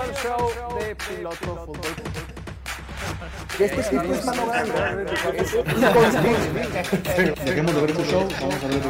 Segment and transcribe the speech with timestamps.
[0.00, 1.76] al show de Piloto Fútbol.
[3.58, 4.72] Este tipo es mano grande.
[7.44, 8.80] Dejemos de ver tu show, vamos a ver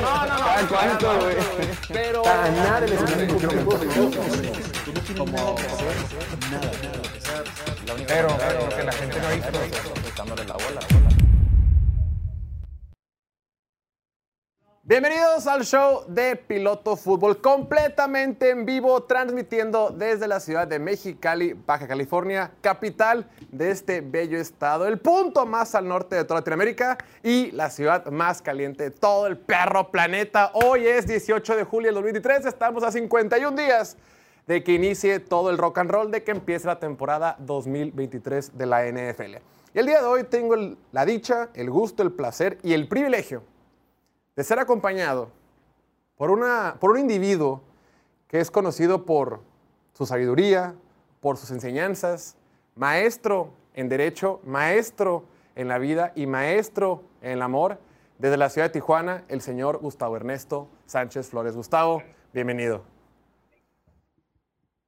[0.00, 0.68] No, no, no.
[0.68, 1.36] ¿Cuánto, güey?
[1.88, 2.22] Pero.
[2.22, 3.36] Ganar el escenario
[5.18, 5.56] Como.
[8.06, 9.60] Pero, pero que la gente no ha visto.
[10.08, 11.03] Echándole la bola.
[14.86, 21.54] Bienvenidos al show de Piloto Fútbol, completamente en vivo, transmitiendo desde la ciudad de Mexicali,
[21.54, 26.98] Baja California, capital de este bello estado, el punto más al norte de toda Latinoamérica
[27.22, 30.50] y la ciudad más caliente de todo el perro planeta.
[30.52, 33.96] Hoy es 18 de julio del 2023, estamos a 51 días
[34.46, 38.66] de que inicie todo el rock and roll, de que empiece la temporada 2023 de
[38.66, 39.36] la NFL.
[39.72, 40.54] Y el día de hoy tengo
[40.92, 43.53] la dicha, el gusto, el placer y el privilegio
[44.36, 45.30] de ser acompañado
[46.16, 47.62] por, una, por un individuo
[48.28, 49.40] que es conocido por
[49.92, 50.74] su sabiduría,
[51.20, 52.36] por sus enseñanzas,
[52.74, 57.78] maestro en derecho, maestro en la vida y maestro en el amor,
[58.18, 61.56] desde la ciudad de Tijuana, el señor Gustavo Ernesto Sánchez Flores.
[61.56, 62.82] Gustavo, bienvenido.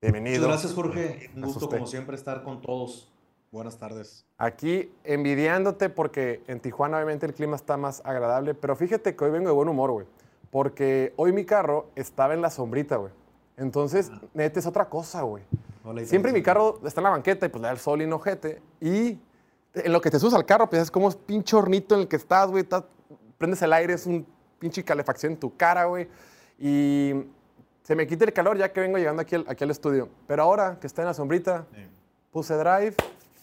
[0.00, 0.46] Bienvenido.
[0.46, 1.30] Muchas gracias, Jorge.
[1.34, 3.12] Un gusto, como siempre, estar con todos.
[3.56, 4.26] Buenas tardes.
[4.36, 9.30] Aquí envidiándote porque en Tijuana obviamente el clima está más agradable, pero fíjate que hoy
[9.30, 10.06] vengo de buen humor, güey.
[10.50, 13.12] Porque hoy mi carro estaba en la sombrita, güey.
[13.56, 15.42] Entonces, neta, es otra cosa, güey.
[15.84, 18.06] Hola, Siempre mi carro está en la banqueta y pues le da el sol y
[18.06, 18.60] no ojete.
[18.78, 19.18] Y
[19.72, 22.08] en lo que te subes al carro, pues es como es pinche hornito en el
[22.08, 22.62] que estás, güey.
[22.62, 22.84] estás-
[23.38, 24.26] prendes el aire, es un
[24.58, 26.08] pinche calefacción en tu cara, güey.
[26.58, 27.24] Y
[27.84, 30.10] se me quita el calor ya que vengo llegando aquí al, aquí al estudio.
[30.26, 31.80] Pero ahora que está en la sombrita, Sí.
[32.30, 32.94] puse drive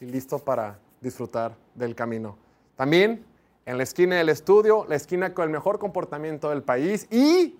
[0.03, 2.37] y listo para disfrutar del camino.
[2.75, 3.25] También
[3.65, 7.57] en la esquina del estudio, la esquina con el mejor comportamiento del país y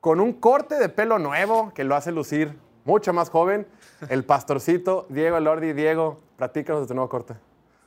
[0.00, 3.66] con un corte de pelo nuevo que lo hace lucir mucho más joven,
[4.08, 5.72] el pastorcito Diego Lordi.
[5.74, 7.34] Diego, platícanos de tu nuevo corte.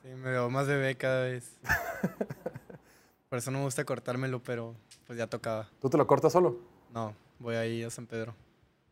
[0.04, 1.52] Sí, me veo más bebé cada vez.
[3.30, 4.76] Por eso no me gusta cortármelo, pero
[5.08, 5.68] pues ya tocaba.
[5.82, 6.58] ¿Tú te lo cortas solo?
[6.94, 8.34] No, voy ahí a San Pedro,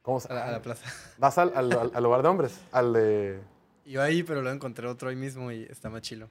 [0.02, 0.86] ¿Cómo a la, a la plaza.
[1.18, 2.60] ¿Vas al, al- al- al lugar de hombres?
[2.72, 3.40] ¿Al de...?
[3.88, 6.28] Iba ahí, pero luego encontré otro ahí mismo y está más chilo.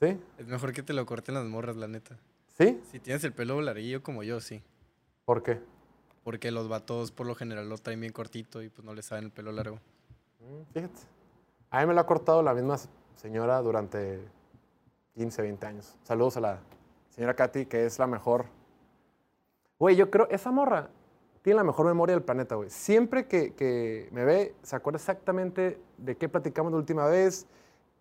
[0.00, 0.18] ¿Sí?
[0.38, 2.18] Es mejor que te lo corten las morras, la neta.
[2.58, 2.80] ¿Sí?
[2.90, 4.60] Si tienes el pelo larguillo como yo, sí.
[5.24, 5.60] ¿Por qué?
[6.24, 9.26] Porque los vatos por lo general lo traen bien cortito y pues no les saben
[9.26, 9.76] el pelo largo.
[10.40, 11.02] Mm, Fíjate.
[11.70, 12.76] A mí me lo ha cortado la misma
[13.14, 14.20] señora durante
[15.14, 15.94] 15, 20 años.
[16.02, 16.58] Saludos a la
[17.10, 18.46] señora Katy, que es la mejor.
[19.78, 20.90] Güey, yo creo, esa morra
[21.46, 22.70] tiene la mejor memoria del planeta, güey.
[22.70, 27.46] Siempre que, que me ve, se acuerda exactamente de qué platicamos la última vez,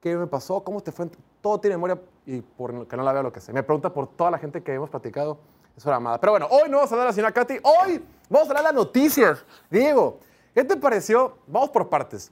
[0.02, 1.12] qué me pasó, cómo te fue.
[1.42, 3.54] Todo tiene memoria y por que no la veo lo que sé.
[3.54, 5.38] Me pregunta por toda la gente que hemos platicado.
[5.78, 6.20] Es una amada.
[6.20, 7.60] Pero bueno, hoy no vamos a hablar de la señora Katy.
[7.62, 9.46] Hoy vamos a hablar de las noticias.
[9.70, 10.18] Diego,
[10.56, 11.38] ¿qué te pareció?
[11.46, 12.32] Vamos por partes.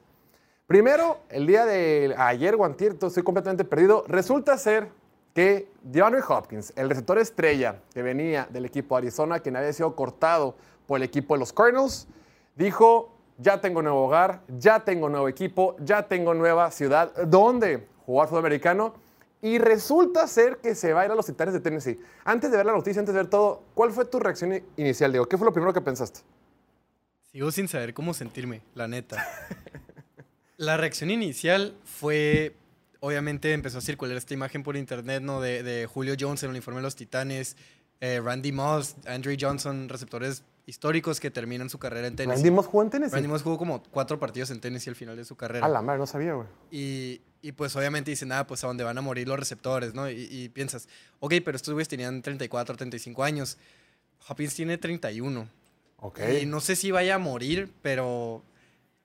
[0.65, 4.03] Primero, el día de ayer o antier, entonces estoy completamente perdido.
[4.07, 4.89] Resulta ser
[5.35, 9.95] que DeAndre Hopkins, el receptor estrella que venía del equipo de Arizona, quien había sido
[9.95, 10.55] cortado
[10.87, 12.07] por el equipo de los Cardinals,
[12.55, 18.27] dijo, ya tengo nuevo hogar, ya tengo nuevo equipo, ya tengo nueva ciudad donde jugar
[18.27, 18.93] fútbol americano.
[19.41, 21.99] Y resulta ser que se va a ir a los Titanes de Tennessee.
[22.23, 25.25] Antes de ver la noticia, antes de ver todo, ¿cuál fue tu reacción inicial, Diego?
[25.27, 26.21] ¿Qué fue lo primero que pensaste?
[27.29, 29.27] Sigo sin saber cómo sentirme, la neta.
[30.55, 32.55] La reacción inicial fue,
[32.99, 35.41] obviamente empezó a circular esta imagen por internet, ¿no?
[35.41, 37.57] De, de Julio Jones en el uniforme de los Titanes,
[37.99, 42.43] eh, Randy Moss, Andre Johnson, receptores históricos que terminan su carrera en Tennessee.
[42.43, 43.15] ¿Randy Moss jugó en Tennessee?
[43.15, 45.65] Randy Moss jugó como cuatro partidos en Tennessee al final de su carrera.
[45.65, 46.47] A la madre, no sabía, güey.
[46.71, 50.09] Y, y pues obviamente dicen, nada, pues a donde van a morir los receptores, ¿no?
[50.09, 50.87] Y, y piensas,
[51.19, 53.57] ok, pero estos güeyes tenían 34, 35 años.
[54.27, 55.47] Hopkins tiene 31.
[55.97, 56.19] Ok.
[56.41, 58.43] Y no sé si vaya a morir, pero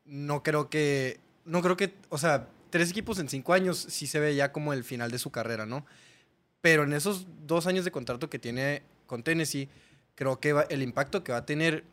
[0.04, 1.20] no creo que.
[1.44, 1.94] No creo que.
[2.08, 5.18] O sea, tres equipos en cinco años sí se ve ya como el final de
[5.18, 5.86] su carrera, ¿no?
[6.60, 9.68] Pero en esos dos años de contrato que tiene con Tennessee,
[10.18, 11.84] creo que va- el impacto que va a tener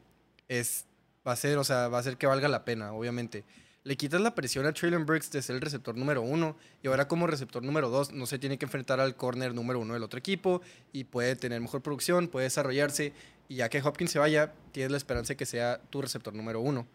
[0.47, 0.85] es.
[1.27, 3.43] Va a ser, o sea, va a ser que valga la pena, obviamente.
[3.83, 7.07] Le quitas la presión a Traylon Burks de ser el receptor número uno y ahora
[7.07, 10.17] como receptor número dos no se tiene que enfrentar al corner número uno del otro
[10.17, 10.61] equipo
[10.91, 13.13] y puede tener mejor producción, puede desarrollarse
[13.47, 16.61] y ya que Hopkins se vaya, tienes la esperanza de que sea tu receptor número
[16.61, 16.87] uno.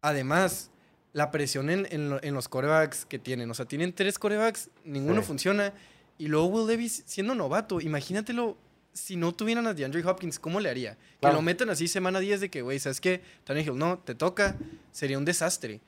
[0.00, 0.70] Además,
[1.12, 5.22] la presión en, en en los corebacks que tienen, o sea, tienen tres corebacks, ninguno
[5.22, 5.26] Sí.
[5.28, 5.72] funciona
[6.18, 8.56] y luego Will Davis siendo novato, imagínatelo
[8.94, 10.96] si no tuvieran a DeAndre Hopkins, ¿cómo le haría?
[11.20, 11.34] Claro.
[11.34, 13.20] Que lo metan así semana 10 de que, güey, ¿sabes qué?
[13.44, 14.56] Tannehill, no, te toca,
[14.92, 15.80] sería un desastre.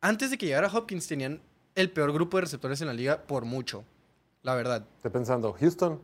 [0.00, 1.40] Antes de que llegara Hopkins tenían
[1.74, 3.84] el peor grupo de receptores en la liga por mucho,
[4.42, 4.86] la verdad.
[4.96, 6.00] Estoy pensando, Houston.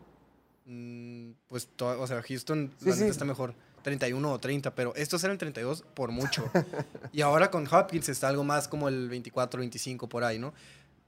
[0.65, 3.05] Mm, pues, o sea, Houston Sí, sí.
[3.05, 3.55] está mejor.
[3.83, 6.51] 31 o 30, pero estos eran 32 por mucho.
[7.13, 10.53] y ahora con Hopkins está algo más como el 24, 25 por ahí, ¿no?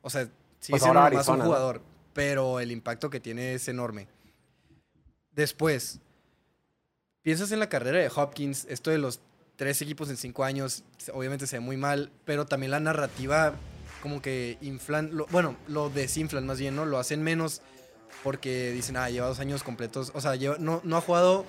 [0.03, 0.25] O sea,
[0.61, 1.83] sigue Pues siendo más un jugador,
[2.13, 4.07] pero el impacto que tiene es enorme.
[5.35, 6.01] Después,
[7.23, 9.21] piensas en la carrera de Hopkins, esto de los
[9.57, 13.55] tres equipos en cinco años, obviamente se ve muy mal, pero también la narrativa
[14.03, 16.87] como que inflan, lo- bueno, lo desinflan más bien, ¿no?
[16.87, 17.61] Lo hacen menos
[18.25, 21.45] porque dicen, ah, lleva dos años completos, o sea, lleva- no, no ha jugado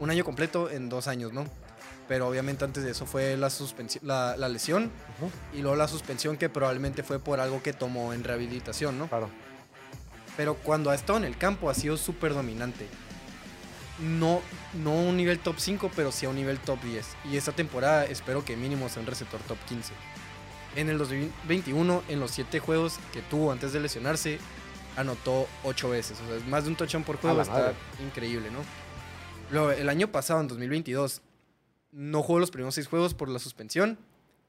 [0.00, 1.46] un año completo en dos años, ¿no?
[2.06, 4.90] Pero obviamente antes de eso fue la, suspensión, la, la lesión
[5.54, 9.08] y luego la suspensión que probablemente fue por algo que tomó en rehabilitación, ¿no?
[9.08, 9.30] Claro.
[10.36, 12.86] Pero cuando ha estado en el campo ha sido súper dominante.
[13.98, 14.42] No,
[14.74, 17.16] no a un nivel top 5, pero sí a un nivel top 10.
[17.30, 19.92] Y esta temporada espero que mínimo sea un receptor top 15.
[20.76, 24.38] En el 2021, en los 7 juegos que tuvo antes de lesionarse,
[24.96, 26.18] anotó 8 veces.
[26.20, 27.40] O sea, es más de un touchdown por juego.
[27.40, 27.74] Está madre.
[28.04, 28.58] increíble, ¿no?
[29.50, 31.22] Luego, el año pasado, en 2022,
[31.92, 33.98] no jugó los primeros 6 juegos por la suspensión.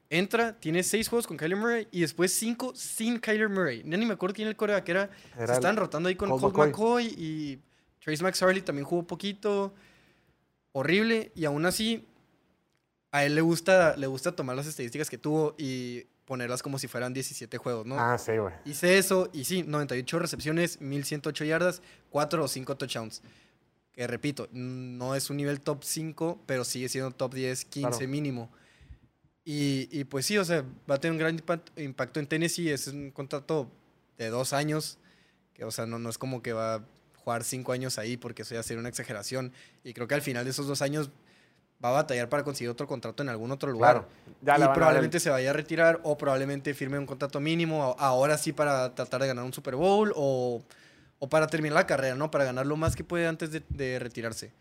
[0.09, 3.83] Entra, tiene 6 juegos con Kyler Murray y después 5 sin Kyler Murray.
[3.85, 5.09] Ya ni me acuerdo quién el coreback era.
[5.35, 6.67] Era Se estaban rotando ahí con Colt McCoy.
[6.67, 7.59] McCoy y
[8.05, 9.73] Trace McSorley también jugó poquito.
[10.73, 11.31] Horrible.
[11.35, 12.05] Y aún así,
[13.11, 16.87] a él le gusta, le gusta tomar las estadísticas que tuvo y ponerlas como si
[16.87, 17.99] fueran 17 juegos, ¿no?
[17.99, 18.53] Ah, sí, güey.
[18.65, 21.81] Hice eso y sí, 98 recepciones, 1108 yardas,
[22.11, 23.21] 4 o 5 touchdowns.
[23.91, 28.07] Que repito, no es un nivel top 5, pero sigue siendo top 10, 15 Claro.
[28.07, 28.51] mínimo.
[29.43, 32.69] Y, y pues sí, o sea, va a tener un gran impa- impacto en Tennessee.
[32.69, 33.71] Es un contrato
[34.17, 34.97] de dos años,
[35.53, 36.83] que o sea, no, no es como que va
[37.25, 39.51] jugar cinco años ahí, porque eso ya sería una exageración.
[39.83, 41.09] Y creo que al final de esos dos años
[41.83, 44.05] va a batallar para conseguir otro contrato en algún otro lugar
[44.41, 44.59] Claro.
[44.59, 48.53] Ya y probablemente se vaya a retirar o probablemente firme un contrato mínimo ahora sí
[48.53, 50.63] para tratar de ganar un Super Bowl o,
[51.19, 52.29] o para terminar la carrera, ¿no?
[52.29, 54.53] Para ganar lo más que puede antes de, de retirarse.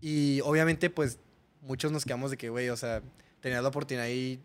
[0.00, 1.18] Y obviamente, pues,
[1.62, 3.02] muchos nos quedamos de que, güey, o sea,
[3.40, 4.38] tenías la oportunidad ahí,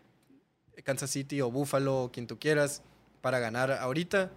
[0.84, 2.82] Kansas City o Buffalo, o quien tú quieras,
[3.20, 4.30] para ganar ahorita.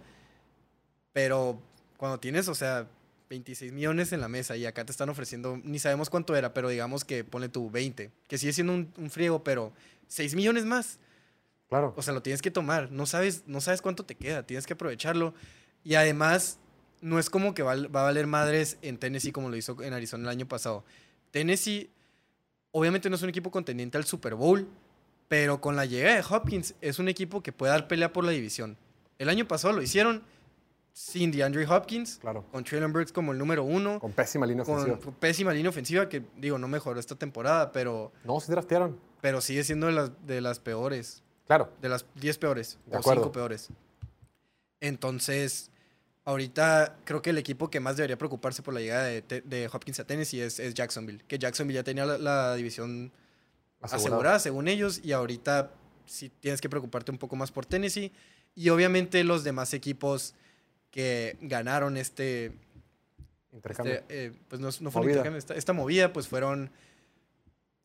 [1.14, 1.58] Pero
[1.96, 2.86] cuando tienes, o sea,
[3.28, 6.68] 26 millones en la mesa y acá te están ofreciendo, ni sabemos cuánto era, pero
[6.68, 9.72] digamos que ponle tú 20, que sigue siendo un, un friego, pero
[10.08, 10.98] 6 millones más.
[11.68, 11.92] Claro.
[11.96, 12.92] O sea, lo tienes que tomar.
[12.92, 14.44] No sabes, no sabes cuánto te queda.
[14.44, 15.34] Tienes que aprovecharlo.
[15.82, 16.60] Y además,
[17.00, 19.92] no es como que val- va a valer madres en Tennessee como lo hizo en
[19.92, 20.84] Arizona el año pasado.
[21.32, 21.90] Tennessee,
[22.70, 24.68] obviamente no es un equipo contendiente al Super Bowl,
[25.28, 28.30] pero con la llegada de Hopkins es un equipo que puede dar pelea por la
[28.30, 28.76] división.
[29.18, 30.22] El año pasado lo hicieron
[30.98, 32.42] sin DeAndre Hopkins, Claro.
[32.50, 35.12] con Traylon Burks como el número uno, Con pésima línea con ofensiva.
[35.20, 38.98] pésima línea ofensiva, que digo, no mejoró esta temporada, pero, No, sí draftearon.
[39.20, 41.70] pero sigue siendo de las, de las peores Claro.
[41.82, 43.24] de las 10 peores De o acuerdo.
[43.24, 43.68] 5 peores.
[44.80, 45.70] Entonces,
[46.24, 50.06] ahorita creo que el equipo que más debería preocuparse por la llegada de, Hopkins a
[50.06, 51.22] Tennessee es, es Jacksonville.
[51.28, 53.12] Que Jacksonville ya tenía la, la división
[53.82, 54.06] Asegurado.
[54.14, 55.72] asegurada, según ellos, y ahorita
[56.06, 58.12] sí tienes que preocuparte un poco más por Tennessee.
[58.54, 60.34] Y obviamente los demás equipos
[60.96, 62.52] que ganaron este,
[63.52, 63.96] Intercambio.
[63.96, 66.70] este, eh, pues no, no fue un intercambio, esta, esta movida, pues fueron,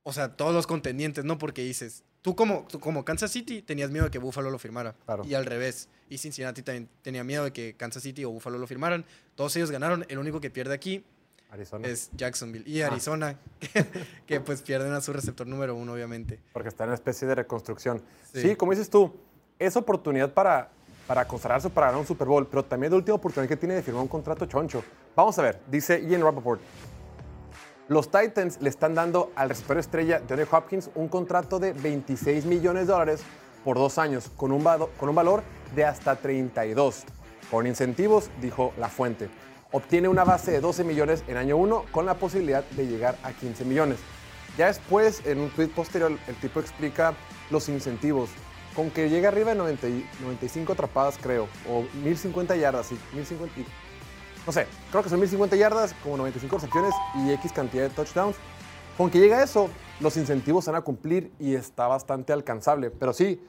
[0.04, 1.38] o sea, todos los contendientes, ¿no?
[1.38, 4.96] Porque dices, tú como, tú como Kansas City tenías miedo de que Buffalo lo firmara.
[5.06, 5.24] Claro.
[5.26, 5.90] Y al revés.
[6.10, 9.04] Y Cincinnati también tenía miedo de que Kansas City o Buffalo lo firmaran.
[9.36, 10.06] Todos ellos ganaron.
[10.08, 11.04] El único que pierde aquí
[11.50, 11.86] Arizona.
[11.90, 12.64] es Jacksonville.
[12.66, 12.88] Y Ah.
[12.88, 13.86] Arizona, que,
[14.26, 16.40] que, pues pierden a su receptor número uno, obviamente.
[16.54, 18.02] Porque está en una especie de reconstrucción.
[18.34, 18.56] Sí, Sí.
[18.56, 19.14] como dices tú,
[19.60, 20.72] es oportunidad para,
[21.12, 23.76] para consagrarse para ganar un Super Bowl, pero también es la última oportunidad que tiene
[23.76, 24.82] de firmar un contrato choncho.
[25.14, 26.62] Vamos a ver, dice Ian Rappaport.
[27.90, 32.88] Los Titans le están dando al receptor estrella Johnny Hopkins un contrato de 26 millones
[32.88, 33.24] de dólares
[33.66, 34.64] por dos años, con un,
[34.98, 35.44] con un valor
[35.76, 37.04] de hasta 32.
[37.52, 39.30] Con incentivos, dijo la fuente.
[39.74, 43.34] Obtiene una base de 12 millones en año 1 con la posibilidad de llegar a
[43.34, 44.00] 15 millones.
[44.58, 47.16] Ya después, en un tweet posterior, el tipo explica
[47.50, 48.30] los incentivos.
[48.76, 53.60] Con que llegue arriba de 90 y 95 atrapadas, creo, o 1050 yardas, sí, 1050,
[53.60, 53.66] y-
[54.46, 58.36] no sé, creo que son 1050 yardas, como 95 recepciones y X cantidad de touchdowns.
[58.98, 62.92] Con que llegue a eso, los incentivos van a cumplir y está bastante alcanzable.
[62.92, 63.42] Pero sí,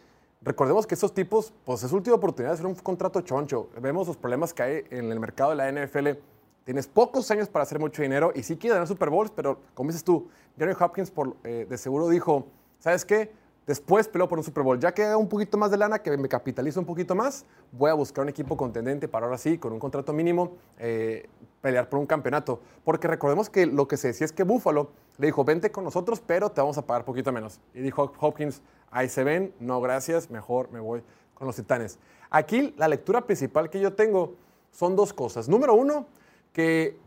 [0.43, 3.69] recordemos que estos tipos, pues es su última oportunidad de hacer un contrato choncho.
[3.81, 6.19] Vemos los problemas que hay en el mercado de la NFL.
[6.65, 9.89] Tienes pocos años para hacer mucho dinero y sí quieres ganar Super Bowls, pero como
[9.91, 12.47] dices tú, Jerry Hopkins por, eh, de seguro dijo,
[12.79, 13.33] ¿sabes qué?
[13.67, 14.81] Después peleo por un Super Bowl.
[14.81, 17.91] Ya que haga un poquito más de lana, que me capitalizo un poquito más, voy
[17.91, 21.29] a buscar un equipo contendente para ahora sí, con un contrato mínimo, eh,
[21.61, 22.61] pelear por un campeonato.
[22.85, 26.21] Porque recordemos que lo que se decía es que Buffalo le dijo, vente con nosotros,
[26.27, 27.61] pero te vamos a pagar poquito menos.
[27.73, 31.03] Y dijo Hopkins, ahí se ven, no gracias, mejor me voy
[31.35, 31.99] con los titanes.
[32.31, 34.35] Aquí la lectura principal que yo tengo
[34.73, 35.49] son dos cosas.
[35.49, 36.07] Número uno,
[36.53, 36.99] que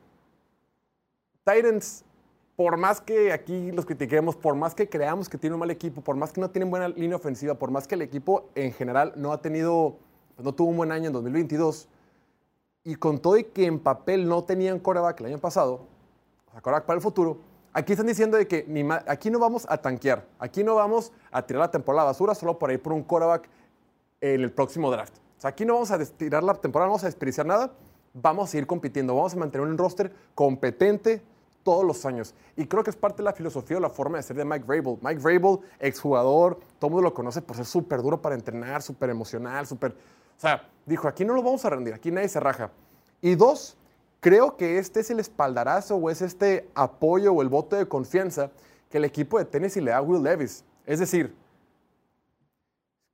[1.44, 2.05] Titans
[2.56, 6.02] por más que aquí los critiquemos, por más que creamos que tiene un mal equipo,
[6.02, 9.14] por más que no tienen buena línea ofensiva, por más que el equipo en general
[9.18, 9.98] no ha tenido,
[10.38, 11.90] no tuvo un buen año en 2022,
[12.86, 15.88] y con todo y que en papel no tenían coreback el año pasado,
[16.48, 17.40] o sea, coreback para el futuro,
[17.74, 18.66] aquí están diciendo de que
[19.08, 22.36] aquí no vamos a tanquear, aquí no vamos a tirar la temporada a la basura
[22.36, 23.50] solo por ir por un coreback
[24.22, 25.18] en el próximo draft.
[25.38, 27.74] O sea, aquí no vamos a tirar la temporada, no vamos a desperdiciar nada,
[28.14, 31.22] vamos a seguir compitiendo, vamos a mantener un roster competente
[31.66, 32.36] todos los años.
[32.56, 34.66] Y creo que es parte de la filosofía o la forma de ser de Mike
[34.66, 35.00] Vrabel.
[35.02, 39.10] Mike Vrabel, exjugador, todo el mundo lo conoce por ser súper duro para entrenar, súper
[39.10, 39.92] emocional, súper...
[39.92, 42.70] O sea, dijo, aquí no lo vamos a rendir, aquí nadie se raja.
[43.20, 43.78] Y dos,
[44.20, 48.52] creo que este es el espaldarazo o es este apoyo o el voto de confianza
[48.92, 50.64] que el equipo de Tennessee le da a Will Levis.
[50.86, 51.36] Es decir,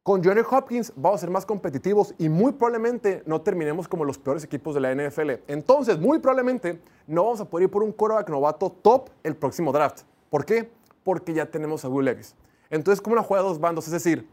[0.04, 4.18] con Johnny Hopkins vamos a ser más competitivos y muy probablemente no terminemos como los
[4.18, 5.32] peores equipos de la NFL.
[5.48, 9.72] Entonces, muy probablemente no vamos a poder ir por un quarterback novato top el próximo
[9.72, 10.02] draft.
[10.30, 10.72] ¿Por qué?
[11.04, 12.36] Porque ya tenemos a Will Levis.
[12.72, 14.28] Entonces, como una juega de dos bandos, es decir,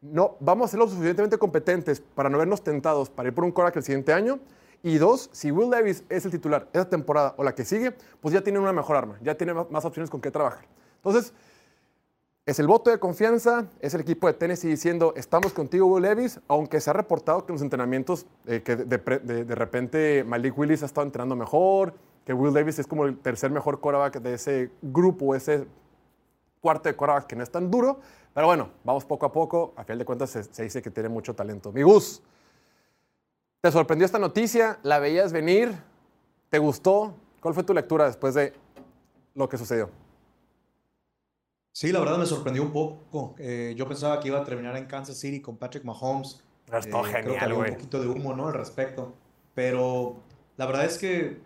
[0.00, 3.50] no, vamos a ser lo suficientemente competentes para no vernos tentados para ir por un
[3.52, 4.38] quarterback el siguiente año.
[4.82, 8.32] Y dos, si Will Levis es el titular esa temporada o la que sigue, pues
[8.32, 10.64] ya tienen una mejor arma, ya tienen más- más opciones con qué trabajar.
[10.96, 11.34] Entonces,
[12.46, 16.40] es el voto de confianza, es el equipo de Tennessee diciendo, estamos contigo, Will Levis,
[16.48, 21.06] aunque se ha reportado que en los entrenamientos, eh, de repente Malik Willis ha estado
[21.06, 21.94] entrenando mejor,
[22.24, 25.66] que Will Levis es como el tercer mejor quarterback de ese grupo, ese
[26.60, 28.00] cuarto de quarterback que no es tan duro,
[28.34, 31.08] pero bueno, vamos poco a poco, a final de cuentas se, se dice que tiene
[31.08, 31.72] mucho talento.
[31.72, 32.22] Mi Gus,
[33.60, 34.78] ¿te sorprendió esta noticia?
[34.82, 35.74] ¿La veías venir?
[36.48, 37.14] ¿Te gustó?
[37.40, 38.54] ¿Cuál fue tu lectura después de
[39.34, 39.90] lo que sucedió?
[41.72, 43.34] Sí, la verdad me sorprendió un poco.
[43.38, 46.42] Eh, yo pensaba que iba a terminar en Kansas City con Patrick Mahomes.
[46.66, 48.48] Está Eh, creo que genial, había un poquito de humo, ¿no?
[48.48, 49.14] Al respecto.
[49.54, 50.16] Pero
[50.56, 51.40] la verdad es que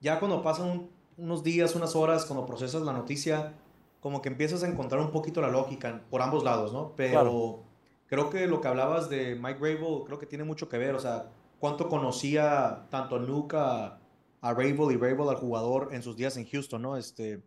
[0.00, 3.54] ya cuando pasan un- unos días, unas horas, cuando procesas la noticia,
[4.00, 6.94] como que empiezas a encontrar un poquito la lógica por ambos lados, ¿no?
[6.96, 7.62] Pero Claro.
[8.06, 10.94] creo que lo que hablabas de Mike Vrabel, creo que tiene mucho que ver.
[10.94, 13.98] O sea, cuánto conocía tanto Nuke a,
[14.42, 16.96] Vrabel y Vrabel al jugador en sus días en Houston, ¿no?
[16.96, 17.42] Este,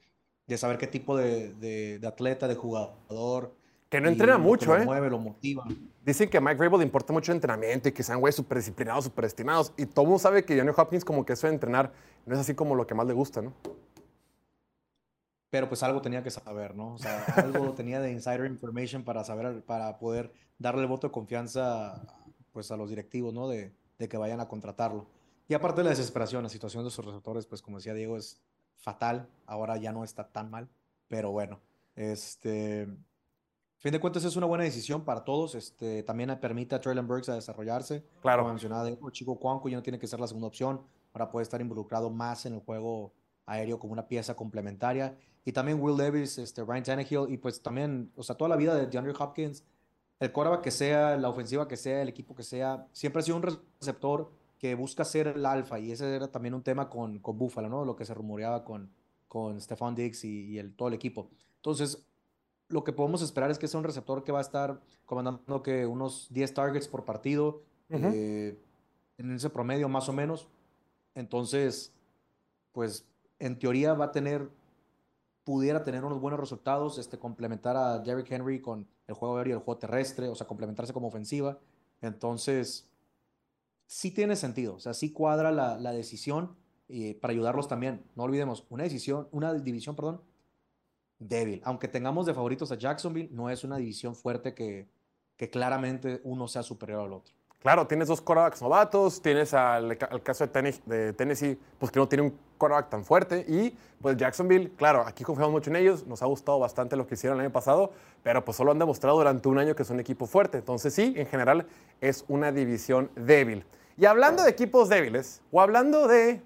[0.47, 3.55] de saber qué tipo de, de- de atleta, de jugador.
[3.89, 4.85] Que no entrena lo mucho, lo ¿eh?
[4.85, 5.63] mueve, lo motiva.
[6.03, 8.57] Dicen que a Mike Vrabel le importa mucho el entrenamiento y que sean güeyes súper
[8.57, 9.71] disciplinados, súper estimados.
[9.77, 11.93] Y todo el mundo sabe que Johnny Hopkins como que eso de entrenar
[12.25, 13.53] no es así como lo que más le gusta, ¿no?
[15.50, 16.95] pero pues algo tenía que saber, ¿no?
[16.95, 21.12] O sea, algo tenía de insider information para saber, para poder darle el voto de
[21.12, 22.01] confianza,
[22.51, 23.47] pues a los directivos, ¿no?
[23.47, 25.05] De, de que vayan a contratarlo.
[25.47, 28.41] Y aparte de la desesperación, la situación de sus receptores, pues como decía Diego, es
[28.83, 29.27] fatal.
[29.45, 30.69] Ahora ya no está tan mal,
[31.07, 31.59] pero bueno,
[31.95, 32.87] este,
[33.79, 35.55] fin de cuentas es una buena decisión para todos.
[35.55, 38.05] Este, también permite a Traylon Burks a desarrollarse.
[38.21, 38.43] Claro.
[38.43, 40.81] Como mencionaba Diego, Chico Cuanco ya no tiene que ser la segunda opción.
[41.13, 43.13] Ahora puede estar involucrado más en el juego
[43.45, 45.17] aéreo como una pieza complementaria.
[45.45, 48.75] Y también Will Levis, este, Ryan Tannehill, y pues también, o sea, toda la vida
[48.75, 49.63] de DeAndre Hopkins,
[50.19, 53.37] el quarterback que sea, la ofensiva que sea, el equipo que sea, siempre ha sido
[53.37, 54.31] un receptor
[54.63, 57.84] que busca ser el alfa, y ese era también un tema con, con Buffalo, ¿no?
[57.84, 58.89] Lo que se rumoreaba con,
[59.27, 61.27] con Stephon Diggs y, y el, todo el equipo.
[61.58, 62.08] Entonces,
[62.70, 65.86] lo que podemos esperar es que sea un receptor que va a estar comandando que
[65.86, 68.58] unos 10 targets por partido, eh,
[69.17, 70.48] en ese promedio más o menos.
[71.13, 71.91] Entonces,
[72.72, 73.05] pues
[73.39, 74.48] en teoría va a tener,
[75.43, 79.58] pudiera tener unos buenos resultados, este, complementar a Derrick Henry con el juego aéreo y
[79.58, 81.60] el juego terrestre, o sea, complementarse como ofensiva.
[82.00, 82.88] Entonces,
[83.85, 86.55] sí tiene sentido, o sea, sí cuadra la, la decisión
[86.89, 88.03] eh, para ayudarlos también.
[88.15, 90.21] No olvidemos, una decisión, una división, perdón,
[91.19, 91.61] débil.
[91.63, 94.87] Aunque tengamos de favoritos a Jacksonville, no es una división fuerte que,
[95.37, 97.33] que claramente uno sea superior al otro.
[97.59, 101.99] Claro, tienes dos quarterbacks novatos, tienes al, al caso de, Tenne- de Tennessee, pues que
[101.99, 103.46] no tiene un quarterback tan fuerte.
[103.48, 107.15] Y pues Jacksonville, claro, aquí confiamos mucho en ellos, nos ha gustado bastante lo que
[107.15, 107.91] hicieron el año pasado,
[108.24, 110.60] pero pues solo han demostrado durante un año que es un equipo fuerte.
[110.60, 111.67] Entonces sí, en general
[112.00, 113.65] es una división débil.
[113.98, 116.41] Y hablando de equipos débiles, o hablando de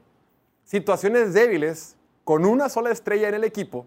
[0.64, 3.86] situaciones débiles con una sola estrella en el equipo,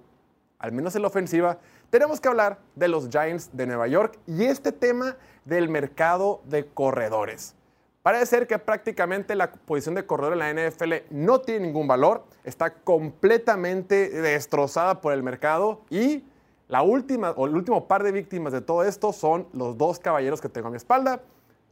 [0.58, 1.58] al menos en la ofensiva,
[1.90, 6.66] tenemos que hablar de los Giants de Nueva York y este tema del mercado de
[6.66, 7.56] corredores.
[8.02, 12.24] Parece ser que prácticamente la posición de corredor en la NFL no tiene ningún valor,
[12.44, 16.24] está completamente destrozada por el mercado y
[16.68, 20.40] la última o el último par de víctimas de todo esto son los dos caballeros
[20.40, 21.20] que tengo a mi espalda,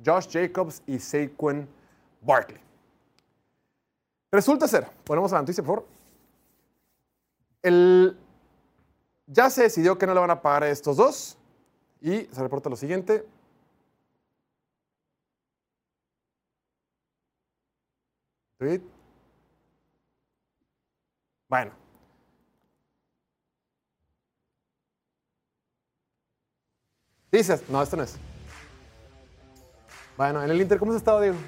[0.04, 1.66] Josh Jacobs y Saquon
[2.20, 2.60] Barkley.
[4.30, 5.88] Resulta ser, ponemos la noticia, por favor.
[7.62, 8.18] El,
[9.26, 11.38] ya se decidió que no le van a pagar a estos dos
[12.02, 13.24] y se reporta lo siguiente.
[18.58, 18.80] Tweet.
[21.48, 21.72] Bueno.
[27.30, 28.18] Dices, no, esto no es.
[30.16, 31.38] Bueno, en el Inter, ¿cómo has estado, Diego?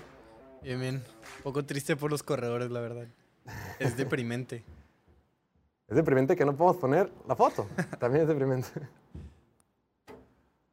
[0.62, 0.94] Bien, bien.
[1.38, 3.08] Un poco triste por los corredores, la verdad.
[3.80, 4.62] Es deprimente.
[5.88, 7.66] es deprimente que no podemos poner la foto.
[7.98, 8.68] También es deprimente.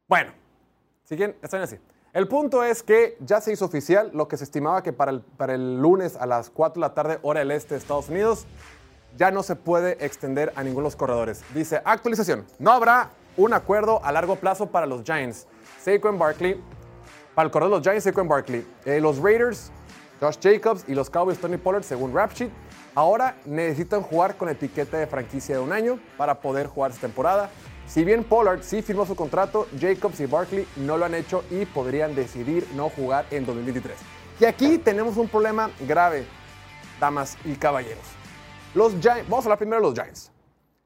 [0.06, 0.32] bueno,
[1.02, 1.78] siguen, están así.
[2.14, 5.20] El punto es que ya se hizo oficial lo que se estimaba que para el,
[5.20, 8.46] para el lunes a las 4 de la tarde, hora del este de Estados Unidos,
[9.16, 11.42] ya no se puede extender a ninguno de los corredores.
[11.54, 15.46] Dice, actualización, no habrá un acuerdo a largo plazo para los Giants.
[15.82, 16.58] Saquon Barkley,
[17.34, 18.66] para el corredor de los Giants, Saquon Barkley.
[18.86, 19.70] Eh, los Raiders,
[20.18, 22.50] Josh Jacobs y los Cowboys, Tony Pollard, según Rapsheet,
[22.94, 27.50] ahora necesitan jugar con etiqueta de franquicia de un año para poder jugar esta temporada.
[27.88, 31.64] Si bien Pollard sí firmó su contrato, Jacobs y Barkley no lo han hecho y
[31.64, 33.96] podrían decidir no jugar en 2023.
[34.40, 36.26] Y aquí tenemos un problema grave,
[37.00, 38.04] damas y caballeros.
[38.74, 40.30] Los Giants, vamos a hablar primero de los Giants.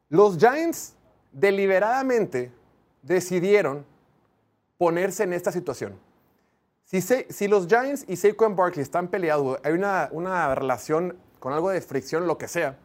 [0.08, 0.94] Los Giants
[1.32, 2.52] deliberadamente
[3.02, 3.84] decidieron
[4.78, 5.98] ponerse en esta situación.
[6.84, 11.52] Si, se- si los Giants y Saquon Barkley están peleados, hay una, una relación con
[11.52, 12.78] algo de fricción, lo que sea,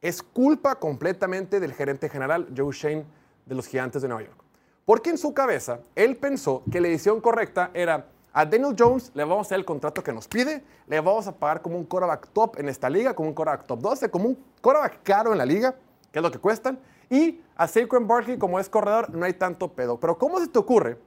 [0.00, 3.04] es culpa completamente del gerente general Joe Shane
[3.46, 4.44] de los Gigantes de Nueva York.
[4.84, 9.22] Porque en su cabeza, él pensó que la decisión correcta era a Daniel Jones le
[9.22, 12.28] vamos a hacer el contrato que nos pide, le vamos a pagar como un quarterback
[12.32, 15.46] top en esta liga, como un quarterback top 12, como un quarterback caro en la
[15.46, 15.76] liga,
[16.10, 19.68] que es lo que cuestan, y a Saquon Barkley como es corredor no hay tanto
[19.68, 20.00] pedo.
[20.00, 20.98] Pero ¿cómo se te ocurre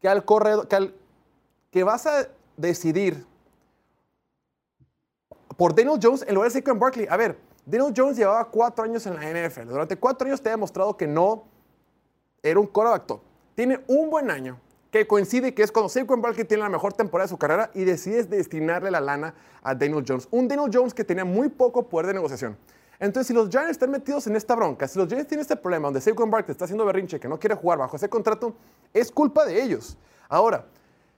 [0.00, 0.94] que al corredor, que,
[1.70, 3.26] que vas a decidir
[5.56, 7.06] por Daniel Jones en lugar de Saquon Barkley.
[7.10, 9.68] A ver, Daniel Jones llevaba cuatro años en la NFL.
[9.68, 11.44] Durante cuatro años te ha demostrado que no
[12.42, 13.20] era un quarterback top.
[13.54, 14.58] Tiene un buen año
[14.90, 17.84] que coincide que es cuando Saquon Barkley tiene la mejor temporada de su carrera y
[17.84, 20.28] decides destinarle la lana a Daniel Jones.
[20.30, 22.56] Un Daniel Jones que tenía muy poco poder de negociación.
[22.98, 25.86] Entonces, si los Giants están metidos en esta bronca, si los Giants tienen este problema
[25.86, 28.54] donde Saquon Barkley está haciendo berrinche, que no quiere jugar bajo ese contrato,
[28.92, 29.96] es culpa de ellos.
[30.28, 30.66] Ahora,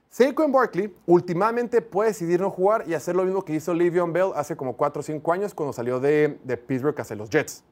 [0.09, 4.31] Saquon Barkley últimamente puede decidir no jugar y hacer lo mismo que hizo Le'Veon Bell
[4.35, 7.63] hace como 4 o 5 años cuando salió de, de Pittsburgh hacia los Jets.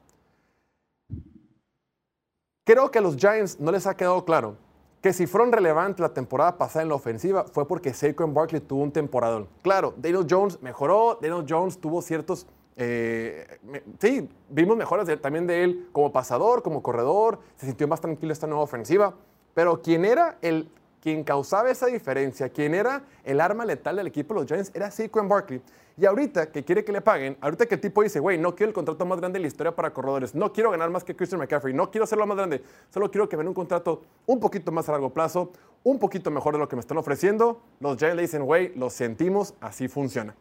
[2.64, 4.56] Creo que a los Giants no les ha quedado claro
[5.02, 8.82] que si fueron relevantes la temporada pasada en la ofensiva fue porque Saquon Barkley tuvo
[8.82, 9.46] un temporadón.
[9.60, 12.46] Claro, Daniel Jones mejoró, Daniel Jones tuvo ciertos...
[12.76, 13.58] eh,
[13.98, 18.46] sí, vimos mejoras también de él como pasador, como corredor, se sintió más tranquilo esta
[18.46, 19.12] nueva ofensiva,
[19.52, 20.70] pero quien era el
[21.04, 24.90] quien causaba esa diferencia, quien era el arma letal del equipo de los Giants, era
[24.90, 25.60] Saquon Barkley.
[25.98, 28.70] Y ahorita que quiere que le paguen, ahorita que el tipo dice, güey, no quiero
[28.70, 31.40] el contrato más grande de la historia para corredores, no quiero ganar más que Christian
[31.40, 34.72] McCaffrey, no quiero hacerlo más grande, solo quiero que me den un contrato un poquito
[34.72, 37.60] más a largo plazo, un poquito mejor de lo que me están ofreciendo.
[37.80, 40.34] Los Giants le dicen, güey, lo sentimos, así funciona.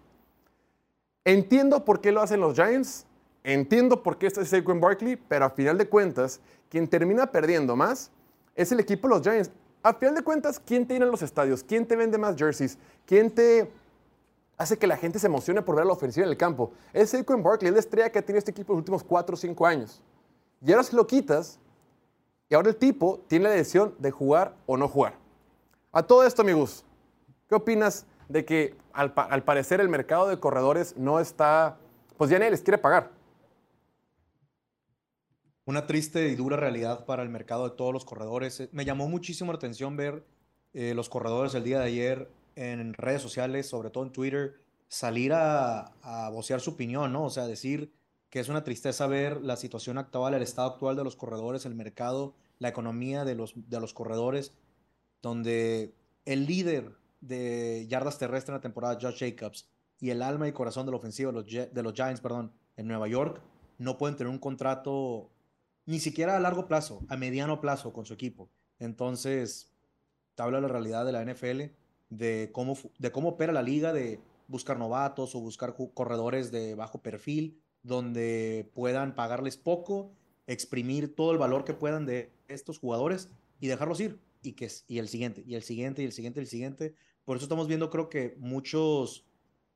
[1.26, 3.06] Entiendo por qué lo hacen los Giants,
[3.44, 7.76] entiendo por qué este es Saquon Barkley, pero a final de cuentas, quien termina perdiendo
[7.76, 8.12] más
[8.56, 9.52] es el equipo de los Giants.
[9.84, 11.62] A final de cuentas, ¿quién te llena los estadios?
[11.62, 12.78] ¿Quién te vende más jerseys?
[13.06, 13.70] ¿Quién te
[14.58, 16.72] hace que la gente se emocione por ver la ofensiva en el campo?
[16.94, 19.38] Es Saquon Barkley, es la estrella que ha tenido este equipo los últimos 4 o
[19.38, 20.02] 5 años.
[20.66, 21.60] Y ahora si lo quitas,
[22.48, 25.16] y ahora el tipo tiene la decisión de jugar o no jugar.
[25.92, 26.86] A todo esto, amigos,
[27.50, 31.78] ¿qué opinas de que al, al parecer el mercado de corredores no está,
[32.18, 33.12] pues ya nadie les quiere pagar?
[35.66, 38.60] Una triste y dura realidad para el mercado de todos los corredores.
[38.60, 40.26] Eh, Me llamó muchísimo la atención ver
[40.74, 44.56] eh, los corredores el día de ayer en redes sociales, sobre todo en Twitter,
[44.90, 47.24] salir a, a vocear su opinión, ¿no?
[47.24, 47.92] O sea, decir
[48.30, 51.76] que es una tristeza ver la situación actual, el estado actual de los corredores, el
[51.76, 54.54] mercado, la economía de los, de los corredores,
[55.22, 55.94] donde
[56.26, 60.86] el líder de yardas terrestres en la temporada, Josh Jacobs, y el alma y corazón
[60.86, 63.42] de la ofensiva de los, de los Giants, perdón, en Nueva York,
[63.78, 65.30] no pueden tener un contrato
[65.86, 68.50] ni siquiera a largo plazo, a mediano plazo con su equipo.
[68.80, 69.72] Entonces,
[70.36, 71.74] te habla la realidad de la NFL,
[72.10, 77.02] de cómo, de cómo opera la liga, de buscar novatos o buscar corredores de bajo
[77.02, 80.12] perfil, donde puedan pagarles poco,
[80.48, 84.20] exprimir todo el valor que puedan de estos jugadores y dejarlos ir.
[84.42, 86.96] Y, que, y el siguiente, y el siguiente, y el siguiente, y el siguiente.
[87.24, 89.26] Por eso estamos viendo, creo que muchos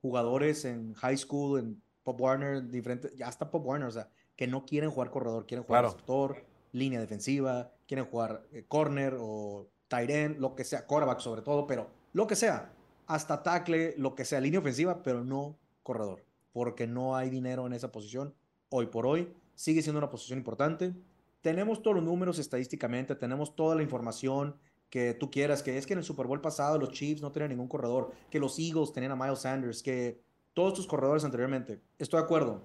[0.01, 4.47] jugadores en high school, en Pop Warner, diferentes, ya hasta Pop Warner, o sea, que
[4.47, 5.93] no quieren jugar corredor, quieren jugar Claro.
[5.93, 11.41] receptor, línea defensiva, quieren jugar eh, corner o tight end, lo que sea, quarterback sobre
[11.41, 12.71] todo, pero lo que sea,
[13.07, 17.73] hasta tackle, lo que sea, línea ofensiva, pero no corredor, porque no hay dinero en
[17.73, 18.33] esa posición.
[18.69, 20.93] Hoy por hoy sigue siendo una posición importante.
[21.41, 24.55] Tenemos todos los números estadísticamente, tenemos toda la información
[24.89, 27.49] que tú quieras, que es que en el Super Bowl pasado los Chiefs no tenían
[27.49, 30.21] ningún corredor, que los Eagles tenían a Miles Sanders, que
[30.57, 31.83] todos tus corredores anteriormente.
[31.99, 32.63] Estoy de acuerdo,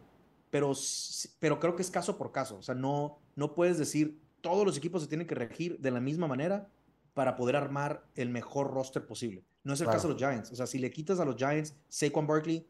[0.48, 0.72] pero,
[1.38, 2.56] pero creo que es caso por caso.
[2.56, 6.00] O sea, no, no puedes decir todos los equipos se tienen que regir de la
[6.00, 6.70] misma manera
[7.12, 9.44] para poder armar el mejor roster posible.
[9.62, 9.98] No es el Claro.
[9.98, 10.52] caso de los Giants.
[10.52, 12.66] O sea, si le quitas a los Giants Saquon Barkley,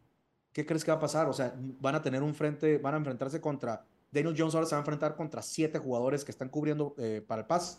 [0.52, 1.28] ¿qué crees que va a pasar?
[1.28, 4.74] O sea, van a tener un frente, van a enfrentarse contra Daniel Jones ahora se
[4.74, 7.78] va a enfrentar contra siete jugadores que están cubriendo eh, para el pase,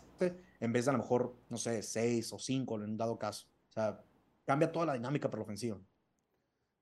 [0.60, 3.48] en vez de a lo mejor, no sé, seis o cinco en un dado caso.
[3.68, 4.02] O sea,
[4.46, 5.78] cambia toda la dinámica para la ofensiva.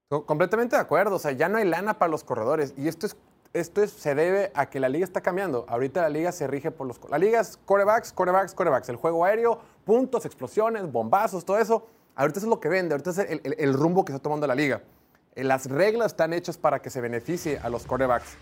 [0.08, 1.16] Co- Completamente de acuerdo.
[1.16, 2.74] O sea, ya no hay lana para los corredores.
[2.76, 3.16] Y esto es,
[3.52, 5.64] esto es, se debe a que la liga está cambiando.
[5.68, 7.00] Ahorita la liga se rige por los.
[7.10, 8.88] La liga es corebacks, corebacks, corebacks.
[8.88, 11.86] El juego aéreo, puntos, explosiones, bombazos, todo eso.
[12.14, 12.94] Ahorita eso es lo que vende.
[12.94, 14.82] Ahorita es el, el- rumbo que está tomando la liga.
[15.34, 18.36] Eh, Las reglas están hechas para que se beneficie a los corebacks.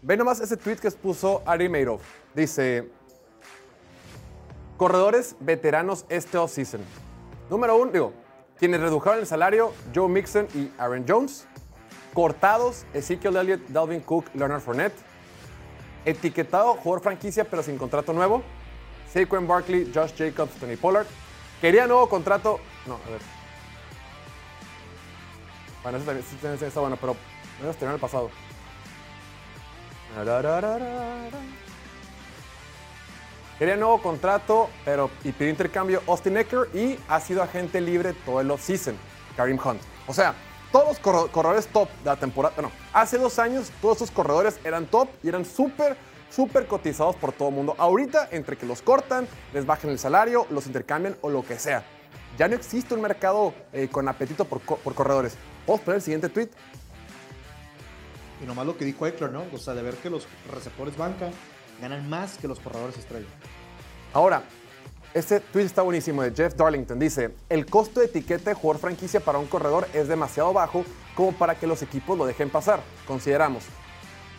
[0.00, 2.02] Ve nomás ese tweet que puso Ari Madoff.
[2.34, 2.90] Dice:
[4.76, 6.80] Corredores veteranos este offseason.
[7.50, 8.12] Número uno, digo,
[8.62, 11.48] quienes redujeron el salario, Joe Mixon y Aaron Jones.
[12.14, 14.94] Cortados, Ezekiel Elliott, Dalvin Cook, Leonard Fournette.
[16.04, 18.44] Etiquetado, jugador franquicia pero sin contrato nuevo.
[19.12, 21.08] Saquon Barkley, Josh Jacobs, Tony Pollard.
[21.60, 22.60] Quería nuevo contrato.
[22.86, 23.20] No, a ver.
[25.82, 26.06] Bueno, eso
[26.40, 27.16] también, está bueno, pero
[27.58, 28.30] menos terminó el pasado.
[33.62, 38.40] Quería nuevo contrato, pero y pidió intercambio Austin Eckler y ha sido agente libre todo
[38.40, 38.96] el offseason,
[39.36, 39.80] Kareem Hunt.
[40.08, 40.34] O sea,
[40.72, 44.86] todos los corredores top de la temporada, bueno, hace dos años todos estos corredores eran
[44.86, 45.96] top y eran súper,
[46.28, 47.76] súper cotizados por todo el mundo.
[47.78, 51.84] Ahorita, entre que los cortan, les bajan el salario, los intercambian o lo que sea.
[52.36, 55.36] Ya no existe un mercado eh, con apetito por, por corredores.
[55.62, 56.48] A poner el siguiente tweet.
[58.42, 59.44] Y nomás lo que dijo Eckler, ¿no?
[59.52, 61.30] O sea, de ver que los receptores banca
[61.82, 63.26] ganan más que los corredores estrella.
[64.12, 64.44] Ahora,
[65.14, 66.98] este tweet está buenísimo de Jeff Darlington.
[66.98, 70.84] Dice, el costo de etiqueta de jugador franquicia para un corredor es demasiado bajo
[71.16, 72.80] como para que los equipos lo dejen pasar.
[73.06, 73.64] Consideramos.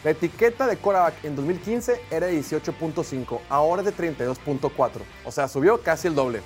[0.05, 4.71] La etiqueta de quarterback en 2015 era de 18.5, ahora es de 32.4.
[5.25, 6.41] O sea, subió casi el doble.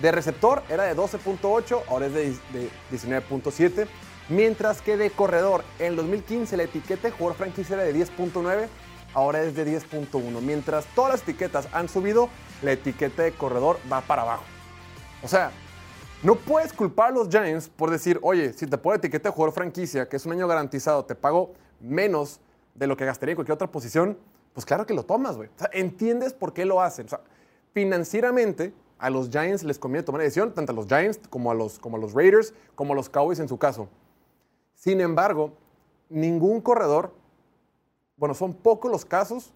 [0.00, 3.86] De receptor era de 12.8, ahora es de, de 19.7.
[4.28, 8.68] Mientras que de corredor en el 2015 la etiqueta de jugador franquicia era de 10.9,
[9.14, 10.40] ahora es de 10.1.
[10.40, 12.28] Mientras todas las etiquetas han subido,
[12.62, 14.44] la etiqueta de corredor va para abajo.
[15.22, 15.50] O sea,
[16.22, 19.54] no puedes culpar a los Giants por decir, oye, si te pongo etiqueta de jugador
[19.54, 22.40] franquicia, que es un año garantizado, te pago menos
[22.74, 24.16] de lo que gastaría en cualquier otra posición,
[24.54, 25.48] pues claro que lo tomas, güey.
[25.48, 27.06] O sea, entiendes por qué lo hacen.
[27.06, 27.20] O sea,
[27.72, 31.78] financieramente, a los Giants les conviene tomar decisión, tanto a los Giants como a los,
[31.78, 33.88] como a los Raiders, como a los Cowboys en su caso.
[34.74, 35.54] Sin embargo,
[36.08, 37.12] ningún corredor,
[38.16, 39.52] bueno, son pocos los casos.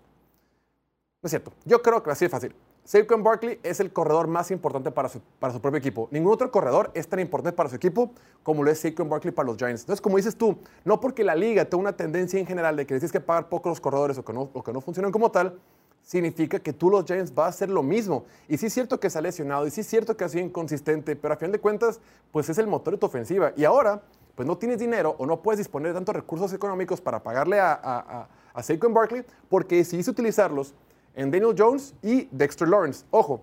[1.23, 1.53] No es cierto.
[1.64, 2.55] Yo creo que así es fácil.
[2.87, 6.09] Saquon Barkley es el corredor más importante para su, para su propio equipo.
[6.12, 8.12] Ningún otro corredor es tan importante para su equipo
[8.45, 9.83] como lo es Saquon Barkley para los Giants.
[9.83, 12.95] Entonces, como dices tú, no porque la liga tenga una tendencia en general de que
[12.95, 15.59] tienes que pagar poco los corredores o que no, o que no funcionan como tal,
[16.07, 18.25] significa que tú los Giants vas a hacer lo mismo.
[18.47, 20.45] Y sí es cierto que se ha lesionado, y sí es cierto que ha sido
[20.45, 21.99] inconsistente, pero a fin de cuentas,
[22.31, 23.53] pues es el motor de tu ofensiva.
[23.57, 24.01] Y ahora,
[24.37, 27.72] pues no tienes dinero o no puedes disponer de tantos recursos económicos para pagarle a,
[27.72, 30.75] a, a, a Saquon Barkley porque decidiste utilizarlos
[31.14, 33.05] en Daniel Jones y Dexter Lawrence.
[33.11, 33.40] Ojo,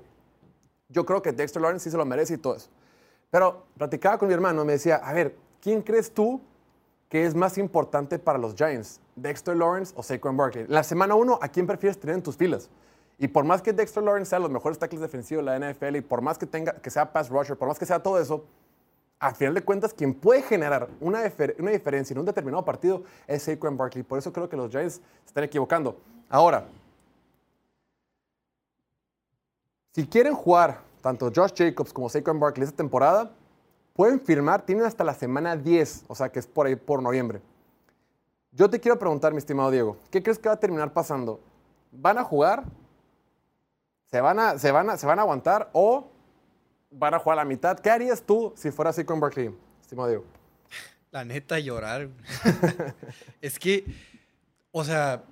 [0.87, 2.69] yo creo que Dexter Lawrence sí se lo merece y todo eso.
[3.31, 6.39] Pero platicaba con mi hermano, me decía, a ver, ¿quién crees tú
[7.09, 9.01] que es más importante para los Giants?
[9.15, 10.65] ¿Dexter Lawrence o Saquon Barkley?
[10.67, 12.69] La semana uno, ¿a quién prefieres tener en tus filas?
[13.17, 16.01] Y por más que Dexter Lawrence sea los mejores tackles defensivos de la NFL y
[16.01, 18.45] por más que, tenga, que sea pass rusher, por más que sea todo eso,
[19.23, 21.21] a final de cuentas, quien puede generar una,
[21.57, 24.03] una diferencia en un determinado partido es Saquon Barkley.
[24.03, 25.97] Por eso creo que los Giants se están equivocando.
[26.27, 26.65] Ahora,
[29.93, 33.31] si quieren jugar tanto Josh Jacobs como Saquon Barkley esta temporada,
[33.93, 37.39] pueden firmar, tienen hasta la semana 10, o sea que es por ahí por noviembre.
[38.51, 41.39] Yo te quiero preguntar, mi estimado Diego, ¿qué crees que va a terminar pasando?
[41.93, 42.65] ¿Van a jugar?
[44.11, 46.09] ¿Se van a, se van a, se van a aguantar o
[46.93, 47.77] van a jugar a la mitad?
[47.79, 49.51] ¿Qué harías tú si fuera así con Barkley,
[49.81, 50.25] estimado Diego?
[51.11, 52.09] La neta, llorar.
[53.41, 53.85] es que,
[54.71, 55.23] o sea,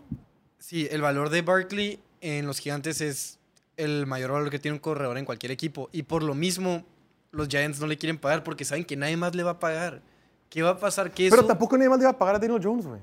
[0.60, 3.39] sí, el valor de Barkley en los gigantes es
[3.78, 5.89] el mayor valor que tiene un corredor en cualquier equipo.
[5.91, 6.86] Y por lo mismo,
[7.32, 10.02] los Giants no le quieren pagar porque saben que nadie más le va a pagar.
[10.50, 11.12] ¿Qué va a pasar?
[11.12, 13.02] Que Pero eso- tampoco nadie más le iba a pagar a Daniel Jones, güey.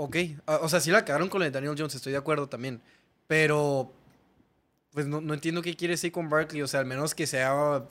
[0.00, 0.16] Ok,
[0.46, 2.80] ah, o sea, sí la cagaron con de Daniel Jones, estoy de acuerdo también.
[3.26, 3.92] Pero,
[4.92, 6.62] pues no, no entiendo qué quiere decir con Barkley.
[6.62, 7.84] O sea, al menos que sea.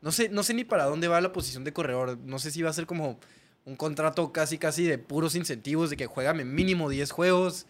[0.00, 2.18] No sé, no sé ni para dónde va la posición de corredor.
[2.18, 3.18] No sé si va a ser como
[3.64, 7.66] un contrato casi, casi de puros incentivos, de que juégame mínimo 10 juegos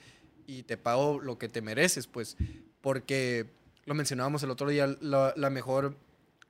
[0.46, 2.36] y te pago lo que te mereces, pues.
[2.80, 3.46] Porque
[3.84, 5.96] lo mencionábamos el otro día, la, la mejor.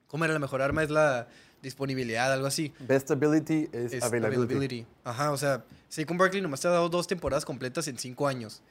[0.08, 0.82] ¿Cómo era la mejor arma?
[0.82, 1.28] Es la
[1.62, 2.72] disponibilidad, algo así.
[2.80, 4.54] Best ability is, Es availability.
[4.54, 4.86] availability.
[5.02, 8.62] Ajá, o sea, Saquon Barkley nomás te ha dado dos temporadas completas en cinco años.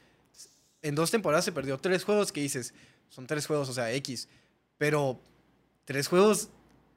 [0.81, 2.73] En dos temporadas se perdió tres juegos que dices,
[3.13, 4.27] son tres juegos, o sea, X.
[4.77, 5.19] Pero
[5.85, 6.49] tres juegos,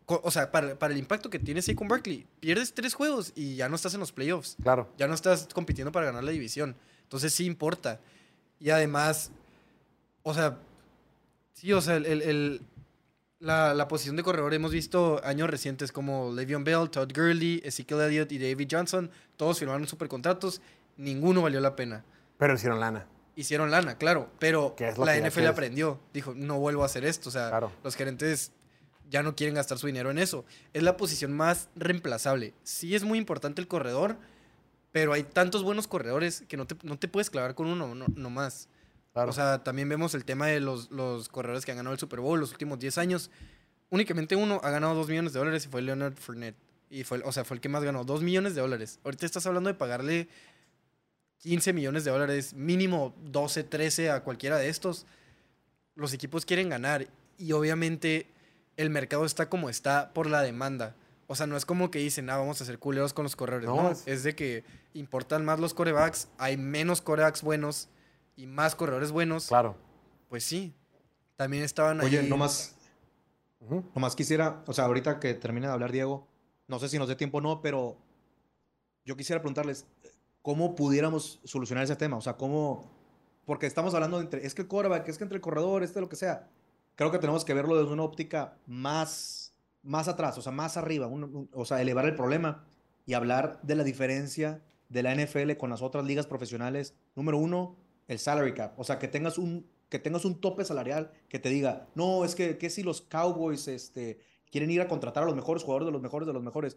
[0.07, 3.69] o sea, para, para el impacto que tiene Saquon Barkley, pierdes tres juegos y ya
[3.69, 4.57] no estás en los playoffs.
[4.63, 4.89] Claro.
[4.97, 6.75] Ya no estás compitiendo para ganar la división.
[7.03, 8.01] Entonces sí importa.
[8.59, 9.31] Y además,
[10.23, 10.59] o sea,
[11.53, 12.61] sí, o sea, el, el- el-
[13.39, 18.01] la, la posición de corredor hemos visto años recientes como Le'Veon Bell, Todd Gurley, Ezekiel
[18.01, 19.11] Elliott y David Johnson.
[19.37, 20.63] Todos firmaron supercontratos.
[20.97, 22.03] Ninguno valió la pena.
[22.39, 23.07] Pero hicieron lana.
[23.37, 26.01] Hicieron lana, claro, pero la NFL aprendió.
[26.13, 27.29] Dijo, no vuelvo a hacer esto.
[27.29, 27.71] O sea, Claro.
[27.85, 28.51] los gerentes
[29.11, 30.45] ya no quieren gastar su dinero en eso.
[30.73, 32.55] Es la posición más reemplazable.
[32.65, 34.17] Sí es muy importante el corredor,
[34.91, 38.07] pero hay tantos buenos corredores que no te, no te puedes clavar con uno no.
[39.13, 39.31] Claro.
[39.31, 42.21] O sea, también vemos el tema de los, los corredores que han ganado el Super
[42.21, 43.31] Bowl los últimos 10 años.
[43.91, 46.57] Únicamente uno ha ganado 2 millones de dólares y fue Leonard Fournette.
[46.91, 48.99] Y fue, o sea, fue el que más ganó, 2 millones de dólares.
[49.05, 50.29] Ahorita estás hablando de pagarle
[51.39, 55.07] 15 millones de dólares, mínimo 12, 13 a cualquiera de estos.
[55.95, 57.07] Los equipos quieren ganar
[57.39, 58.27] y obviamente
[58.77, 60.95] el mercado está como está por la demanda.
[61.29, 63.69] O sea, no es como que dicen, ah, vamos a hacer culeros con los corredores.
[63.69, 64.23] No, No, es- es...
[64.23, 67.89] de que importan más los corebacks, hay menos corebacks buenos
[68.37, 69.49] y más corredores buenos.
[69.49, 69.77] claro.
[70.29, 70.75] Pues sí.
[71.37, 72.29] También estaban Oye, ahí.
[72.29, 72.75] nomás,
[73.61, 73.85] Ujú.
[73.95, 76.27] nomás quisiera, o sea, ahorita que termine de hablar Diego,
[76.67, 77.97] no sé si nos dé tiempo o no, pero
[79.05, 79.87] yo quisiera preguntarles
[80.47, 82.89] cómo pudiéramos solucionar ese tema, o sea, cómo,
[83.47, 86.01] porque estamos hablando de entre, es que el quarterback, es que entre el corredor, este
[86.01, 86.49] lo que sea.
[86.95, 91.09] Creo que tenemos que verlo desde una óptica más, más atrás, o sea, más arriba,
[91.09, 92.65] un- un- o sea, elevar el problema
[93.07, 96.95] y hablar de la diferencia de la NFL con las otras ligas profesionales.
[97.17, 97.75] Número uno,
[98.07, 101.49] el salary cap, o sea, que tengas un, que tengas un tope salarial que te
[101.49, 104.21] diga, no, es que, que si los Cowboys este,
[104.53, 106.77] quieren ir a contratar a los mejores jugadores de los mejores de los mejores.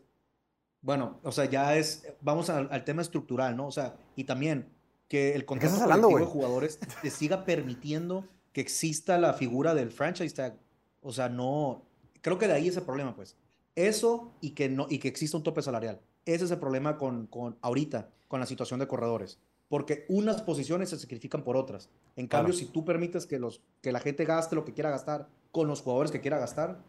[0.82, 3.68] Bueno, o sea, ya es, vamos al, al tema estructural, ¿no?
[3.68, 4.70] O sea, y también
[5.10, 9.74] que el contrato estás hablando, colectivo de jugadores te siga permitiendo que exista la figura
[9.76, 10.58] del franchise tag.
[11.02, 11.84] O sea, no,
[12.22, 13.36] creo que de ahí es el problema, pues.
[13.76, 16.02] Eso y que, no, y que exista un tope salarial.
[16.26, 19.40] Ese es el problema con, con ahorita, con la situación de corredores.
[19.68, 21.90] Porque unas posiciones se sacrifican por otras.
[22.16, 22.46] En Claro.
[22.46, 25.68] cambio, si tú permites que, los, que la gente gaste lo que quiera gastar con
[25.68, 26.80] los jugadores que quiera gastar,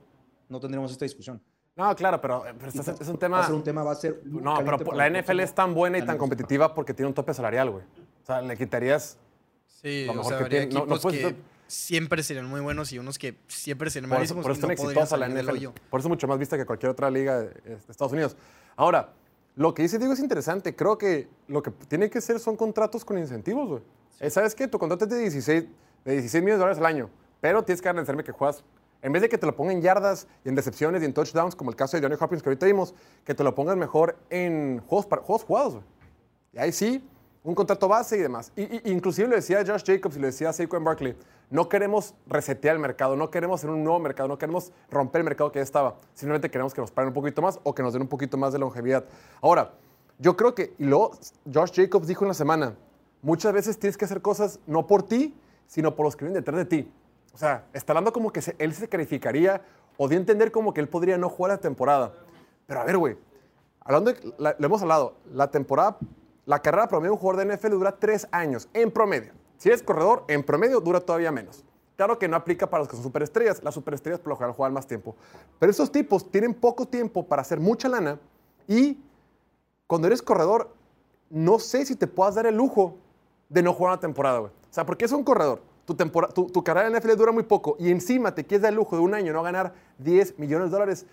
[0.49, 1.41] no tendremos esta discusión.
[1.77, 3.41] No, claro, pero, este va- es un Va tema.
[3.41, 4.21] a ser un tema, va a ser.
[4.25, 7.33] No, pero por- la NFL es tan buena y tan competitiva porque tiene un tope
[7.33, 7.85] salarial, güey.
[8.23, 9.17] O sea, le quitarías.
[9.67, 10.67] Sí, lo o mejor sea, que tiene.
[10.67, 11.37] No- no puedes que
[11.69, 14.61] siempre serían muy buenos y unos que siempre serían Por eso, malísimos por eso es
[14.61, 15.81] tan no podrían exitosa la NFL.
[15.89, 18.37] Por eso es mucho más vista que cualquier otra liga de, de Estados Unidos.
[18.77, 19.11] Ahora,
[19.57, 20.75] lo que dice Diego es interesante.
[20.77, 23.83] Creo que lo que tiene que ser son contratos con incentivos, güey.
[24.19, 24.69] Eh, ¿Sabes qué?
[24.69, 25.65] Tu contrato es de 16,
[26.05, 27.09] de 16 millones de dólares al año,
[27.41, 28.63] pero tienes que garantizarme que juegas.
[29.03, 31.55] En vez de que te lo pongan en yardas y en recepciones y en touchdowns,
[31.57, 34.81] como el caso de Johnny Hopkins que ahorita vimos, que te lo pongas mejor en
[34.87, 35.83] juegos, para- juegos jugados.
[36.53, 37.09] Y ahí sí,
[37.43, 38.53] un contrato base y demás.
[38.57, 41.17] Y- inclusive lo decía Josh Jacobs y lo decía Saquon Barkley,
[41.49, 45.25] no queremos resetear el mercado, no queremos hacer un nuevo mercado, no queremos romper el
[45.25, 45.97] mercado que ya estaba.
[46.15, 48.53] Simplemente queremos que nos paguen un poquito más o que nos den un poquito más
[48.53, 49.05] de longevidad.
[49.41, 49.73] Ahora,
[50.19, 51.13] yo creo que, y luego
[51.53, 52.77] Josh Jacobs dijo en la semana,
[53.23, 55.35] muchas veces tienes que hacer cosas no por ti,
[55.67, 56.93] sino por los que vienen detrás de ti.
[57.33, 59.63] O sea, está hablando como que él se calificaría
[59.97, 62.13] o de entender como que él podría no jugar la temporada.
[62.67, 63.17] Pero a ver, güey,
[63.81, 65.99] hablando lo hemos hablado, la temporada,
[66.47, 69.33] la carrera promedio de un jugador de NFL dura tres años, en promedio.
[69.57, 71.65] Si eres corredor, en promedio dura todavía menos.
[71.97, 74.73] Claro que no aplica para los que son superestrellas, las superestrellas por lo general juegan
[74.73, 75.17] más tiempo.
[75.59, 78.19] Pero esos tipos tienen poco tiempo para hacer mucha lana
[78.67, 78.99] y
[79.87, 80.73] cuando eres corredor,
[81.29, 82.97] no sé si te puedas dar el lujo
[83.51, 84.51] de no jugar una temporada, güey.
[84.51, 85.61] O sea, porque es un corredor.
[85.91, 88.69] Tu, tempora- tu, tu carrera en NFL dura muy poco y encima te quieres dar
[88.71, 91.05] el lujo de un año no ganar 10 millones de dólares.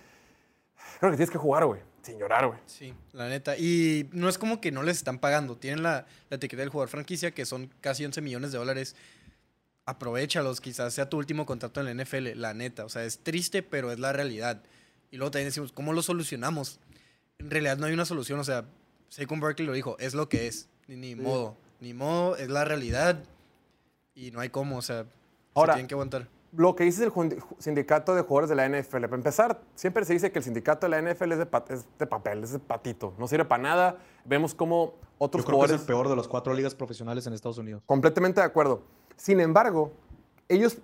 [1.00, 1.82] Creo que tienes que jugar, güey.
[2.04, 2.60] Sin llorar, güey.
[2.68, 3.58] Sí, la neta.
[3.58, 5.58] Y no es como que no les están pagando.
[5.58, 8.96] Tienen la, la etiqueta del jugador franquicia, que son casi 11 millones de dólares.
[9.88, 12.86] Aprovechalos, quizás sea tu último contrato en la NFL, la neta.
[12.86, 14.62] O sea, es triste, pero es la realidad.
[15.10, 16.80] Y luego también decimos, ¿cómo lo solucionamos?
[17.40, 18.40] En realidad no hay una solución.
[18.40, 18.66] O sea,
[19.10, 20.68] Saquon Barkley lo dijo, es lo que es.
[20.88, 21.58] Ni, ni modo.
[21.80, 23.24] Ni modo, es la realidad.
[24.18, 25.06] Y no hay cómo, o sea,
[25.54, 26.28] Ahora- se tienen que aguantar.
[26.54, 27.12] Lo que dice el
[27.60, 29.02] sindicato de jugadores de la NFL.
[29.06, 31.86] Para empezar, siempre se dice que el sindicato de la NFL es de, pa- es
[32.00, 33.14] de papel, es de patito.
[33.20, 33.98] No sirve para nada.
[34.26, 35.82] Vemos como otros Yo creo que es jugadores...
[35.82, 37.84] el peor de los cuatro ligas profesionales en Estados Unidos.
[37.86, 38.82] Completamente de acuerdo.
[39.18, 39.92] Sin embargo,
[40.48, 40.78] ellos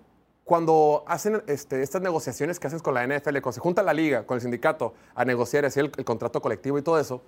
[0.44, 4.28] cuando hacen este, estas negociaciones que hacen con la NFL, cuando se junta la liga
[4.28, 7.24] con el sindicato a negociar y hacer el, el contrato colectivo y todo eso,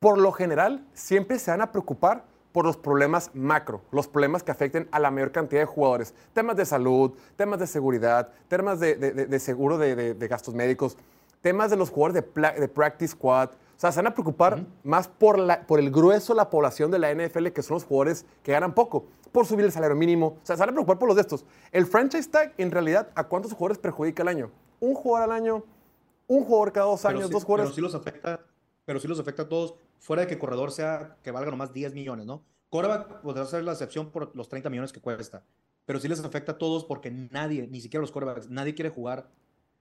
[0.00, 2.24] por lo general siempre se van a preocupar
[2.54, 6.14] por los problemas macro, los problemas que afecten a la mayor cantidad de jugadores.
[6.34, 10.96] Temas de salud, temas de seguridad, temas de, de- de- seguro de, de- gastos médicos,
[11.40, 13.50] temas de los jugadores de, practice squad.
[13.50, 16.92] O sea, se van a preocupar más por, la, por el grueso de la población
[16.92, 20.26] de la NFL, que son los jugadores que ganan poco, por subir el salario mínimo.
[20.40, 21.44] O sea, se van a preocupar por los de estos.
[21.72, 24.50] El franchise tag, en realidad, ¿a cuántos jugadores perjudica al año?
[24.78, 25.64] un jugador al año,
[26.28, 27.74] un jugador cada dos Pero años, sí- dos Pero jugadores.
[27.74, 28.40] sí los afecta,
[28.84, 31.94] pero sí los afecta a todos, fuera de que corredor sea que valga nomás 10
[31.94, 32.42] millones, ¿no?
[32.70, 35.42] Coreback podrá ser la excepción por los 30 millones que cuesta,
[35.86, 39.28] pero sí les afecta a todos porque nadie, ni siquiera los corebacks, nadie quiere jugar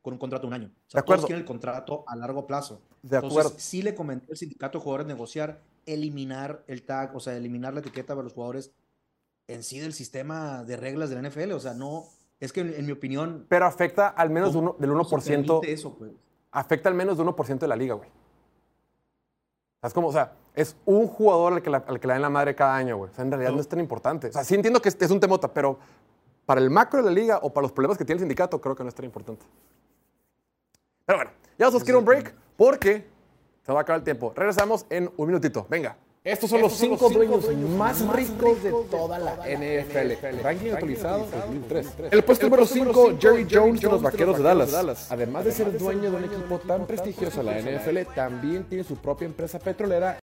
[0.01, 0.67] con un contrato de un año.
[0.67, 1.21] O sea, De acuerdo.
[1.21, 2.81] todos quieren el contrato a largo plazo.
[3.01, 3.59] De Entonces, acuerdo.
[3.59, 7.79] sí le comenté al sindicato de jugadores negociar, eliminar el tag, o sea, eliminar la
[7.81, 8.71] etiqueta para los jugadores
[9.47, 11.51] en sí del sistema de reglas del NFL.
[11.53, 12.05] O sea, no,
[12.39, 15.03] es que en, en mi opinión, Pero afecta al menos de ¿cómo- uno- del cómo
[15.21, 15.45] se 1%.
[15.59, 16.12] permite eso, pues?
[16.51, 18.09] afecta al menos de 1% de la liga, güey.
[19.83, 22.29] Es como, o sea, es un jugador al que, la- al que le dan la
[22.29, 23.11] madre cada año, güey.
[23.11, 24.27] O sea, en realidad no es tan importante.
[24.27, 25.77] O sea, sí entiendo que es, es un temota, pero
[26.45, 28.75] para el macro de la liga o para los problemas que tiene el sindicato, creo
[28.75, 29.45] que no es tan importante.
[31.05, 33.05] Pero bueno, ya os quiero un break porque
[33.65, 34.31] se va a acabar el tiempo.
[34.35, 35.65] Regresamos en un minutito.
[35.69, 35.97] Venga.
[36.23, 37.45] Estos son los cinco dueños
[37.77, 40.41] más ricos de toda la NFL.
[40.41, 41.88] Ranking actualizado 2003.
[42.12, 45.12] El puesto número 5, Jerry Jones de los Vaqueros de Dallas.
[45.12, 49.25] Además de ser dueño de un equipo tan prestigioso, la NFL también tiene su propia
[49.25, 50.22] empresa petrolera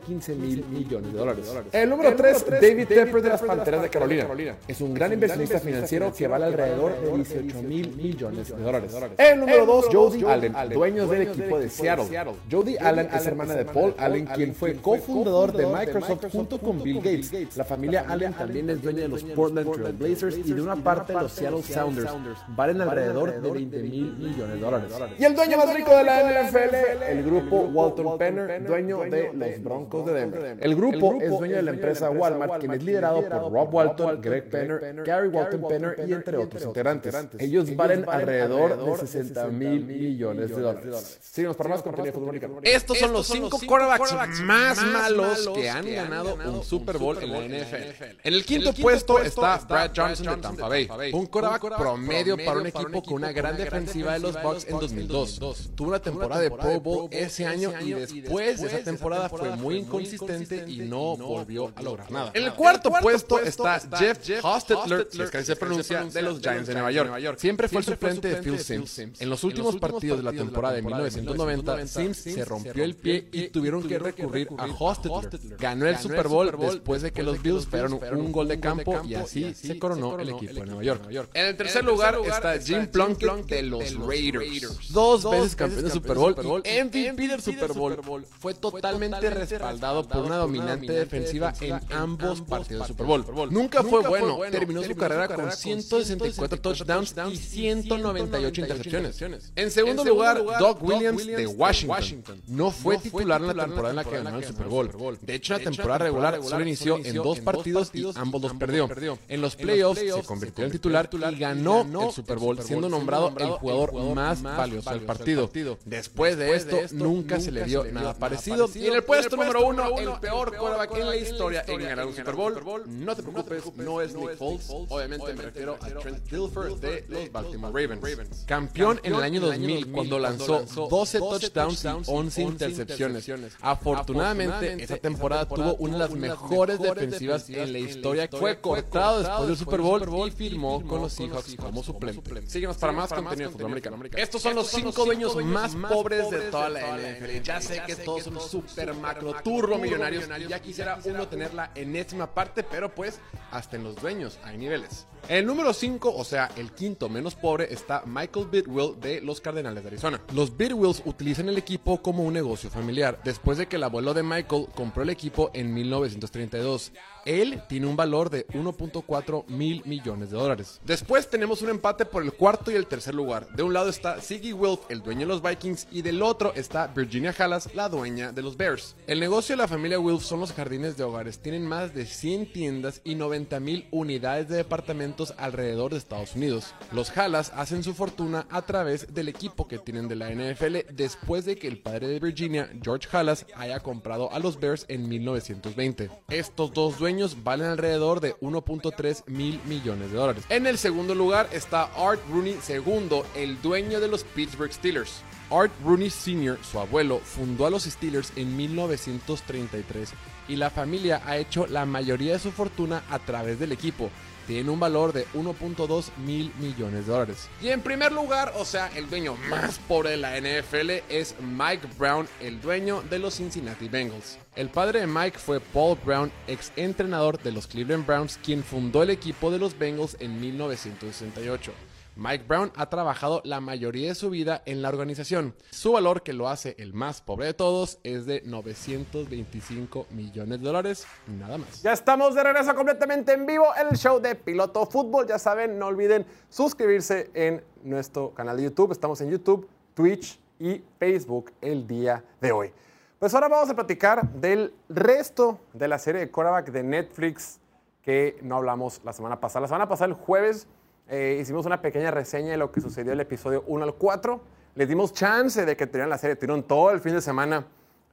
[0.00, 1.54] $15 mil millones de dólares.
[1.72, 4.26] El número 3, David Tepper de las Panteras de Carolina.
[4.66, 8.92] Es un gran inversionista financiero que vale alrededor de 18 mil millones de dólares.
[9.18, 12.06] El número 2, Jody Allen, dueño del equipo de Seattle.
[12.50, 16.96] Jody Allen es hermana de Paul Allen, quien fue cofundador de Microsoft junto con Bill
[16.96, 17.56] Gates.
[17.56, 21.12] La familia Allen también es dueña de los Portland Trail Blazers y de una parte
[21.12, 22.10] de los Seattle Sounders.
[22.48, 24.92] Valen alrededor de 20 mil millones de dólares.
[25.18, 26.74] Y el dueño más rico de la NFL,
[27.08, 30.58] el grupo Walton Penner, dueño de los Broncos de Denver.
[30.60, 34.48] El grupo es dueño de la empresa Walmart, quien es liderado por Rob Walton, Greg
[34.48, 37.14] Penner, Gary Walton Penner y entre otros integrantes.
[37.38, 41.18] Ellos valen alrededor de 60 mil millones de dólares.
[41.20, 42.60] Síguenos para más contenido de fútbol americano.
[42.62, 47.40] Estos son los cinco quarterbacks más malos que han ganado un Super Bowl en la
[47.40, 48.04] NFL.
[48.22, 52.66] En el quinto puesto está Brad Johnson de Tampa Bay, un quarterback promedio para un
[52.66, 55.70] equipo con una gran defensiva de los Bucks en 2002.
[55.74, 59.79] Tuvo una temporada de Pro Bowl ese año y después de esa temporada fue muy
[59.80, 62.30] inconsistente y no volvió a lograr nada.
[62.34, 66.40] En el cuarto puesto está Jeff Hostetler, si es que así se pronuncia, de los
[66.40, 67.38] Giants de Nueva York.
[67.38, 68.98] Siempre fue el suplente de Phil Simms.
[68.98, 73.48] En los últimos partidos de la temporada de 1990, Sims se rompió el pie y
[73.48, 75.56] tuvieron que recurrir a Hostetler.
[75.58, 79.14] Ganó el Super Bowl después de que los Bills fallaron un gol de campo y
[79.14, 81.30] así se coronó el equipo de Nueva York.
[81.34, 84.92] En el tercer lugar está Jim Plunkett de los Raiders.
[84.92, 88.24] Dos veces campeón de Super Bowl y MVP del Super Bowl.
[88.38, 93.52] Fue totalmente respaldado por una dominante defensiva en ambos partidos de Super Bowl.
[93.52, 94.38] Nunca fue bueno.
[94.50, 99.52] Terminó su carrera con 164 touchdowns y 198 intercepciones.
[99.56, 102.40] En segundo lugar, Doug Williams de Washington.
[102.46, 105.18] No fue titular en la temporada en la que ganó el Super Bowl.
[105.20, 108.88] De hecho, la temporada regular solo inició en dos partidos y ambos los perdió.
[109.28, 113.50] En los playoffs se convirtió en titular y ganó el Super Bowl, siendo nombrado el
[113.50, 115.50] jugador más valioso del partido.
[115.84, 118.68] Después de esto, nunca se le dio nada parecido.
[118.74, 122.14] Y en el puesto número uno, el peor quarterback en la historia en ganar un
[122.14, 122.84] Super Bowl.
[122.86, 124.66] No te preocupes, no es Nick Foles.
[124.68, 128.44] Obviamente me refiero a Trent Dilfer de los Baltimore Ravens.
[128.46, 133.28] Campeón en el año 2000 cuando lanzó 12 touchdowns y 11 intercepciones.
[133.60, 138.28] Afortunadamente, esa temporada tuvo una de las mejores defensivas en la historia.
[138.30, 142.46] Fue cortado después del Super Bowl y firmó con los Seahawks como suplente.
[142.46, 144.10] Síguenos para más contenido de.
[144.16, 147.42] Estos son los cinco dueños más pobres de toda la NFL.
[147.42, 151.70] Ya sé que todos son super macro turbo millonarios y ya quisiera uno tener la
[151.74, 155.06] enésima parte, pero pues hasta en los dueños hay niveles.
[155.28, 159.82] El número 5, o sea, el quinto menos pobre, está Michael Bidwill de los Cardenales
[159.82, 160.20] de Arizona.
[160.34, 164.22] Los Bidwills utilizan el equipo como un negocio familiar, después de que el abuelo de
[164.22, 166.92] Michael compró el equipo en 1932.
[167.24, 170.80] Él tiene un valor de 1.4 mil millones de dólares.
[170.84, 173.48] Después tenemos un empate por el cuarto y el tercer lugar.
[173.54, 176.86] De un lado está Siggy Wilf, el dueño de los Vikings, y del otro está
[176.86, 178.96] Virginia Hallas, la dueña de los Bears.
[179.06, 181.38] El negocio de la familia Wilf son los jardines de hogares.
[181.38, 186.74] Tienen más de 100 tiendas y 90 mil unidades de departamentos alrededor de Estados Unidos.
[186.92, 191.44] Los Hallas hacen su fortuna a través del equipo que tienen de la NFL después
[191.44, 196.10] de que el padre de Virginia, George Hallas, haya comprado a los Bears en 1920.
[196.28, 197.10] Estos dos dueños
[197.42, 200.44] valen alrededor de 1.3 mil millones de dólares.
[200.48, 205.22] En el segundo lugar está Art Rooney II, el dueño de los Pittsburgh Steelers.
[205.50, 210.10] Art Rooney Sr., su abuelo, fundó a los Steelers en 1933
[210.48, 214.10] y la familia ha hecho la mayoría de su fortuna a través del equipo.
[214.50, 217.48] Tiene un valor de 1.2 mil millones de dólares.
[217.62, 221.86] Y en primer lugar, o sea, el dueño más pobre de la NFL es Mike
[221.96, 224.38] Brown, el dueño de los Cincinnati Bengals.
[224.56, 229.04] El padre de Mike fue Paul Brown, ex entrenador de los Cleveland Browns, quien fundó
[229.04, 231.70] el equipo de los Bengals en 1968.
[232.16, 235.54] Mike Brown ha trabajado la mayoría de su vida en la organización.
[235.70, 240.66] Su valor, que lo hace el más pobre de todos, es de 925 millones de
[240.66, 241.82] dólares, nada más.
[241.82, 245.26] Ya estamos de regreso completamente en vivo el show de Piloto Fútbol.
[245.26, 248.92] Ya saben, no olviden suscribirse en nuestro canal de YouTube.
[248.92, 252.72] Estamos en YouTube, Twitch y Facebook el día de hoy.
[253.18, 257.60] Pues ahora vamos a platicar del resto de la serie de de Netflix
[258.02, 259.62] que no hablamos la semana pasada.
[259.62, 260.66] La semana pasada, el jueves,
[261.10, 264.40] eh, hicimos una pequeña reseña de lo que sucedió el episodio 1 al 4.
[264.76, 267.66] Les dimos chance de que tuvieran la serie, tuvieron todo el fin de semana,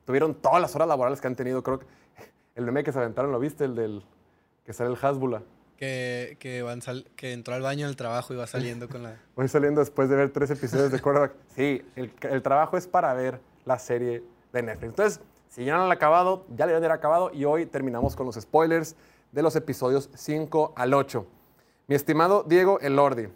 [0.03, 1.61] tuvieron todas las horas laborales que han tenido.
[1.61, 1.85] Creo que
[2.55, 3.65] el meme que se aventaron, ¿lo viste?
[3.65, 4.03] El del
[4.65, 5.43] que sale el Hasbula.
[5.77, 6.81] Que, que, van
[7.15, 9.15] que entró al baño del trabajo y va saliendo con la...
[9.35, 11.33] Voy saliendo después de ver tres episodios de quarterback.
[11.55, 14.89] Sí, el, el, trabajo es para ver la serie de Netflix.
[14.89, 18.35] Entonces, si ya no han acabado, ya le haber acabado y hoy terminamos con los
[18.35, 18.95] spoilers
[19.31, 21.27] de los episodios 5 al 8.
[21.87, 23.29] Mi estimado Diego Elordi,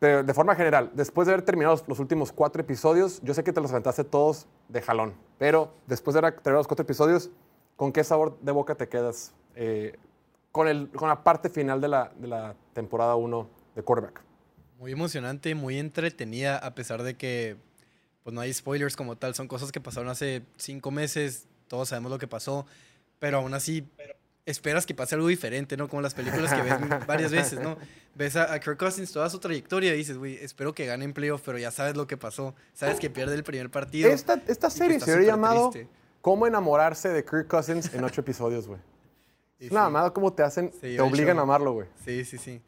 [0.00, 3.60] de, forma general, después de haber terminado los, últimos cuatro episodios, yo sé que te
[3.60, 7.28] los aventaste todos de jalón, pero después de haber terminado los cuatro episodios,
[7.76, 9.98] ¿con qué sabor de boca te quedas eh,
[10.50, 14.22] con, la parte final de la, de la temporada 1 de quarterback?
[14.78, 17.58] Muy emocionante, muy entretenida, a pesar de que
[18.24, 22.10] pues no hay spoilers como tal, son cosas que pasaron hace cinco meses, todos sabemos
[22.10, 22.64] lo que pasó,
[23.18, 23.86] pero aún así
[24.46, 25.88] esperas que pase algo diferente, ¿no?
[25.88, 26.74] Como las películas que ves
[27.06, 27.76] varias veces, ¿no?
[28.14, 31.12] Ves a, a Kirk Cousins toda su trayectoria y dices, güey, espero que gane en
[31.12, 32.54] playoff, pero ya sabes lo que pasó.
[32.72, 34.10] Sabes que pierde el primer partido.
[34.10, 35.90] Esta, esta serie se hubiera llamado triste.
[36.20, 38.80] ¿Cómo enamorarse de Kirk Cousins en ocho episodios, güey?
[39.58, 40.10] Sí, es una sí.
[40.12, 41.86] cómo te hacen, te obligan a amarlo, güey.
[42.04, 42.60] Sí, sí, sí.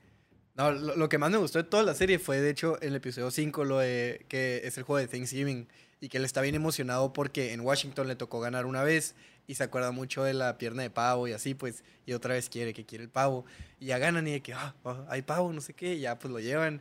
[0.55, 2.95] No, lo, lo, que más me gustó de toda la serie fue, de hecho, el
[2.95, 5.67] episodio 5, lo de que es el juego de Thanksgiving,
[6.05, 9.15] y que él está bien emocionado porque en Washington le tocó ganar una vez
[9.47, 12.49] y se acuerda mucho de la pierna de pavo y así, pues, y otra vez
[12.49, 13.45] quiere que quiere el pavo.
[13.79, 16.19] Y ya ganan y de que, ah, oh, hay pavo, no sé qué, y ya
[16.19, 16.81] pues lo llevan.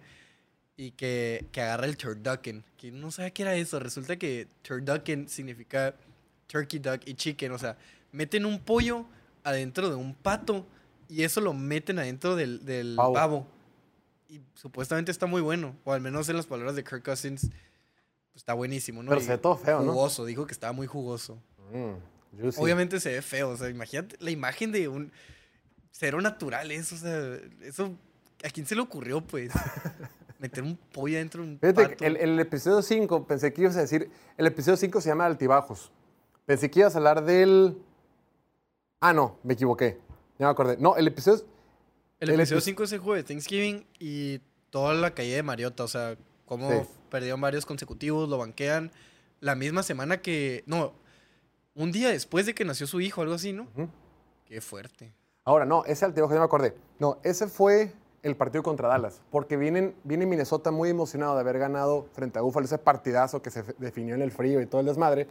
[0.76, 3.80] Y que, que agarra el turducken, que no sabía qué era eso.
[3.80, 5.94] Resulta que turducken significa
[6.48, 7.78] turkey duck y chicken, o sea,
[8.12, 9.06] meten un pollo
[9.44, 10.66] adentro de un pato
[11.10, 13.14] y eso lo meten adentro del, del pavo.
[13.14, 13.48] pavo.
[14.30, 18.42] Y supuestamente está muy bueno, o al menos en las palabras de Kirk Cousins, pues,
[18.42, 19.10] está buenísimo, ¿no?
[19.10, 19.94] Pero se todo feo, jugoso, ¿no?
[19.94, 21.38] Jugoso, dijo que estaba muy jugoso.
[21.72, 22.13] Mm,
[22.58, 25.12] Obviamente se ve feo, o sea, imagínate la imagen de un
[25.92, 27.96] cero natural, eso, o sea, eso,
[28.44, 29.52] ¿a quién se le ocurrió, pues?
[30.40, 32.06] Meter un pollo dentro de un Fíjate, pato.
[32.06, 35.92] el, el, episodio 5, pensé que ibas a decir, el episodio 5 se llama Altibajos.
[36.46, 37.78] Pensé que ibas a hablar del...
[39.00, 40.00] Ah, no, me equivoqué.
[40.38, 40.76] Ya me acordé.
[40.78, 41.46] No, el episodio...
[42.20, 45.84] El, el episodio 5 es el juego de Thanksgiving y toda la caída de Mariota,
[45.84, 46.90] o sea, cómo sí.
[47.10, 48.92] perdieron varios consecutivos, lo banquean
[49.40, 50.64] la misma semana que...
[50.66, 50.94] No,
[51.76, 53.64] un día después de que nació su hijo, algo así, ¿no?
[53.76, 53.90] Uh -huh.
[54.46, 55.14] Qué fuerte.
[55.46, 56.76] Ahora, no, ese altibajo ya me acordé.
[57.00, 61.60] No, ese fue el partido contra Dallas, porque vienen, viene Minnesota muy emocionado de haber
[61.60, 64.88] ganado frente a Buffalo ese partidazo que se definió en el frío y todo el
[64.88, 65.28] desmadre.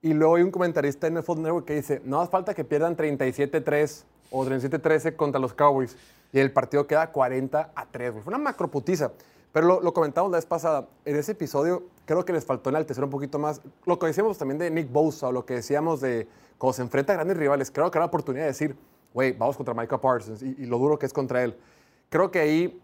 [0.00, 2.64] Y luego hay un comentarista en el Football Network que dice, no hace falta que
[2.64, 5.96] pierdan 37-3 o 37-13 contra los Cowboys.
[6.32, 9.12] Y el partido queda 40 a 3, Fue una macroputiza.
[9.52, 10.88] Pero lo, comentamos la vez pasada.
[11.04, 13.62] En ese episodio creo que les faltó enaltecer un poquito más.
[13.86, 16.28] Lo que decíamos también de Nick Bosa o lo que decíamos de
[16.58, 17.70] cuando se enfrenta a grandes rivales.
[17.70, 18.76] Creo que era la oportunidad de decir,
[19.14, 21.56] güey, vamos contra Micah Parsons y, lo duro que es contra él.
[22.10, 22.82] Creo que ahí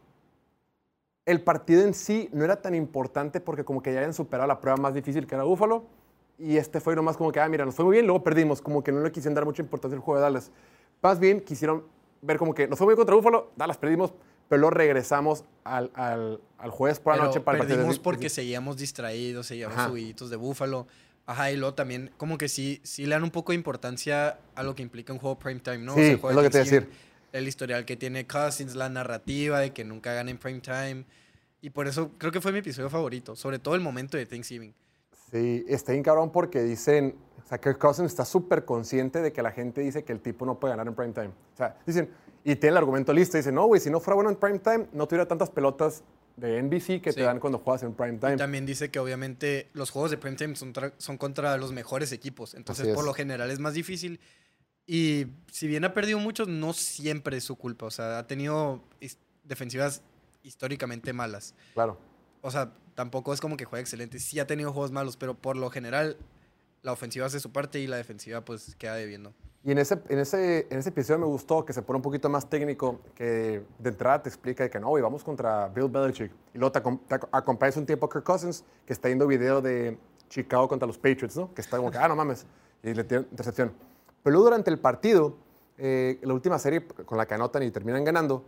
[1.27, 4.61] el partido en sí no era tan importante porque como que ya habían superado la
[4.61, 5.85] prueba más difícil que era Búfalo.
[6.39, 8.61] Y este fue nomás como que, ah, mira, nos fue muy bien, luego perdimos.
[8.61, 10.51] Como que no le quisieron dar mucha importancia al juego de Dallas.
[11.01, 11.85] Más bien quisieron
[12.23, 14.15] ver como que nos fue muy bien contra Búfalo, Dallas perdimos,
[14.49, 18.03] pero luego regresamos al, al, al jueves por la noche para perdimos el partido.
[18.03, 20.87] porque seguíamos distraídos, seguíamos subiditos de Búfalo.
[21.27, 24.63] Ajá, y luego también como que sí, sí le dan un poco de importancia a
[24.63, 25.95] lo que implica un juego primetime, ¿no?
[25.95, 26.91] Sí, o sea, es lo que te iba a decir.
[27.33, 31.05] El historial que tiene Cousins, la narrativa de que nunca gana en primetime.
[31.63, 34.75] Y por eso creo que fue mi episodio favorito, sobre todo el momento de Thanksgiving.
[35.31, 39.43] Sí, está bien cabrón porque dicen, o sea, Kirk Cousins está súper consciente de que
[39.43, 41.29] la gente dice que el tipo no puede ganar en primetime.
[41.29, 42.11] O sea, dicen,
[42.45, 45.07] y tiene el argumento listo, dicen, no, güey, si no fuera bueno en primetime, no
[45.07, 46.03] tuviera tantas pelotas
[46.37, 47.17] de NBC que sí.
[47.17, 48.35] te dan cuando juegas en primetime.
[48.35, 52.55] Y también dice que obviamente los juegos de primetime son, son contra los mejores equipos,
[52.55, 54.21] entonces por lo general es más difícil.
[54.87, 58.83] Y si bien ha perdido muchos, no siempre es su culpa, o sea, ha tenido
[59.43, 60.03] defensivas
[60.43, 61.55] históricamente malas.
[61.73, 61.99] Claro.
[62.43, 64.19] O sea, tampoco es como que juega excelente.
[64.19, 66.17] Sí ha tenido juegos malos, pero por lo general
[66.83, 69.33] la ofensiva hace su parte y la defensiva pues queda debiendo.
[69.67, 72.29] Y en ese, en, ese, en ese episodio me gustó que se pone un poquito
[72.29, 76.31] más técnico, que de entrada te explica que no, güey, vamos contra Bill Belichick.
[76.53, 79.63] Y luego te, te ac- acompañas un tiempo a Kirk Cousins, que está viendo video
[79.63, 79.97] de
[80.29, 81.55] Chicago contra los Patriots, ¿no?
[81.55, 82.45] Que está como que, ah, no mames,
[82.83, 83.73] y le tiene intercepción.
[84.23, 85.39] Pero luego durante el partido,
[85.79, 88.45] eh, la última serie con la que anotan y terminan ganando,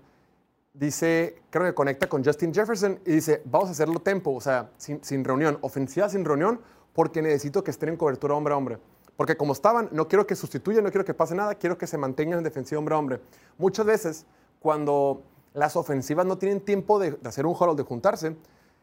[0.78, 4.70] dice, creo que conecta con Justin Jefferson y dice, vamos a hacerlo tempo, o sea,
[4.76, 6.60] sin, sin reunión, ofensiva sin reunión,
[6.92, 8.78] porque necesito que estén en cobertura hombre a hombre.
[9.16, 11.96] Porque como estaban, no quiero que sustituyan, no quiero que pase nada, quiero que se
[11.96, 13.20] mantengan en defensiva hombre a hombre.
[13.56, 14.26] Muchas veces,
[14.60, 15.22] cuando
[15.54, 18.36] las ofensivas no tienen tiempo de, de hacer un huddle, de juntarse,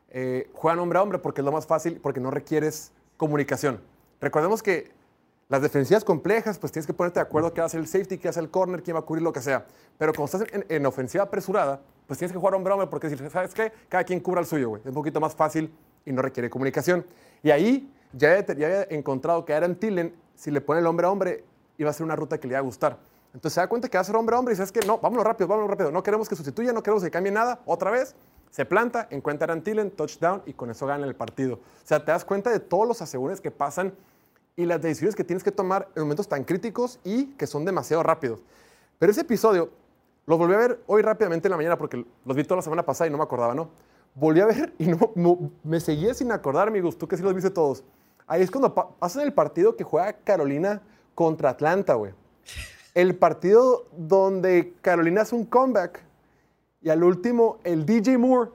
[0.10, 3.82] eh, juegan hombre a hombre porque es lo más fácil, porque no requieres comunicación.
[4.22, 4.92] Recordemos que
[5.50, 8.18] las defensivas complejas, pues tienes que ponerte de acuerdo qué va a hacer el safety,
[8.18, 9.66] qué hacer el corner, quién va a cubrir lo que sea.
[9.98, 13.10] Pero como estás en, en ofensiva apresurada, pues tienes que jugar hombre a hombre porque,
[13.10, 13.72] si- ¿sabes qué?
[13.90, 14.82] Cada quien cubra el suyo, güey.
[14.82, 15.74] Es un poquito más fácil
[16.06, 17.06] y no requiere comunicación.
[17.44, 21.06] Y ahí ya había, ya había encontrado que Aaron Tillen, si le pone el hombre
[21.08, 21.44] a hombre,
[21.78, 22.98] iba a ser una ruta que le iba a gustar.
[23.34, 24.98] Entonces se da cuenta que va a ser hombre a hombre y sabes que no,
[25.00, 25.92] vámonos rápido, vámonos rápido.
[25.92, 27.60] No queremos que sustituya, no queremos que cambie nada.
[27.66, 28.16] Otra vez,
[28.52, 31.56] se planta, encuentra a Aaron Tillen, touchdown y con eso gana el partido.
[31.56, 33.94] O sea, te das cuenta de todos los asegúnes que pasan
[34.56, 38.04] y las decisiones que tienes que tomar en momentos tan críticos y que son demasiado
[38.04, 38.40] rápidos.
[39.00, 39.70] Pero ese episodio
[40.26, 42.84] lo volví a ver hoy rápidamente en la mañana porque los vi toda la semana
[42.84, 43.70] pasada y no me acordaba, ¿no?
[44.16, 47.34] Volví a ver y no, no- me seguía sin acordar, amigos, tú que sí los
[47.34, 47.84] viste todos.
[48.28, 50.82] Ahí es cuando pa- pasan el partido que juega Carolina
[51.16, 52.14] contra Atlanta, güey.
[52.94, 56.00] El partido donde Carolina hace un comeback
[56.82, 58.52] y al último el DJ Moore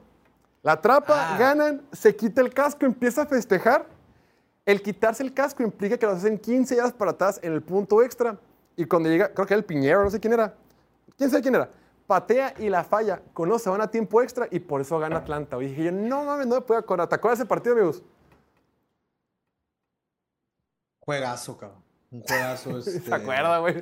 [0.63, 1.37] la atrapa, Ah.
[1.37, 3.85] ganan, se quita el casco, empieza a festejar.
[4.69, 8.03] El quitarse el casco implica que los hacen 15 yardas para atrás en el punto
[8.03, 8.37] extra.
[8.75, 10.53] Y cuando llega, creo que era el Piñero, no sé quién era.
[11.17, 11.71] ¿Quién sabe quién era?
[12.05, 13.19] Patea y la falla.
[13.33, 15.57] Con eso se van a tiempo extra y por eso gana Atlanta.
[15.57, 17.09] Y dije yo, no mames, no me puedo acordar.
[17.09, 18.03] ¿Te acuerdas de ese partido, amigos?
[20.99, 21.83] Juegazo, cabrón.
[22.11, 22.77] Un juegazo.
[22.77, 22.99] este...
[22.99, 23.81] ¿Se acuerda, güey?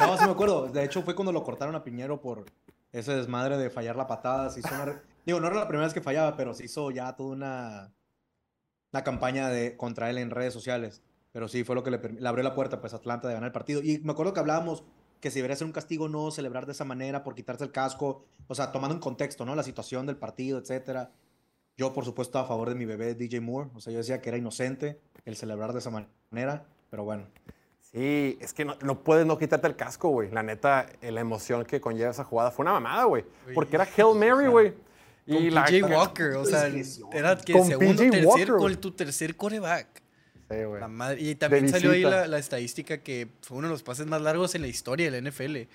[0.00, 0.68] No, sí me acuerdo.
[0.68, 2.44] De hecho, fue cuando lo cortaron a Piñero por
[2.92, 4.50] ese desmadre de fallar la patada.
[4.50, 7.14] Se hizo una Digo, no era la primera vez que fallaba, pero se hizo ya
[7.16, 7.92] toda una,
[8.92, 9.76] una campaña de...
[9.76, 11.02] contra él en redes sociales.
[11.32, 13.52] Pero sí, fue lo que le, abrió la puerta pues, a Atlanta de ganar el
[13.52, 13.82] partido.
[13.82, 14.84] Y me acuerdo que hablábamos
[15.20, 18.24] que si debería ser un castigo no celebrar de esa manera por quitarse el casco.
[18.48, 19.54] O sea, tomando en contexto, ¿no?
[19.54, 21.12] La situación del partido, etcétera.
[21.76, 23.70] Yo, por supuesto, a favor de mi bebé DJ Moore.
[23.74, 26.66] O sea, yo decía que era inocente el celebrar de esa manera.
[26.90, 27.26] Pero bueno.
[27.80, 30.30] Sí, es que no, no puedes no quitarte el casco, güey.
[30.30, 33.24] La neta, la emoción que conlleva esa jugada fue una mamada, güey.
[33.54, 34.74] Porque era Hail Mary, güey.
[35.26, 36.66] Con la- PJ Walker, o sea,
[37.12, 39.86] era que Con segundo, PJ tercer, Walker, con tu tercer coreback.
[40.50, 40.80] Sí, güey.
[40.80, 41.20] La madre.
[41.20, 44.20] Y también De salió ahí la, la estadística que fue uno de los pases más
[44.20, 45.68] largos en la historia del NFL.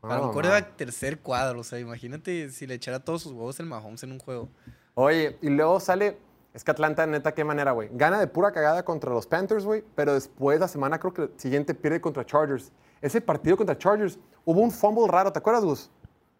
[0.00, 3.58] Para Ah, un coreback tercer cuadro, o sea, imagínate si le echara todos sus huevos
[3.60, 4.48] el Mahomes en un juego.
[4.94, 6.16] Oye, y luego sale.
[6.54, 7.88] Es que Atlanta, neta, qué manera, güey.
[7.92, 9.82] Gana de pura cagada contra los Panthers, güey.
[9.96, 12.70] Pero después, la semana, creo que la siguiente pierde contra Chargers.
[13.02, 15.90] Ese partido contra Chargers, hubo un fumble raro, ¿te acuerdas, Gus?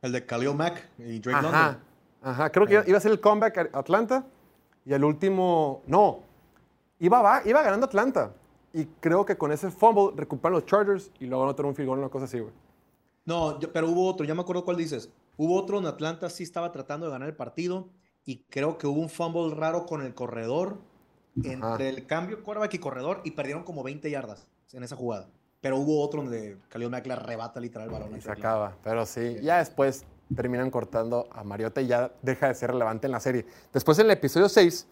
[0.03, 1.79] El de Khalil Mack y Drake London.
[2.25, 2.51] Ajá.
[2.51, 4.25] Creo que iba- a ser el comeback Atlanta.
[4.85, 5.83] Y al último.
[5.87, 6.20] No.
[6.99, 8.33] Iba, iba ganando Atlanta.
[8.72, 11.99] Y creo que con ese fumble recuperan los Chargers y luego anotan un field goal,
[12.01, 12.53] una cosa así, güey.
[13.25, 15.11] No, yo- pero hubo otro, ya me acuerdo cuál dices.
[15.37, 17.89] Hubo otro en Atlanta, sí estaba tratando de ganar el partido
[18.25, 20.79] y creo que hubo un fumble raro con el corredor
[21.43, 25.29] entre el cambio quarterback y corredor y perdieron como 20 yardas en esa jugada.
[25.61, 28.16] Pero hubo otro donde Khalil Mack le arrebata literal el balón.
[28.16, 28.77] Y se acaba.
[28.85, 30.05] Pero sí, ya después
[30.35, 33.45] terminan cortando a Mariota y ya deja de ser relevante en la serie.
[33.72, 34.87] Después en el episodio 6,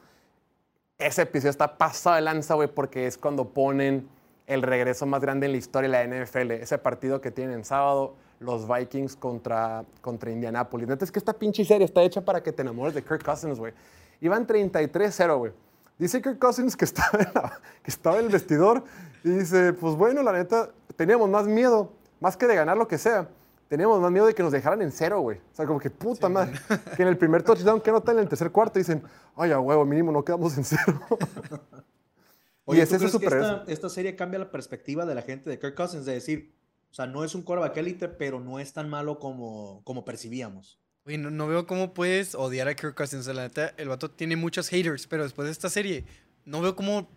[0.99, 4.09] ese episodio está pasado de lanza, güey, porque es cuando ponen
[4.47, 6.51] el regreso más grande en la historia de la NFL.
[6.53, 10.89] Ese partido que tienen en sábado, los Vikings contra, contra Indianapolis.
[10.89, 13.59] Neta, es que esta pinche serie está hecha para que te enamores de Kirk Cousins,
[13.59, 13.72] güey.
[14.20, 15.53] Iban 33-0, güey.
[15.99, 18.85] Dice Kirk Cousins que estaba, en la- que estaba en el vestidor
[19.24, 22.99] y dice, pues bueno, la neta, teníamos más miedo, más que de ganar lo que
[22.99, 23.28] sea,
[23.73, 25.39] teníamos más miedo de que nos dejaran en cero, güey.
[25.39, 26.61] O sea, como que puta madre,
[26.95, 29.03] que en el primer touchdown que anotan en el tercer cuarto dicen,
[29.35, 31.01] ay, a huevo, mínimo no quedamos en cero.
[32.66, 35.49] Oye, y es ¿tú crees que esta, esta serie cambia la perspectiva de la gente
[35.49, 36.05] de Kirk Cousins?
[36.05, 36.53] De decir,
[36.91, 40.79] o sea, no es un quarterback élite, pero no es tan malo como, como percibíamos.
[41.07, 43.27] Oye, no, no veo cómo puedes odiar a Kirk Cousins.
[43.29, 46.05] La neta, el vato tiene muchos haters, pero después de esta serie,
[46.45, 47.09] no veo cómo.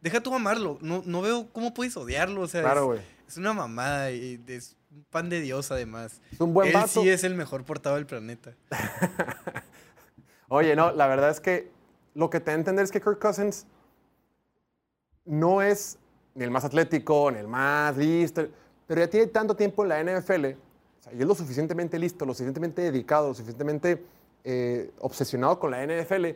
[0.00, 0.78] Deja tú amarlo.
[0.80, 2.42] No, no veo cómo puedes odiarlo.
[2.42, 3.00] O sea, Claro, es, güey.
[3.26, 6.20] es una mamada y es un pan de Dios, además.
[6.30, 6.88] Es un buen Él vato.
[6.88, 8.54] sí es el mejor portado del planeta.
[10.48, 11.70] Oye, no, la verdad es que
[12.14, 13.66] lo que te da a entender es que Kirk Cousins
[15.24, 15.98] no es
[16.34, 18.46] ni el más atlético, ni el más listo,
[18.86, 22.24] pero ya tiene tanto tiempo en la NFL, o sea, y es lo suficientemente listo,
[22.24, 24.04] lo suficientemente dedicado, lo suficientemente
[24.44, 26.26] eh, obsesionado con la NFL,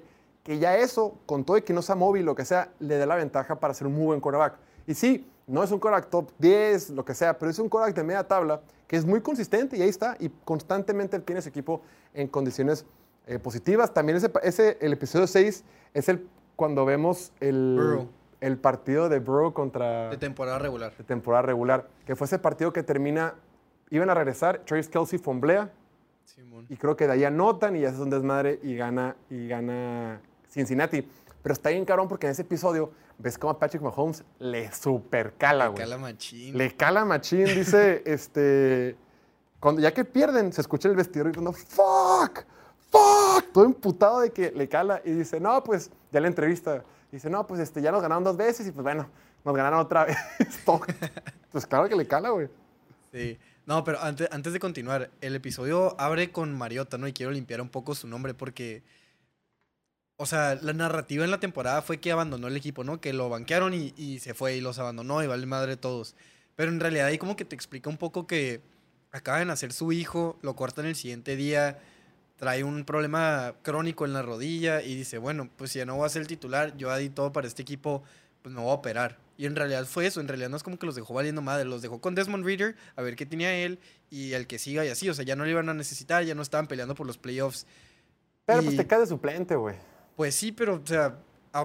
[0.43, 3.07] que ya eso, con todo y que no sea móvil, lo que sea, le dé
[3.07, 4.57] la ventaja para ser un muy buen quarterback.
[4.87, 7.97] Y sí, no es un quarterback top 10, lo que sea, pero es un quarterback
[7.97, 10.17] de media tabla que es muy consistente y ahí está.
[10.21, 11.83] Y constantemente tiene ese equipo
[12.15, 12.87] en condiciones
[13.27, 13.93] eh, positivas.
[13.93, 16.27] También ese, ese, el episodio 6 es el
[16.57, 18.09] cuando vemos el, Burrow.
[18.41, 20.93] el partido de Burrow contra De temporada regular.
[20.97, 23.35] de temporada regular, que fue ese partido que termina,
[23.91, 25.71] iban a regresar, Travis Kelsey fomblea
[26.25, 26.67] Simón.
[26.69, 30.21] y creo que de ahí anotan y ya es un desmadre y gana, y gana
[30.51, 31.09] Cincinnati.
[31.43, 35.69] Pero está bien cabrón porque en ese episodio ves cómo a Patrick Mahomes le supercala,
[35.69, 35.83] güey.
[35.83, 36.57] Cala machín.
[36.57, 38.97] Le cala machín, dice, este,
[39.61, 42.45] cuando ya que pierden, se escucha el vestidor gritando, fuck,
[42.91, 47.29] fuck, todo emputado de que le cala y dice, no, pues, ya la entrevista, dice,
[47.29, 49.09] no, pues, este, ya nos ganaron dos veces y pues bueno,
[49.45, 50.17] nos ganaron otra vez.
[51.51, 52.49] Pues claro que le cala, güey.
[53.11, 53.39] Sí.
[53.65, 57.09] No, pero antes, antes de continuar, el episodio abre con Mariota, ¿no?
[57.09, 58.83] Y quiero limpiar un poco su nombre porque.
[60.21, 63.01] O sea, la narrativa en la temporada fue que abandonó el equipo, ¿no?
[63.01, 66.17] Que lo banquearon y, y se fue y los abandonó y vale madre todos.
[66.57, 68.61] Pero en realidad ahí como que te explica un poco que
[69.13, 71.79] acaba de nacer su hijo, lo cortan el siguiente día,
[72.37, 76.07] trae un problema crónico en la rodilla y dice, bueno, pues si ya no voy
[76.07, 78.03] a ser el titular, yo di todo para este equipo,
[78.43, 79.19] pues me voy a operar.
[79.37, 81.65] Y en realidad fue eso, en realidad no es como que los dejó valiendo madre,
[81.65, 83.79] los dejó con Desmond Reader a ver qué tenía él
[84.11, 86.35] y el que siga y así, o sea, ya no le iban a necesitar, ya
[86.35, 87.67] no estaban peleando por los playoffs.
[88.47, 89.77] Pero Y- pues te cae de suplente, güey.
[90.19, 91.21] Pues sí, pero o sea,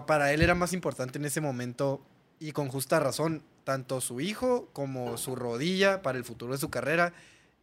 [0.06, 2.06] para él era más importante en ese momento
[2.38, 6.70] y con justa razón, tanto su hijo como su rodilla para el futuro de su
[6.70, 7.14] carrera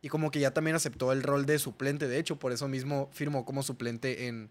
[0.02, 3.08] y como que ya también aceptó el rol de suplente, de hecho, por eso mismo
[3.12, 4.50] firmó como suplente en,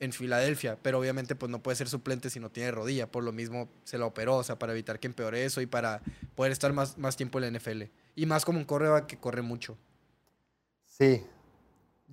[0.00, 3.32] en Filadelfia, pero obviamente pues no puede ser suplente si no tiene rodilla, por lo
[3.32, 6.00] mismo se la operó, o sea, para evitar que empeore eso y para
[6.34, 7.82] poder estar más, más tiempo en la NFL.
[8.14, 9.76] Y más como un correo que corre mucho.
[10.86, 11.22] Sí.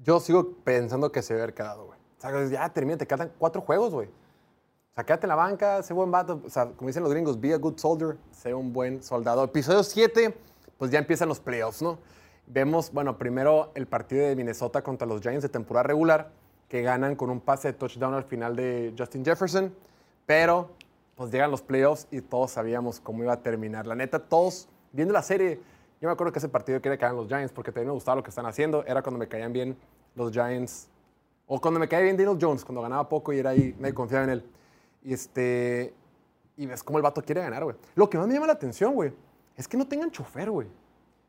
[0.03, 2.02] Yo sigo pensando que se debe haber quedado, güey.
[2.24, 4.07] Sea, ya termina, te quedan cuatro juegos, güey.
[4.07, 6.41] O sea, quédate en la banca, sé buen vato.
[6.45, 9.43] O sea, como dicen los gringos, be a good soldier, sé un buen soldado.
[9.43, 10.34] Episodio 7,
[10.78, 11.97] pues ya empiezan los playoffs, ¿no?
[12.47, 16.32] Vemos, bueno, primero el partido de Minnesota contra los Giants de temporada regular,
[16.69, 19.76] que ganan con un pase de touchdown al final de Justin Jefferson,
[20.26, 20.69] pero
[21.15, 23.86] pues llegan los playoffs y todos sabíamos cómo iba a terminar.
[23.86, 25.59] La neta, todos viendo la serie,
[25.99, 28.24] yo me acuerdo que ese partido quería que los Giants porque también me gustaba lo
[28.24, 28.86] que están haciendo.
[28.86, 29.78] Era cuando me caían bien
[30.15, 30.88] los Giants,
[31.47, 34.23] o cuando me caía bien Daniel Jones, cuando ganaba poco y era ahí, me confiaba
[34.25, 34.43] en él.
[35.03, 35.93] Y este,
[36.57, 37.75] y ves cómo el vato quiere ganar, güey.
[37.95, 39.11] Lo que más me llama la atención, güey,
[39.57, 40.67] es que no tengan chofer, güey.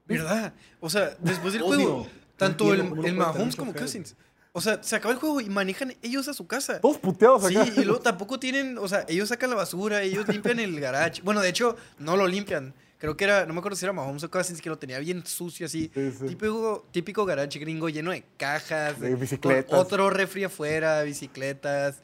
[0.06, 0.52] ¿Verdad?
[0.80, 1.74] O sea, después del Odio.
[1.76, 2.06] juego,
[2.36, 3.82] tanto el, el Mahomes como chofer.
[3.82, 4.16] Cousins.
[4.52, 6.80] O sea, se acaba el juego y manejan ellos a su casa.
[6.80, 7.72] Todos puteados Sí, acá.
[7.76, 11.22] y luego tampoco tienen, o sea, ellos sacan la basura, ellos limpian el garage.
[11.22, 12.72] Bueno, de hecho, no lo limpian.
[12.98, 15.26] Creo que era, no me acuerdo si era Mahomes o Cousins, que lo tenía bien
[15.26, 15.90] sucio así.
[15.92, 16.26] Sí, sí.
[16.28, 19.78] Típico, típico garage gringo lleno de cajas, De bicicletas.
[19.78, 22.02] otro refri afuera, bicicletas.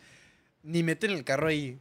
[0.62, 1.78] Ni meten el carro ahí.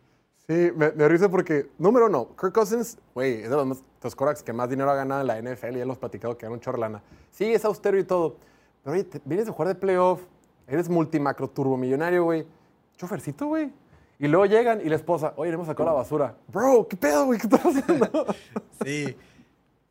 [0.48, 4.16] Sí, me, me risa porque, número uno, Kirk Cousins, güey, es de los, más- los
[4.16, 6.54] quarterbacks que más dinero ha ganado en la NFL, ya lo hemos platicado que gana
[6.56, 7.04] un chorro de lana.
[7.30, 8.38] Sí, es austero y todo,
[8.84, 10.22] pero oye, te- vienes de jugar de playoff,
[10.68, 12.46] eres multimacro turbomillonario, güey,
[12.98, 13.70] chofercito, güey.
[14.20, 16.36] Y luego llegan y la esposa, oye, hemos sacado la basura.
[16.50, 17.40] Bro, ¿qué pedo, güey?
[17.40, 18.26] ¿Qué estás haciendo?
[18.84, 19.16] Sí.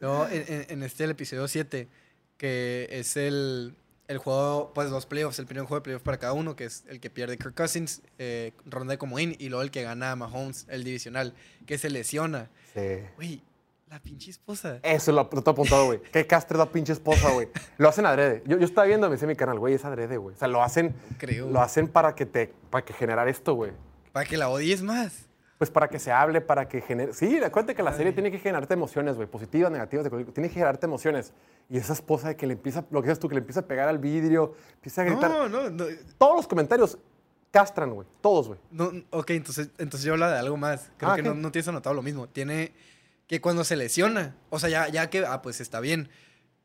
[0.00, 1.88] No, en, este el episodio 7,
[2.36, 3.74] que es el,
[4.06, 6.84] el juego, pues los playoffs, el primer juego de playoffs para cada uno, que es
[6.88, 10.66] el que pierde Kirk Cousins, eh, ronda de comodín, y luego el que gana Mahomes,
[10.70, 11.34] el divisional,
[11.66, 12.48] que se lesiona.
[12.74, 13.00] Sí.
[13.16, 13.42] Güey,
[13.90, 14.78] la pinche esposa.
[14.82, 16.00] Eso lo, lo apuntado, güey.
[16.12, 17.48] Qué castre da pinche esposa, güey.
[17.76, 18.42] Lo hacen adrede.
[18.46, 20.36] Yo, yo estaba viendo, me dice mi canal, güey, es adrede, güey.
[20.36, 21.50] O sea, lo hacen, Creo.
[21.50, 23.72] lo hacen para que te, para que generar esto, güey.
[24.18, 25.26] Para que la odies más.
[25.58, 27.12] Pues para que se hable, para que genere...
[27.14, 30.48] Sí, acuérdate que la serie tiene que generarte emociones, güey, positivas, negativas, de cualquier- tiene
[30.48, 31.32] que generarte emociones.
[31.68, 33.66] Y esa esposa de que le empieza, lo que dices tú, que le empieza a
[33.66, 35.30] pegar al vidrio, empieza a gritar.
[35.30, 35.84] No, no, no.
[36.18, 36.98] Todos los comentarios
[37.52, 38.60] castran, güey, todos, güey.
[38.72, 40.90] No, ok, entonces, entonces yo hablo de algo más.
[40.96, 42.28] Creo Ah, que no, no tienes anotado lo mismo.
[42.28, 42.72] Tiene
[43.28, 46.08] que cuando se lesiona, o sea, ya, ya que, ah, pues está bien.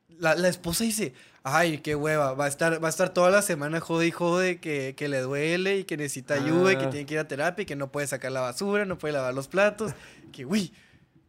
[0.08, 1.14] La, la esposa dice,
[1.44, 4.60] ay, qué hueva, va a estar, va a estar toda la semana jode y jode
[4.60, 6.90] que, que le duele y que necesita ayuda y que Ah.
[6.90, 9.34] tiene que ir a terapia y que no puede sacar la basura, no puede lavar
[9.34, 9.94] los platos.
[10.32, 10.74] Que, uy,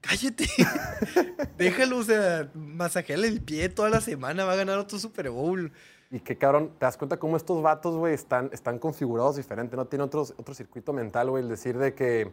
[0.00, 0.46] cállate.
[1.58, 5.72] Déjalo, o sea, masajearle el pie toda la semana, va a ganar otro Super Bowl.
[6.10, 9.86] Y que cabrón, te das cuenta cómo estos vatos, güey, están, están configurados diferente, no
[9.86, 12.30] tienen otros, otro circuito mental, güey, el decir de que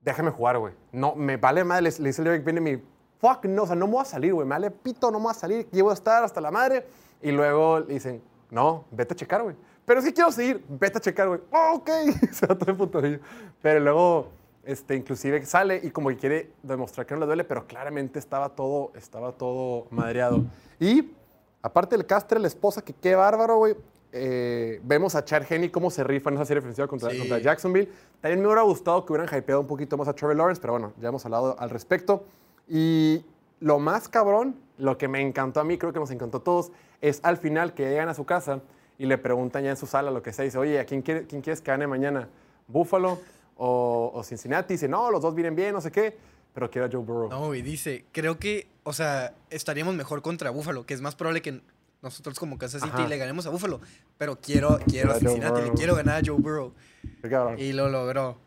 [0.00, 0.74] déjame jugar, güey.
[0.92, 2.82] No, me vale madre, le, le dice el Eric Bieniemy,
[3.20, 5.24] fuck, no, o sea, no me voy a salir, güey, me vale pito, no me
[5.24, 6.86] voy a salir, voy a estar hasta la madre.
[7.22, 9.54] Y luego le dicen, no, vete a checar, güey.
[9.84, 11.40] Pero sí quiero seguir, vete a checar, güey.
[11.52, 11.90] "Oh, ok,
[12.32, 13.18] se va todo el putadillo.
[13.60, 14.28] Pero luego,
[14.64, 18.50] este, inclusive sale y como que quiere demostrar que no le duele, pero claramente estaba
[18.50, 20.42] todo, estaba todo madreado.
[20.78, 21.10] Y
[21.62, 23.76] aparte del castre, la esposa, que qué bárbaro, güey.
[24.12, 27.18] eh, vemos a Chad Henney cómo se rifa en esa serie ofensiva contra, Sí.
[27.18, 27.88] contra Jacksonville.
[28.20, 30.92] También me hubiera gustado que hubieran hypeado un poquito más a Trevor Lawrence, pero bueno,
[31.00, 32.24] ya hemos hablado al respecto.
[32.72, 33.24] Y
[33.58, 36.70] lo más cabrón, lo que me encantó a mí, creo que nos encantó a todos,
[37.00, 38.60] es al final que llegan a su casa
[38.96, 40.44] y le preguntan ya en su sala lo que sea.
[40.44, 42.28] Dice, oye, ¿a quién, quiere- quién quieres que gane mañana?
[42.68, 43.18] ¿Buffalo
[43.56, 44.74] o, o Cincinnati?
[44.74, 46.16] Dice, no, los dos vienen bien, no sé qué,
[46.54, 47.28] pero quiero a Joe Burrow.
[47.28, 51.42] No, y dice, creo que, o sea, estaríamos mejor contra Buffalo, que es más probable
[51.42, 51.60] que
[52.02, 53.08] nosotros como Kansas City Ajá.
[53.08, 53.80] le ganemos a Buffalo,
[54.16, 56.72] pero quiero, quiero a Cincinnati, le quiero ganar a Joe Burrow.
[57.58, 58.38] Y lo logró.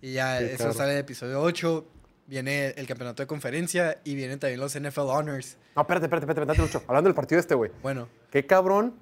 [0.00, 0.72] Y ya, Sí, eso claro.
[0.74, 1.86] sale en el episodio 8,
[2.28, 5.56] viene el campeonato de conferencia y vienen también los NFL Honors.
[5.74, 6.84] No, espérate, espérate, espérate, espérate, Lucho.
[6.86, 7.72] Hablando del partido este, güey.
[7.82, 8.94] Bueno, Qué cabrón,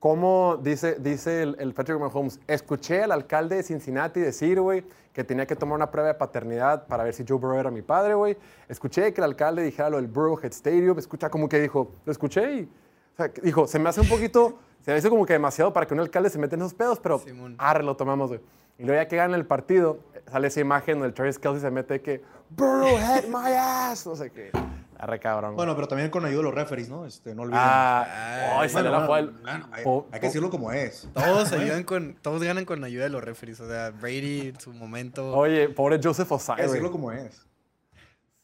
[0.00, 2.40] cómo dice, dice el, el Patrick Mahomes.
[2.48, 6.86] Escuché al alcalde de Cincinnati decir, güey, que tenía que tomar una prueba de paternidad
[6.88, 8.36] para ver si Joe Burrow era mi padre, güey.
[8.68, 10.98] Escuché que el alcalde dijera lo del Burrowhead Stadium.
[10.98, 14.58] Escucha como que dijo, lo escuché y, o sea, dijo, se me hace un poquito,
[14.80, 16.98] se me hace como que demasiado para que un alcalde se meta en esos pedos,
[16.98, 17.54] pero Simón.
[17.58, 18.40] arre, lo tomamos, güey.
[18.76, 20.00] Y luego ya que gana el partido,
[20.34, 22.20] sale esa imagen donde el Travis Kelsey se mete que,
[22.50, 24.50] Burrowhead my ass, no sé qué.
[24.98, 25.54] Arre, cabrón.
[25.54, 27.06] Bueno, pero también con ayuda de los referees, ¿no?
[27.06, 27.60] Este, no olviden.
[27.62, 31.08] Ah, ay, Bueno, la bueno, bueno, hay, Po- hay que decirlo como es.
[31.12, 33.60] todos ayudan con, todos ganan con ayuda de los referees.
[33.60, 35.32] O sea, Brady en su momento.
[35.36, 37.46] Oye, pobre Joseph Osai, Hay que decirlo como es.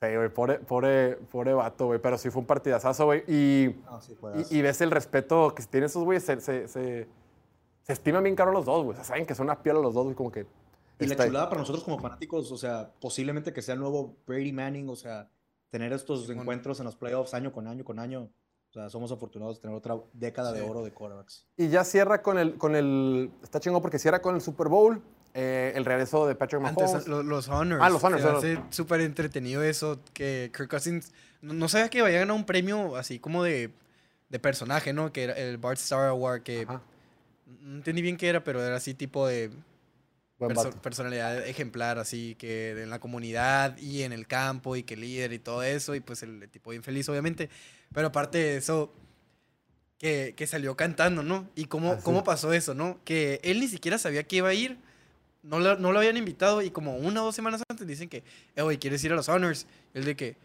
[0.02, 1.98] Sí, güey, pobre, pobre, pobre vato, güey.
[2.00, 3.22] Pero sí fue un partidazazo, güey.
[3.28, 4.50] Y, Ah, sí, pues.
[4.52, 6.24] y, y ves el respeto que tienen esos güeyes.
[6.24, 7.08] Se, se, se,
[7.82, 8.92] se estiman bien caro los dos, güey.
[8.92, 10.16] O sea, saben que son una piola los dos, güey.
[10.16, 10.46] Como que.
[11.06, 11.28] Y la ahí.
[11.28, 14.96] chulada para nosotros como fanáticos, o sea, posiblemente que sea el nuevo Brady Manning, o
[14.96, 15.28] sea,
[15.70, 18.30] tener estos encuentros en los playoffs año con año con año.
[18.68, 21.44] O sea, somos afortunados de tener otra década de oro de quarterbacks.
[21.56, 23.30] Y ya cierra con el, con el.
[23.42, 25.02] Está chingón porque cierra con el Super Bowl.
[25.34, 26.92] eh, el regreso de Patrick Mahomes.
[26.94, 27.82] Antes, lo- los honors.
[27.84, 31.12] Ah, los honors, hace súper entretenido eso, que Kirk Cousins...
[31.40, 33.70] No, no sabía que iba a ganar un premio así como de,
[34.28, 35.12] de personaje, ¿no?
[35.12, 36.62] Que era el Bart Star Award, que...
[36.68, 36.82] Ajá,
[37.60, 39.50] No entendí bien qué era, pero era así tipo de
[40.48, 45.32] perso- personalidad ejemplar, así que en la comunidad y en el campo y que líder
[45.32, 47.50] y todo eso, y pues el, tipo bien feliz, obviamente.
[47.92, 48.92] Pero aparte de eso,
[49.98, 51.48] que, que salió cantando, ¿no?
[51.54, 52.98] Y cómo, Ah, cómo pasó eso, ¿no?
[53.04, 54.78] Que él ni siquiera sabía que iba a ir,
[55.42, 58.22] no lo, no lo habían invitado, y como una o dos semanas antes dicen que,
[58.56, 59.66] eh, güey, ¿quieres ir a los honors?
[59.94, 60.36] Y él de que,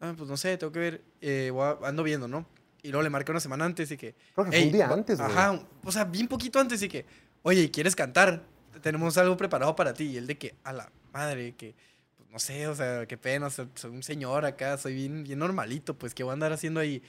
[0.00, 2.46] ah, pues no sé, tengo que ver, eh, ando viendo, ¿no?
[2.82, 5.18] Y luego le marca una semana antes y que, Creo que fue un día antes,
[5.18, 5.30] güey.
[5.30, 7.04] Ajá, o sea, bien poquito antes y que,
[7.42, 8.42] oye, ¿quieres cantar?
[8.80, 10.04] Tenemos algo preparado para ti.
[10.04, 11.74] Y él de que, a la madre, que,
[12.16, 15.24] pues, no sé, o sea, qué pena, o sea, soy un señor acá, soy bien,
[15.24, 17.02] bien normalito, pues, ¿qué voy a andar haciendo ahí?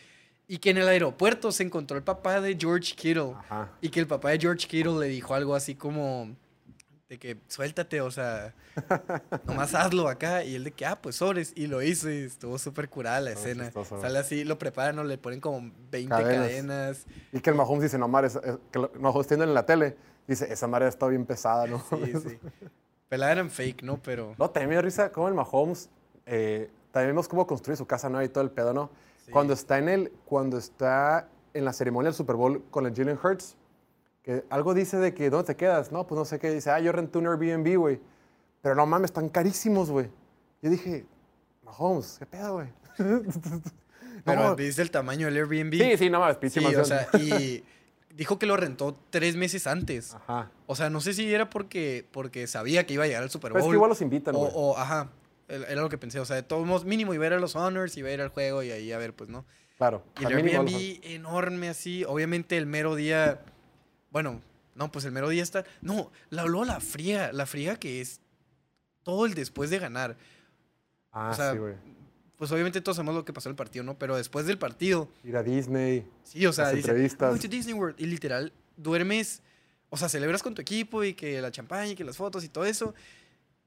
[0.47, 3.33] Y que en el aeropuerto se encontró el papá de George Kittle.
[3.37, 3.71] Ajá.
[3.81, 6.35] Y que el papá de George Kittle le dijo algo así como
[7.13, 8.53] de que suéltate, o sea,
[9.45, 10.43] nomás hazlo acá.
[10.43, 11.53] Y él de que, ah, pues sobres.
[11.55, 13.65] Y lo hizo y estuvo súper curada la escena.
[13.65, 14.01] chistoso.
[14.01, 16.35] Sale así, lo preparan, o le ponen como 20 Cadenas.
[16.47, 17.05] cadenas.
[17.31, 19.95] Y que el Mahomes dice, no, madre, es- es- que Mahomes tiene en la tele.
[20.27, 21.83] Dice, esa madre está bien pesada, ¿no?
[21.89, 22.39] Sí, sí.
[23.09, 24.01] Pelada eran fake, ¿no?
[24.01, 24.33] Pero.
[24.39, 25.89] No, también me risa cómo el Mahomes,
[26.25, 28.89] eh, también vemos cómo construye su casa nueva y todo el pedo, ¿no?
[29.25, 29.31] Sí.
[29.31, 33.19] Cuando está en el, cuando está en la ceremonia del Super Bowl con el Jalen
[33.23, 33.55] Hurts,
[34.23, 35.91] que algo dice de que, ¿dónde te quedas?
[35.91, 36.49] No, pues no sé qué.
[36.49, 37.99] Dice, ah, yo renté un Airbnb, güey.
[38.61, 40.09] Pero no mames, están carísimos, güey.
[40.61, 41.05] Yo dije,
[41.63, 42.67] Mahomes, ¿qué pedo, güey?
[44.25, 44.55] Pero No.
[44.55, 45.73] viste el tamaño del Airbnb.
[45.73, 47.63] Sí, sí, no mames, pinche Sí, o sea, y
[48.15, 50.13] dijo que lo rentó tres meses antes.
[50.13, 50.51] Ajá.
[50.67, 53.51] O sea, no sé si era porque, porque sabía que iba a llegar al Super
[53.51, 53.69] Pero Bowl.
[53.69, 54.51] es que igual los invitan, o, güey.
[54.55, 55.09] o, ajá,
[55.49, 56.21] era lo que pensé.
[56.21, 58.21] O sea, de todos modos, mínimo iba a ir a los Honors, iba a ir
[58.21, 59.43] al juego y ahí a ver, pues, ¿no?
[59.77, 60.03] Claro.
[60.21, 62.05] Y el Airbnb enorme así.
[62.05, 63.41] Obviamente el mero día.
[64.13, 64.41] Bueno,
[64.75, 65.65] no, pues el mero día está.
[65.81, 67.33] No, la habló la fría.
[67.33, 68.21] La fría que es
[69.03, 70.15] todo el después de ganar.
[71.11, 71.73] Ah, o sea, sí, güey.
[72.37, 73.97] Pues obviamente todos sabemos lo que pasó en el partido, ¿no?
[73.97, 76.05] Pero después del partido, Ir a Disney.
[76.23, 77.21] sí, o sea, Las dice, entrevistas.
[77.27, 77.95] "I'm going to Disney World.
[77.99, 79.41] Y literal, duermes,
[79.89, 82.49] o sea, celebras con tu equipo y que la champaña y que las fotos y
[82.49, 82.93] todo eso.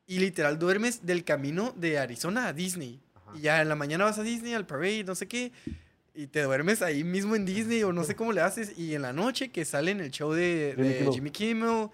[0.07, 3.01] Y literal, duermes del camino de Arizona a Disney.
[3.15, 3.33] Ajá.
[3.37, 5.53] Y ya en la mañana vas a Disney, al parade, no sé qué.
[6.17, 8.77] Y te duermes ahí mismo en Disney o no sé cómo le haces.
[8.79, 11.12] Y en la noche que sale en el show de, Jimmy Kimmel.
[11.12, 11.89] Jimmy Kimmel.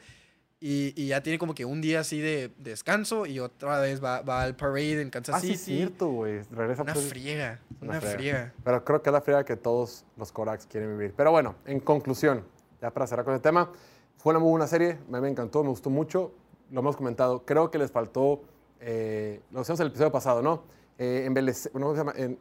[0.61, 4.21] Y, y ya tiene como que un día así de descanso y otra vez va,
[4.23, 5.55] va al parade en Kansas Ah, sí, City.
[5.59, 6.41] es cierto, güey.
[6.53, 8.17] Regresa Una pues, friega, Una una friega.
[8.17, 8.55] friega.
[8.63, 11.15] Pero creo que es la friega que todos los Koraks quieren vivir.
[11.17, 12.45] Pero bueno, en conclusión,
[12.81, 13.73] ya para cerrar con el tema,
[14.19, 16.33] fue una muy buena serie, me encantó, me gustó mucho,
[16.71, 18.45] lo hemos comentado, creo que les faltó,
[18.81, 20.63] eh, lo decíamos en el episodio pasado, ¿no?
[20.97, 22.13] Eh, embelece- bueno, ¿cómo se llama?
[22.17, 22.39] En-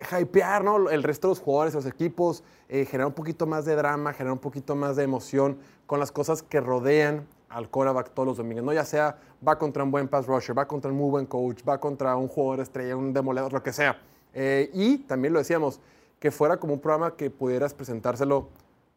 [0.00, 0.90] hypear, ¿no?
[0.90, 4.32] El resto de los jugadores, los equipos, eh, generar un poquito más de drama, generar
[4.32, 8.64] un poquito más de emoción con las cosas que rodean al quarterback todos los domingos,
[8.64, 8.72] ¿no?
[8.72, 9.16] Ya sea
[9.46, 12.28] va contra un buen pass rusher, va contra un muy buen coach, va contra un
[12.28, 14.00] jugador estrella, un demoledor, lo que sea.
[14.32, 15.80] Eh, y también lo decíamos,
[16.18, 18.48] que fuera como un programa que pudieras presentárselo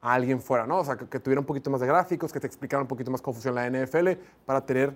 [0.01, 0.79] a alguien fuera, ¿no?
[0.79, 3.11] O sea, que, que tuviera un poquito más de gráficos, que te explicara un poquito
[3.11, 4.09] más cómo la NFL
[4.45, 4.95] para tener,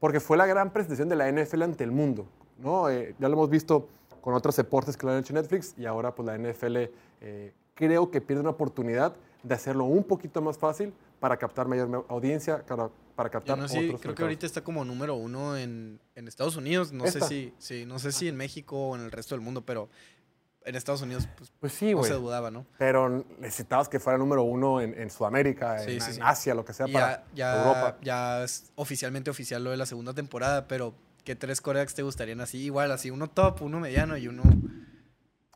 [0.00, 2.26] porque fue la gran presentación de la NFL ante el mundo,
[2.58, 2.90] ¿no?
[2.90, 3.88] Eh, ya lo hemos visto
[4.20, 6.76] con otros deportes que lo han hecho Netflix y ahora pues la NFL
[7.20, 12.04] eh, creo que pierde una oportunidad de hacerlo un poquito más fácil para captar mayor
[12.08, 14.20] audiencia, para, para captar no otros sé, creo que mercados.
[14.20, 16.92] ahorita está como número uno en, en Estados Unidos.
[16.92, 17.26] No sé ¿Esta?
[17.26, 19.88] si, sí, no sé si en México o en el resto del mundo, pero
[20.64, 22.66] en Estados Unidos pues, Pues sí, no se dudaba, ¿no?
[22.78, 26.20] Pero necesitabas que fuera número uno en, en Sudamérica, Sí, en, sí, en sí.
[26.22, 27.98] Asia, lo que sea, Y para ya, ya, Europa.
[28.02, 30.94] ya es oficialmente oficial lo de la segunda temporada, pero
[31.28, 32.56] ¿qué tres corebacks te gustarían así?
[32.56, 34.42] Igual, así uno top, uno mediano y uno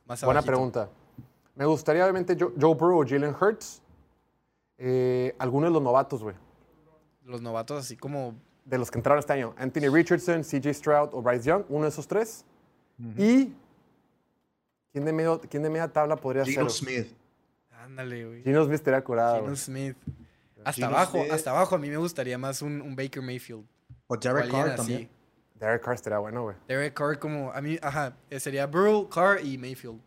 [0.05, 0.45] más Buena abajito.
[0.45, 0.91] pregunta.
[1.55, 3.81] Me gustaría, obviamente, Joe, Joe Burrow o Jalen Hurts.
[4.77, 6.37] Eh, algunos de los novatos, güey.
[7.25, 8.35] Los novatos así como...
[8.67, 9.55] De los que entraron este año.
[9.57, 11.65] Anthony Richardson, CJ Stroud o Bryce Young.
[11.71, 12.45] Uno de esos tres.
[13.17, 13.55] Y...
[14.93, 16.87] ¿quién de, medio, ¿Quién de media tabla podría Gino ser?
[16.87, 17.17] Smith.
[17.71, 18.43] Ándale, güey.
[18.43, 19.57] Gino Smith estaría curado, güey.
[19.57, 19.97] Smith.
[20.65, 21.33] Hasta abajo, Smith.
[21.33, 23.65] hasta abajo a mí me gustaría más un, un Baker Mayfield.
[24.07, 25.09] O Derek Carr así.
[25.67, 26.57] Derek Carr estaría bueno, güey.
[26.69, 27.53] Derek Carr como...
[27.53, 30.01] A mí, ajá, eh, sería Burrow, Carr y Mayfield.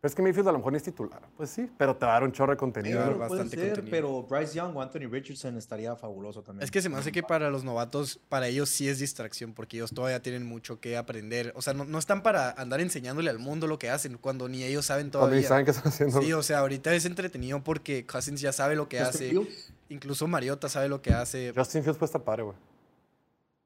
[0.00, 1.22] Pero es que Mayfield a lo mejor ni es titular.
[1.36, 2.96] Pues sí, pero te va a dar un chorro de contenido.
[2.98, 3.90] Claro, puede bastante ser, contenido.
[3.92, 6.64] pero Bryce Young o Anthony Richardson estaría fabuloso también.
[6.64, 9.76] Es que se me hace que para los novatos, para ellos sí es distracción, porque
[9.76, 11.52] ellos todavía tienen mucho que aprender.
[11.54, 14.64] O sea, no, no están para andar enseñándole al mundo lo que hacen, cuando ni
[14.64, 15.48] ellos saben Cuando ni todavía.
[15.48, 16.20] saben qué están haciendo.
[16.20, 19.28] Sí, o sea, ahorita es entretenido porque Cousins ya sabe lo que Justin hace.
[19.30, 19.72] Fields.
[19.88, 21.52] Incluso Mariota sabe lo que hace.
[21.54, 22.56] Justin Fields puede estar padre, güey.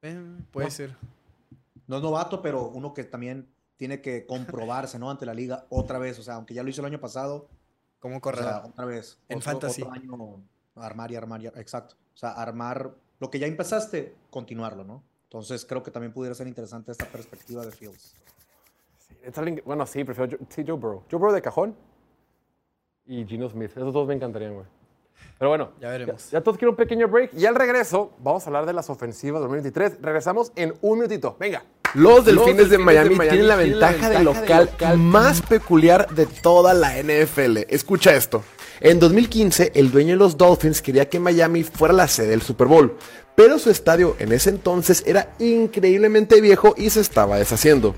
[0.02, 0.20] Eh,
[0.50, 0.70] puede No.
[0.70, 0.94] ser.
[1.86, 5.10] No es novato, pero uno que también tiene que comprobarse, ¿no?
[5.10, 6.18] Ante la liga otra vez.
[6.18, 7.48] O sea, aunque ya lo hizo el año pasado,
[7.98, 8.44] ¿Cómo o correr?
[8.44, 9.18] sea, otra vez.
[9.28, 9.82] En otro, fantasy.
[9.82, 10.42] Otro año
[10.76, 11.94] armar y armar y Exacto.
[12.14, 15.02] O sea, armar lo que ya empezaste, continuarlo, ¿no?
[15.24, 18.14] Entonces creo que también pudiera ser interesante esta perspectiva de Fields.
[19.22, 21.02] Es alguien que- bueno, sí, prefiero Joe- sí, Joe Burrow.
[21.10, 21.74] Joe Burrow de cajón
[23.04, 23.70] y Gino Smith.
[23.72, 24.66] Esos dos me encantarían, güey.
[25.38, 26.30] Pero bueno, Ya veremos.
[26.30, 29.40] Ya, todos quieren un pequeño break y al regreso vamos a hablar de las ofensivas
[29.40, 30.00] 2023.
[30.00, 31.36] Regresamos en un minutito.
[31.40, 31.64] Venga.
[31.94, 37.58] Los Delfines de Miami tienen la ventaja de local más peculiar de toda la NFL.
[37.68, 38.42] Escucha esto.
[38.80, 42.66] En 2015, el dueño de los Dolphins quería que Miami fuera la sede del Super
[42.66, 42.96] Bowl,
[43.34, 47.94] pero su estadio en ese entonces era increíblemente viejo y se estaba deshaciendo.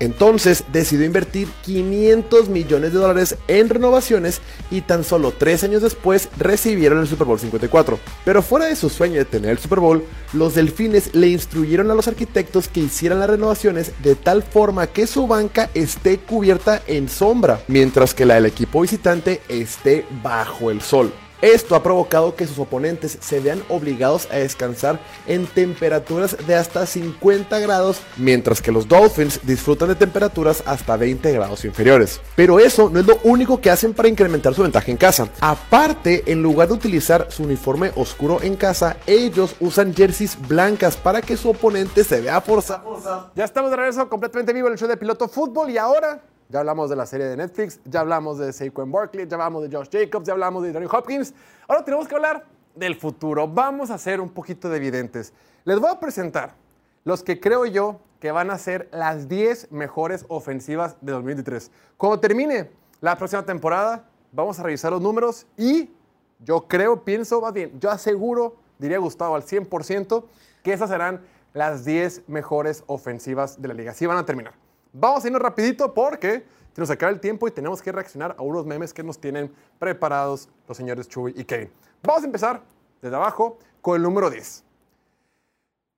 [0.00, 4.40] Entonces decidió invertir 500 millones de dólares en renovaciones
[4.70, 7.98] y tan solo tres años después recibieron el Super Bowl 54.
[8.24, 11.94] Pero fuera de su sueño de tener el Super Bowl, los delfines le instruyeron a
[11.94, 17.08] los arquitectos que hicieran las renovaciones de tal forma que su banca esté cubierta en
[17.08, 21.12] sombra, mientras que la del equipo visitante esté bajo el sol.
[21.44, 26.86] Esto ha provocado que sus oponentes se vean obligados a descansar en temperaturas de hasta
[26.86, 32.22] 50 grados, mientras que los Dolphins disfrutan de temperaturas hasta 20 grados inferiores.
[32.34, 35.28] Pero eso no es lo único que hacen para incrementar su ventaja en casa.
[35.42, 41.20] Aparte, en lugar de utilizar su uniforme oscuro en casa, ellos usan jerseys blancas para
[41.20, 43.30] que su oponente se vea forzado.
[43.34, 46.22] Ya estamos de regreso completamente vivo en el show de Piloto Fútbol y ahora
[46.54, 49.76] ya hablamos de la serie de Netflix, ya hablamos de Saquon Barkley, ya hablamos de
[49.76, 51.34] Josh Jacobs, ya hablamos de Donny Hopkins.
[51.66, 52.44] Ahora tenemos que hablar
[52.76, 53.48] del futuro.
[53.48, 55.32] Vamos a ser un poquito de evidentes.
[55.64, 56.54] Les voy a presentar
[57.02, 61.72] los que creo yo que van a ser las 10 mejores ofensivas de 2023.
[61.96, 65.90] Cuando termine la próxima temporada, vamos a revisar los números y
[66.38, 70.22] yo creo, pienso, más bien, yo aseguro, diría Gustavo al 100%,
[70.62, 71.20] que esas serán
[71.52, 73.90] las 10 mejores ofensivas de la liga.
[73.90, 74.63] Así van a terminar.
[74.96, 78.42] Vamos a irnos rapidito porque se nos acaba el tiempo y tenemos que reaccionar a
[78.42, 81.68] unos memes que nos tienen preparados los señores Chuy y Kevin.
[82.00, 82.62] Vamos a empezar
[83.02, 84.62] desde abajo con el número 10.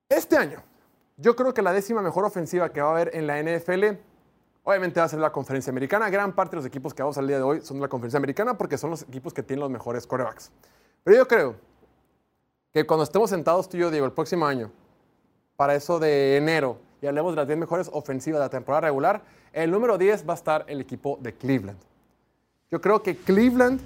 [0.09, 0.63] Este año,
[1.15, 3.99] yo creo que la décima mejor ofensiva que va a haber en la NFL,
[4.63, 6.09] obviamente va a ser la conferencia americana.
[6.09, 8.17] Gran parte de los equipos que vamos al día de hoy son de la conferencia
[8.17, 10.51] americana porque son los equipos que tienen los mejores corebacks.
[11.03, 11.55] Pero yo creo
[12.73, 14.71] que cuando estemos sentados tú y yo, Diego, el próximo año,
[15.55, 19.21] para eso de enero, y hablemos de las 10 mejores ofensivas de la temporada regular,
[19.53, 21.79] el número 10 va a estar el equipo de Cleveland.
[22.69, 23.79] Yo creo que Cleveland,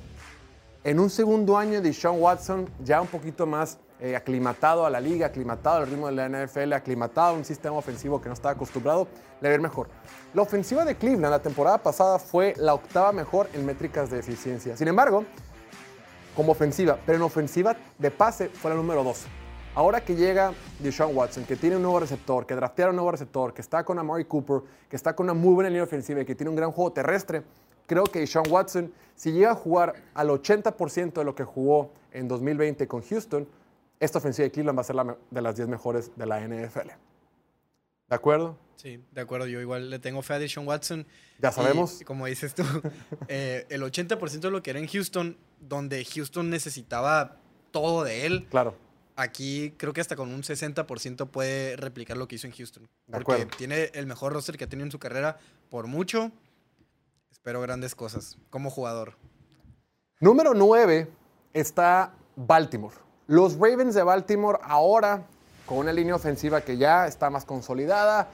[0.83, 4.99] en un segundo año de Sean Watson, ya un poquito más eh, aclimatado a la
[4.99, 8.53] liga, aclimatado al ritmo de la NFL, aclimatado a un sistema ofensivo que no estaba
[8.53, 9.07] acostumbrado,
[9.39, 9.87] le ir mejor.
[10.33, 14.75] La ofensiva de Cleveland la temporada pasada fue la octava mejor en métricas de eficiencia.
[14.75, 15.25] Sin embargo,
[16.35, 19.27] como ofensiva, pero en ofensiva de pase fue la número 2.
[19.73, 23.53] Ahora que llega Deshaun Watson, que tiene un nuevo receptor, que draftearon un nuevo receptor,
[23.53, 26.35] que está con Amari Cooper, que está con una muy buena línea ofensiva y que
[26.35, 27.43] tiene un gran juego terrestre,
[27.87, 32.27] creo que Deshaun Watson, si llega a jugar al 80% de lo que jugó en
[32.27, 33.47] 2020 con Houston,
[34.01, 36.89] esta ofensiva de Cleveland va a ser la de las 10 mejores de la NFL.
[38.09, 38.57] ¿De acuerdo?
[38.75, 39.47] Sí, de acuerdo.
[39.47, 41.05] Yo igual le tengo fe a Deshaun Watson.
[41.39, 42.01] Ya Y, sabemos.
[42.05, 42.63] como dices tú,
[43.29, 47.37] eh, el 80% de lo que era en Houston donde Houston necesitaba
[47.71, 48.75] todo de él, Claro.
[49.21, 52.89] Aquí creo que hasta con un 60% puede replicar lo que hizo en Houston.
[53.09, 55.37] Porque tiene el mejor roster que ha tenido en su carrera
[55.69, 56.31] por mucho.
[57.31, 59.15] Espero grandes cosas como jugador.
[60.19, 61.09] Número 9
[61.53, 62.95] está Baltimore.
[63.27, 65.25] Los Ravens de Baltimore ahora
[65.65, 68.27] con una línea ofensiva que ya está más consolidada,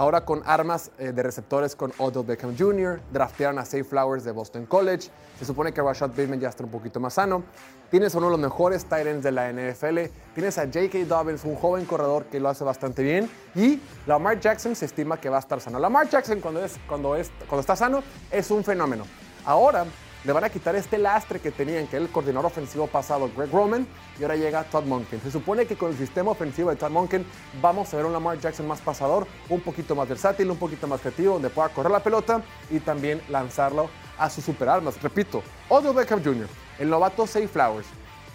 [0.00, 4.32] ahora con armas eh, de receptores con Odell Beckham Jr., draftearon a Safe Flowers de
[4.32, 7.42] Boston College, se supone que Rashad Bateman ya está un poquito más sano,
[7.90, 9.98] tienes uno de los mejores tight ends de la NFL,
[10.32, 11.04] tienes a J.K.
[11.06, 15.28] Dobbins, un joven corredor que lo hace bastante bien, y Lamar Jackson se estima que
[15.28, 15.78] va a estar sano.
[15.78, 19.04] Lamar Jackson cuando, es, cuando, es, cuando está sano es un fenómeno.
[19.44, 19.84] Ahora
[20.24, 23.50] le van a quitar este lastre que tenían, que era el coordinador ofensivo pasado, Greg
[23.50, 23.86] Roman,
[24.18, 25.20] y ahora llega Todd Monken.
[25.22, 27.24] Se supone que con el sistema ofensivo de Todd Monken
[27.60, 31.00] vamos a ver un Lamar Jackson más pasador, un poquito más versátil, un poquito más
[31.00, 35.02] creativo, donde pueda correr la pelota y también lanzarlo a sus superarmas.
[35.02, 36.48] Repito, Odell Beckham Jr.,
[36.78, 37.86] el novato Say Flowers,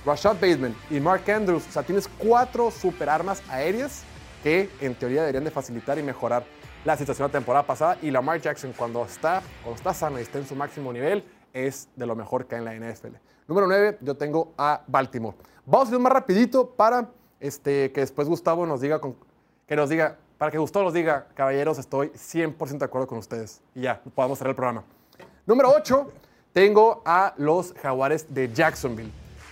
[0.06, 1.66] Rashad Bateman y Mark Andrews.
[1.68, 4.04] O sea, tienes cuatro superarmas aéreas
[4.44, 6.46] que en teoría deberían de facilitar y mejorar
[6.84, 7.98] la situación de la temporada pasada.
[8.02, 11.24] Y Lamar Jackson cuando está, cuando está sano y está en su máximo nivel,
[11.56, 13.16] es de lo mejor que hay en la NFL.
[13.48, 15.36] Número 9, yo tengo a Baltimore.
[15.66, 19.00] Vamos a ir más rapidito para este, que después Gustavo nos diga,
[19.66, 23.62] que nos diga, para que Gustavo nos diga, caballeros, estoy 100% de acuerdo con ustedes.
[23.74, 24.84] Y ya, podamos cerrar el programa.
[25.46, 26.12] Número 8,
[26.52, 29.12] tengo a los Jaguares de Jacksonville.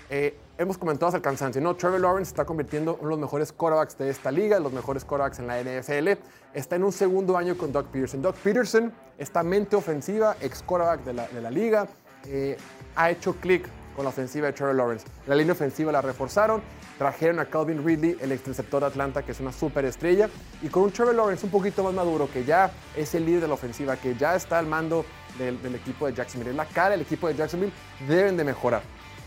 [0.09, 1.75] Eh, hemos comentado hasta el cansancio, ¿no?
[1.75, 5.03] Trevor Lawrence está convirtiendo en uno de los mejores quarterbacks de esta liga, los mejores
[5.03, 6.19] quarterbacks en la NFL.
[6.53, 8.21] Está en un segundo año con Doug Peterson.
[8.21, 11.87] Doug Peterson, esta mente ofensiva, ex quarterback de la, de la liga,
[12.25, 12.57] eh,
[12.95, 15.05] ha hecho clic con la ofensiva de Trevor Lawrence.
[15.27, 16.61] La línea ofensiva la reforzaron,
[16.97, 20.29] trajeron a Calvin Ridley, el ex de Atlanta, que es una super estrella,
[20.61, 23.47] y con un Trevor Lawrence un poquito más maduro, que ya es el líder de
[23.47, 25.05] la ofensiva, que ya está al mando
[25.37, 27.73] del, del equipo de Jacksonville, es la cara del equipo de Jacksonville,
[28.07, 28.81] deben de mejorar.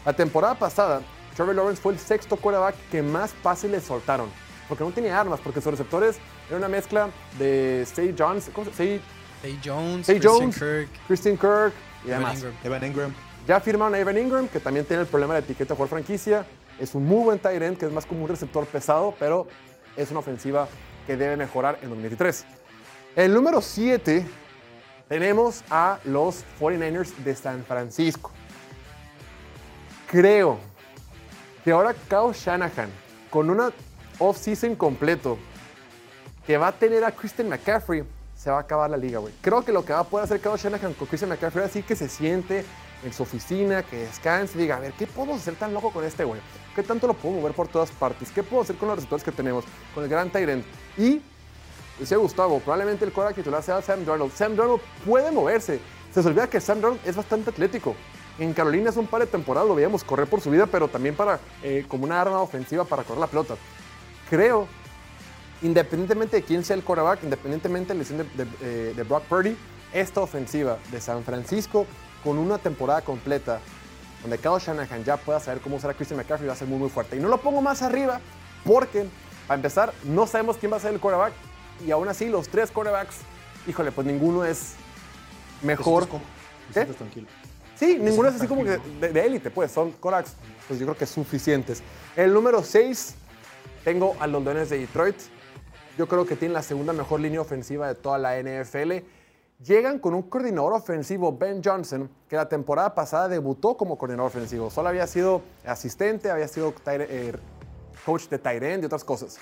[0.05, 1.01] La temporada pasada,
[1.37, 4.31] Trevor Lawrence fue el sexto quarterback que más pases le soltaron,
[4.69, 6.17] porque no tenía armas, porque sus receptores
[6.49, 9.01] era una mezcla de Say Jones, ¿cómo se
[9.43, 11.73] Say, Jones, Say Christian Jones, Kirk, Christian Kirk
[12.05, 12.37] y Evan demás.
[12.37, 12.55] Ingram.
[12.65, 13.15] Evan Ingram.
[13.47, 16.47] Ya firmaron a Evan Ingram, que también tiene el problema de etiqueta por franquicia.
[16.81, 19.47] Es un muy buen tight end, que es más como un receptor pesado, pero
[19.97, 20.67] es una ofensiva
[21.07, 22.45] que debe mejorar en 2023.
[23.15, 24.27] El número 7
[25.09, 28.33] tenemos a los 49ers de San Francisco.
[30.11, 30.59] Creo
[31.67, 32.89] que ahora Kyle Shanahan,
[33.29, 33.73] con una
[34.21, 35.37] off-season completo,
[36.47, 38.05] que va a tener a Christian McCaffrey,
[38.37, 39.35] se va a acabar la liga, güey.
[39.41, 41.83] Creo que lo que va a poder hacer Kyle Shanahan con Christian McCaffrey es así
[41.83, 42.65] que se siente
[43.03, 46.05] en su oficina, que descanse y diga, a ver, ¿qué podemos hacer tan loco con
[46.05, 46.41] este güey?
[46.77, 48.31] ¿Qué tanto lo puedo mover por todas partes?
[48.31, 49.65] ¿Qué puedo hacer con los receptores que tenemos?
[49.93, 50.65] Con el gran Tyrant.
[50.97, 51.21] Y,
[51.99, 54.33] decía Gustavo, probablemente el quarterback titular sea Sam Darnold.
[54.33, 55.81] Sam Darnold puede moverse.
[56.13, 57.97] Se les olvida que Sam Darnold es bastante atlético.
[58.39, 61.15] En Carolina hace un par de temporadas lo veíamos correr por su vida, pero también
[61.15, 63.55] para, eh, como una arma ofensiva para correr la pelota.
[64.29, 64.69] Creo
[65.63, 69.23] independientemente de quién sea el quarterback, independientemente de la lesión de, de, eh, de Brock
[69.25, 69.57] Purdy,
[69.93, 71.87] esta ofensiva de San Francisco
[72.23, 73.61] con una temporada completa
[74.23, 76.79] donde Kyle Shanahan ya pueda saber cómo usar a Christian McCaffrey va a ser muy
[76.79, 77.17] muy fuerte.
[77.17, 78.21] Y no lo pongo más arriba
[78.65, 79.07] porque,
[79.47, 81.33] para empezar, no sabemos quién va a ser el quarterback
[81.87, 83.17] y aún así los tres quarterbacks,
[83.67, 84.75] híjole, pues ninguno es
[85.63, 86.07] mejor.
[86.07, 86.27] Te sientes
[86.67, 86.73] te ¿Qué?
[86.75, 87.27] sientes tranquilo.
[87.79, 90.35] Sí, ninguno es así como que de élite, pues son quarterbacks,
[90.67, 91.83] pues yo creo que suficientes.
[92.17, 93.15] El número 6,
[93.85, 95.17] tengo a los Leones de Detroit.
[95.99, 99.03] Yo creo que tienen la segunda mejor línea ofensiva de toda la NFL.
[99.65, 104.71] Llegan con un coordinador ofensivo, Ben Johnson, que la temporada pasada debutó como coordinador ofensivo.
[104.71, 107.33] Solo había sido asistente, había sido tight- eh,
[108.05, 109.39] coach de end y otras cosas.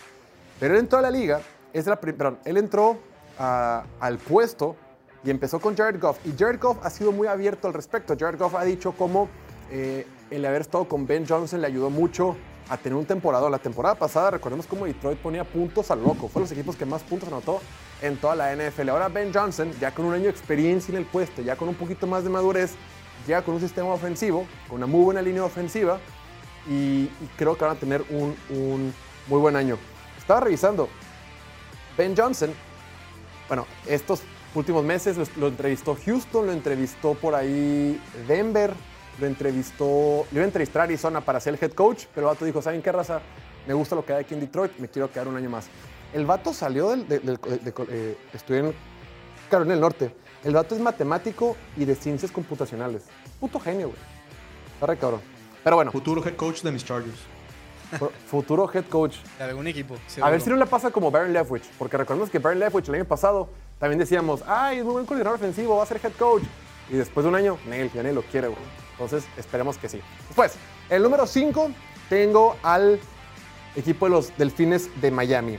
[0.61, 1.41] Pero él entró a la liga,
[1.73, 2.97] es la perdón, él entró
[3.39, 4.77] a- al puesto
[5.25, 6.19] y empezó con Jared Goff.
[6.27, 8.15] Y Jared Goff ha sido muy abierto al respecto.
[8.19, 9.29] Jared Goff ha dicho cómo
[9.71, 12.37] eh, el haber estado con Ben Johnson le ayudó mucho
[12.69, 13.49] a tener un temporada.
[13.49, 16.29] La temporada pasada, recordemos cómo Detroit ponía puntos al loco.
[16.29, 17.61] Fue los equipos que más puntos anotó
[18.03, 18.91] en toda la NFL.
[18.91, 21.75] Ahora Ben Johnson, ya con un año de experiencia en el puesto, ya con un
[21.75, 22.75] poquito más de madurez,
[23.27, 25.99] ya con un sistema ofensivo, con una muy buena línea ofensiva,
[26.69, 28.93] y, creo que van a tener un
[29.29, 29.79] muy buen año.
[30.19, 30.89] Estaba revisando.
[31.97, 32.51] Ben Johnson,
[33.49, 34.23] bueno, estos
[34.57, 38.73] últimos meses lo, lo entrevistó Houston, lo entrevistó por ahí Denver,
[39.21, 42.35] lo entrevistó, le iba a entrevistar a Arizona para ser el head coach, pero el
[42.35, 43.21] vato dijo, ¿saben qué raza?
[43.67, 45.67] Me gusta lo que hay aquí en Detroit, me quiero quedar un año más.
[46.13, 48.75] El vato salió del, del- del- de- de- eh, estudió en
[49.51, 50.15] Carolina del Norte.
[50.45, 53.05] El vato es matemático y de ciencias computacionales.
[53.41, 53.99] Puto genio, güey.
[54.75, 55.21] Está re cabrón.
[55.65, 57.19] Pero bueno, Futuro head coach de mis Chargers.
[57.99, 59.17] fu- futuro head coach.
[59.39, 59.95] De algún equipo.
[60.21, 62.97] A ver si no le pasa como Baron Leftwich, porque recordemos que Baron Leftwich el
[62.97, 63.49] año pasado
[63.85, 66.43] también decíamos, ay, es muy buen coordinador ofensivo, va a ser head coach.
[66.89, 68.63] Y después de un año, Neil, ya lo quiere, güey.
[68.93, 70.01] Entonces, esperemos que sí.
[70.27, 70.55] Después,
[70.89, 71.71] el número 5,
[72.09, 72.99] tengo al
[73.77, 75.59] equipo de los Delfines de Miami.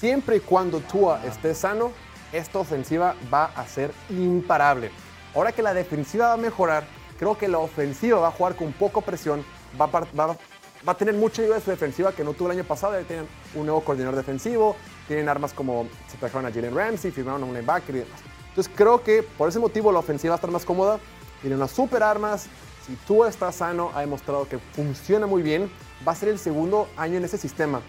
[0.00, 1.92] Siempre y cuando Tua esté sano,
[2.32, 4.90] esta ofensiva va a ser imparable.
[5.36, 6.84] Ahora que la defensiva va a mejorar,
[7.16, 9.44] creo que la ofensiva va a jugar con poco presión,
[9.80, 12.58] va a, va, va a tener mucha ayuda de su defensiva que no tuvo el
[12.58, 13.00] año pasado.
[13.00, 14.74] Ya tienen un nuevo coordinador defensivo,
[15.08, 18.20] tienen armas como se trajeron a Jalen Ramsey, firmaron a un linebacker y demás.
[18.50, 21.00] Entonces creo que por ese motivo la ofensiva va a estar más cómoda.
[21.40, 22.46] Tienen unas super armas.
[22.86, 25.70] Si tú estás sano, ha demostrado que funciona muy bien.
[26.06, 27.80] Va a ser el segundo año en ese sistema.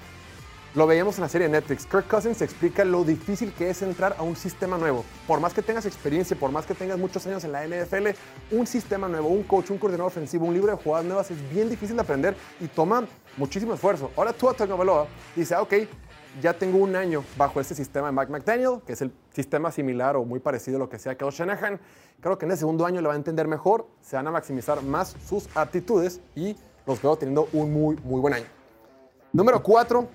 [0.75, 1.87] Lo veíamos en la serie de Netflix.
[1.87, 5.03] Kirk Cousins explica lo difícil que es entrar a un sistema nuevo.
[5.25, 8.09] Por más que tengas experiencia, por más que tengas muchos años en la NFL,
[8.51, 11.69] un sistema nuevo, un coach, un coordinador ofensivo, un libro de jugadas nuevas es bien
[11.69, 14.11] difícil de aprender y toma muchísimo esfuerzo.
[14.15, 15.73] Ahora tú, Tagovailoa, dice, ah, ok,
[16.41, 20.15] ya tengo un año bajo este sistema de Mike McDaniel, que es el sistema similar
[20.15, 21.79] o muy parecido a lo que sea que Shanahan.
[22.21, 24.81] Creo que en el segundo año le va a entender mejor, se van a maximizar
[24.83, 28.45] más sus aptitudes y los veo teniendo un muy, muy buen año.
[29.31, 30.07] Número 4,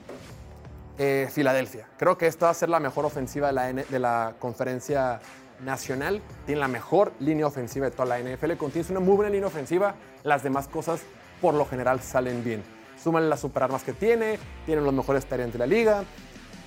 [0.98, 1.88] eh, Filadelfia.
[1.96, 5.20] Creo que esta va a ser la mejor ofensiva de la, de la conferencia
[5.64, 6.20] nacional.
[6.46, 8.54] Tiene la mejor línea ofensiva de toda la NFL.
[8.54, 9.94] Contiene una muy buena línea ofensiva.
[10.24, 11.00] Las demás cosas,
[11.40, 12.73] por lo general, salen bien.
[13.04, 14.38] Súmale las superarmas que tiene.
[14.64, 16.04] Tienen los mejores talentos de la liga.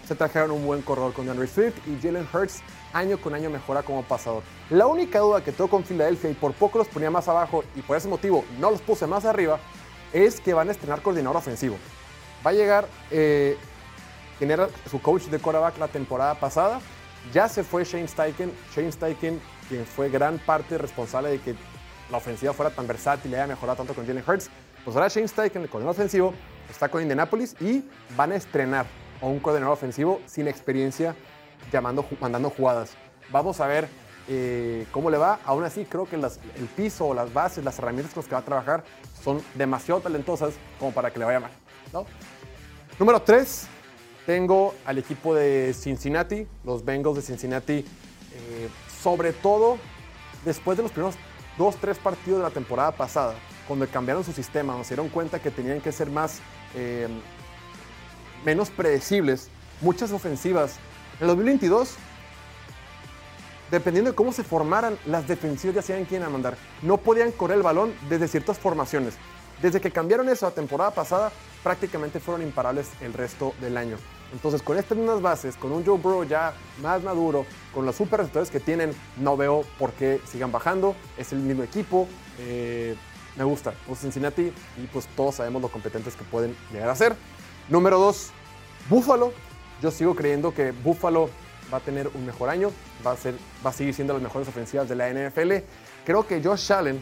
[0.08, 2.62] Se trajeron un buen corredor con DeAndre Swift y Jalen Hurts
[2.94, 4.44] año con año mejora como pasador.
[4.70, 7.82] La única duda que tengo con Filadelfia y por poco los ponía más abajo y
[7.82, 9.60] por ese motivo no los puse más arriba
[10.14, 11.76] es que van a estrenar coordinador ofensivo.
[12.46, 13.58] Va a llegar eh,
[14.38, 16.80] quien era su coach de quarterback la temporada pasada.
[17.34, 18.54] Ya se fue Shane Steichen.
[18.76, 21.56] Shane Steichen, quien fue gran parte responsable de que
[22.12, 24.52] la ofensiva fuera tan versátil y haya mejorado tanto con Jalen Hurts.
[24.88, 26.34] Pues ahora Shane Steichen, el coordinador ofensivo,
[26.70, 27.84] está con Indianapolis y
[28.16, 28.86] van a estrenar
[29.22, 31.14] a un coordinador ofensivo sin experiencia
[31.74, 32.92] llamando, mandando jugadas.
[33.30, 33.90] Vamos a ver
[34.30, 35.42] eh, cómo le va.
[35.44, 38.46] Aún así, creo que el piso, las bases, las herramientas con las que va a
[38.46, 38.86] trabajar
[39.22, 41.52] son demasiado talentosas como para que le vaya mal.
[42.98, 43.68] Número 3,
[44.26, 48.70] tengo al equipo de Cincinnati, los Bengals de Cincinnati, eh,
[49.04, 49.80] sobre todo
[50.46, 51.16] después de los primeros
[51.58, 53.36] dos, tres partidos de la temporada pasada,
[53.68, 56.40] cuando cambiaron su sistema, donde se dieron cuenta que tenían que ser más,
[56.76, 57.08] eh,
[58.46, 59.50] menos predecibles,
[59.82, 60.78] muchas ofensivas.
[61.20, 61.96] En el 2022,
[63.72, 66.58] dependiendo de cómo se formaran, las defensivas ya sabían quién a mandar.
[66.82, 69.16] No podían correr el balón desde ciertas formaciones.
[69.62, 71.32] Desde que cambiaron eso la temporada pasada,
[71.64, 73.98] prácticamente fueron imparables el resto del año.
[74.34, 78.20] Entonces, con estas mismas bases, con un Joe Burrow ya más maduro, con los super
[78.20, 80.96] receptores que tienen, no veo por qué sigan bajando.
[81.18, 82.08] Es el mismo equipo.
[82.40, 82.96] Eh,
[83.38, 83.74] me gusta.
[83.86, 87.16] Pues Cincinnati y pues todos sabemos lo competentes que pueden llegar a ser.
[87.70, 88.32] Número dos,
[88.90, 89.34] Buffalo.
[89.82, 91.30] Yo sigo creyendo que Buffalo
[91.72, 92.72] va a tener un mejor año,
[93.06, 93.36] va a, ser,
[93.66, 95.64] va a seguir siendo las mejores ofensivas de la NFL.
[96.06, 97.02] Creo que Josh Allen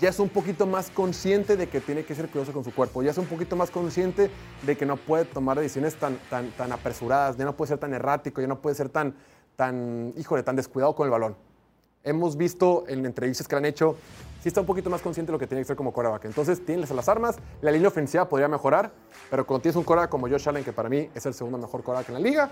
[0.00, 3.02] ya es un poquito más consciente de que tiene que ser cuidadoso con su cuerpo,
[3.02, 4.30] ya es un poquito más consciente
[4.62, 7.94] de que no puede tomar decisiones tan, tan, tan apresuradas, ya no puede ser tan
[7.94, 9.14] errático, ya no puede ser tan,
[9.56, 11.36] tan, híjole, tan descuidado con el balón.
[12.04, 13.96] Hemos visto en entrevistas que le han hecho,
[14.46, 16.26] sí está un poquito más consciente de lo que tiene que ser como coreback.
[16.26, 18.92] Entonces, tienes las armas, la línea ofensiva podría mejorar,
[19.28, 21.82] pero cuando tienes un coreback como Josh Allen, que para mí es el segundo mejor
[21.82, 22.48] coreback en la liga,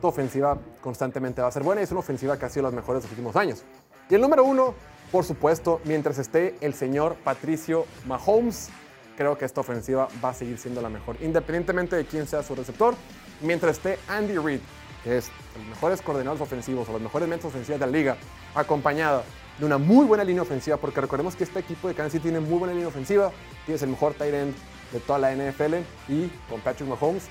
[0.00, 2.72] tu ofensiva constantemente va a ser buena y es una ofensiva que ha sido las
[2.72, 3.62] mejores de los últimos años.
[4.08, 4.74] Y el número uno,
[5.12, 8.68] por supuesto, mientras esté el señor Patricio Mahomes,
[9.16, 12.56] creo que esta ofensiva va a seguir siendo la mejor, independientemente de quién sea su
[12.56, 12.96] receptor.
[13.40, 14.62] Mientras esté Andy Reid,
[15.04, 18.16] que es los mejores coordinadores ofensivos o los mejores mentes ofensivas de la liga,
[18.56, 19.22] acompañada
[19.60, 22.40] de una muy buena línea ofensiva, porque recordemos que este equipo de Kansas City tiene
[22.40, 23.30] muy buena línea ofensiva,
[23.66, 24.54] tienes el mejor tight end
[24.90, 25.74] de toda la NFL
[26.08, 27.24] y con Patrick Mahomes,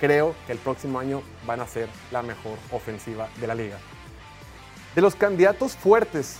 [0.00, 3.76] creo que el próximo año van a ser la mejor ofensiva de la liga.
[4.94, 6.38] De los candidatos fuertes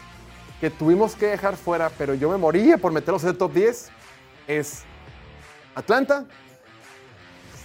[0.62, 3.90] que tuvimos que dejar fuera, pero yo me moría por meterlos en el top 10,
[4.46, 4.82] es
[5.74, 6.24] Atlanta,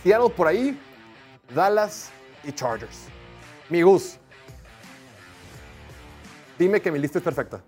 [0.04, 0.78] Seattle por ahí,
[1.56, 2.12] Dallas
[2.44, 3.06] y Chargers.
[3.70, 4.20] Mi Gus,
[6.58, 7.64] dime que mi lista es perfecta.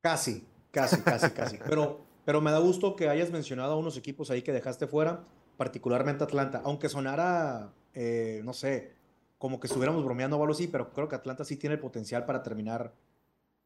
[0.00, 1.58] Casi, casi, casi, casi.
[1.66, 5.24] Pero, pero me da gusto que hayas mencionado a unos equipos ahí que dejaste fuera,
[5.56, 8.92] particularmente Atlanta, aunque sonara, eh, no sé,
[9.38, 12.24] como que estuviéramos bromeando o algo así, pero creo que Atlanta sí tiene el potencial
[12.24, 12.94] para terminar,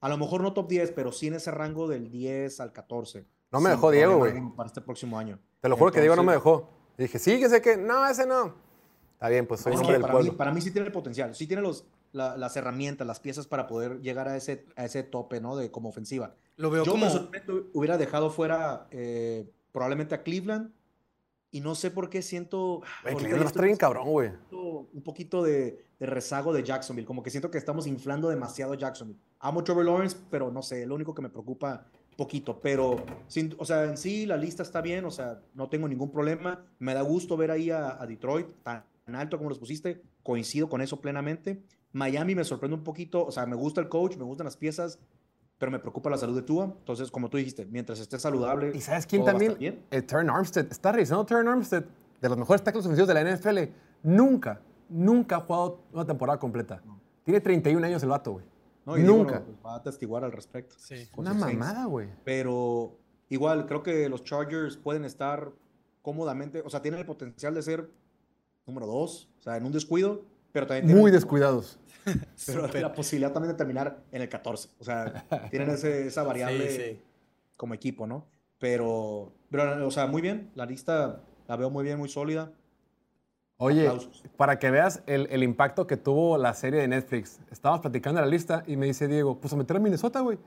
[0.01, 3.27] a lo mejor no top 10, pero sí en ese rango del 10 al 14.
[3.53, 4.41] No me dejó Diego, güey.
[4.57, 5.39] Para este próximo año.
[5.61, 6.71] Te lo juro que Diego no me dejó.
[6.97, 8.55] dije, sí, que sé que, no, ese no.
[9.13, 10.33] Está bien, pues soy hombre del para pueblo.
[10.33, 13.67] Mí, para mí sí tiene el potencial, sí tiene los, las herramientas, las piezas para
[13.67, 15.57] poder llegar a ese, a ese tope, ¿no?
[15.57, 16.35] De como ofensiva.
[16.57, 17.05] Lo veo Yo como...
[17.05, 20.73] personalmente hubiera dejado fuera eh, probablemente a Cleveland
[21.51, 22.83] y no sé por qué siento.
[23.03, 24.31] Güey, ahorita Cleveland estoy bien cabrón, güey.
[24.51, 27.07] Un poquito de, de rezago de Jacksonville.
[27.07, 29.19] Como que siento que estamos inflando demasiado Jacksonville.
[29.39, 32.61] Amo Trevor Lawrence, pero no sé, lo único que me preocupa poquito.
[32.61, 36.11] Pero, sin, o sea, en sí la lista está bien, o sea, no tengo ningún
[36.11, 36.65] problema.
[36.79, 38.85] Me da gusto ver ahí a, a Detroit tan
[39.15, 40.03] alto como los pusiste.
[40.23, 41.63] Coincido con eso plenamente.
[41.93, 44.99] Miami me sorprende un poquito, o sea, me gusta el coach, me gustan las piezas,
[45.59, 46.65] pero me preocupa la salud de Tua.
[46.65, 48.73] Entonces, como tú dijiste, mientras esté saludable.
[48.75, 49.57] ¿Y sabes quién también?
[49.59, 49.85] bien.
[49.91, 50.67] El Turn Armstead.
[50.71, 51.85] Está revisando Turn Armstead,
[52.21, 53.59] de los mejores tackles ofensivos de la NFL.
[54.03, 56.83] Nunca, nunca ha jugado una temporada completa.
[57.25, 58.47] Tiene 31 años el vato, güey.
[58.87, 59.43] No, y digo, Nunca.
[59.45, 60.75] pues, va a testiguar al respecto.
[60.79, 61.09] Sí.
[61.17, 62.09] Una mamada, güey.
[62.25, 62.97] Pero
[63.29, 65.53] igual, creo que los Chargers pueden estar
[66.01, 67.91] cómodamente, o sea, tienen el potencial de ser
[68.67, 71.79] número dos, o sea, en un descuido, pero también tienen Muy descuidados.
[72.47, 74.69] pero la posibilidad también de terminar en el 14.
[74.79, 77.03] O sea, tienen ese- esa variable Sí, sí.
[77.57, 78.27] como equipo, ¿no?
[78.59, 82.53] Pero, pero, o sea, muy bien, la lista la veo muy bien, muy sólida.
[83.63, 84.23] Oye, Aplausos.
[84.39, 88.27] para que veas el, el impacto que tuvo la serie de Netflix, estábamos platicando de
[88.27, 90.39] la lista y me dice Diego, pues a meter a Minnesota, güey.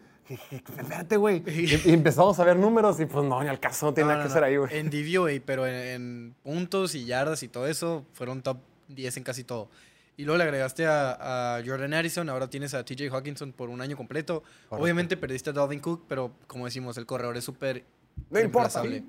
[0.50, 1.44] Espérate, güey.
[1.46, 4.14] Y, y empezamos a ver números y pues no, ni al caso, no tiene No,
[4.14, 4.48] nada no, que hacer no.
[4.48, 4.78] ahí, güey.
[4.80, 8.58] En DVOA, pero en, en puntos y yardas y todo eso, fueron top
[8.88, 9.70] 10 en casi todo.
[10.16, 13.82] Y luego le agregaste a, a Jordan Addison, ahora tienes a TJ Hawkinson por un
[13.82, 14.44] año completo.
[14.70, 17.84] Obviamente perdiste a Dalvin Cook, pero como decimos, el corredor es súper
[18.30, 18.82] No importa.
[18.82, 19.04] reemplazable.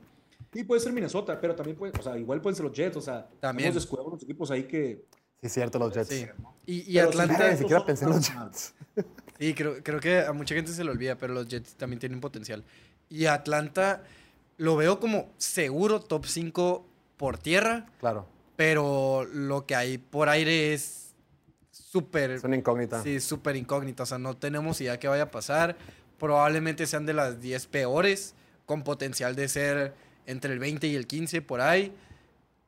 [0.53, 3.01] Sí, puede ser Minnesota, pero también puede, o sea, igual pueden ser los Jets, o
[3.01, 3.67] sea, También.
[3.69, 5.05] hemos descuidado unos equipos ahí que...
[5.43, 6.09] Sí, cierto, los Jets.
[6.09, 6.27] Sí.
[6.65, 8.75] Y, y sí, Atlanta, ni siquiera pensé en los Jets.
[9.39, 12.21] sí, creo, creo que a mucha gente se le olvida, pero los Jets también tienen
[12.21, 12.65] potencial.
[13.11, 14.05] Y Atlanta
[14.57, 16.87] lo veo como seguro top 5
[17.19, 18.27] por tierra, Claro,
[18.57, 21.15] pero lo que hay por aire es
[21.71, 23.03] súper es una incógnita.
[23.03, 24.03] Sí, súper incógnita.
[24.03, 25.77] O sea, no tenemos idea qué vaya a pasar.
[26.19, 28.35] Probablemente sean de las 10 peores,
[28.67, 29.95] con potencial de ser
[30.27, 31.93] entre el 20 y el 15 por ahí.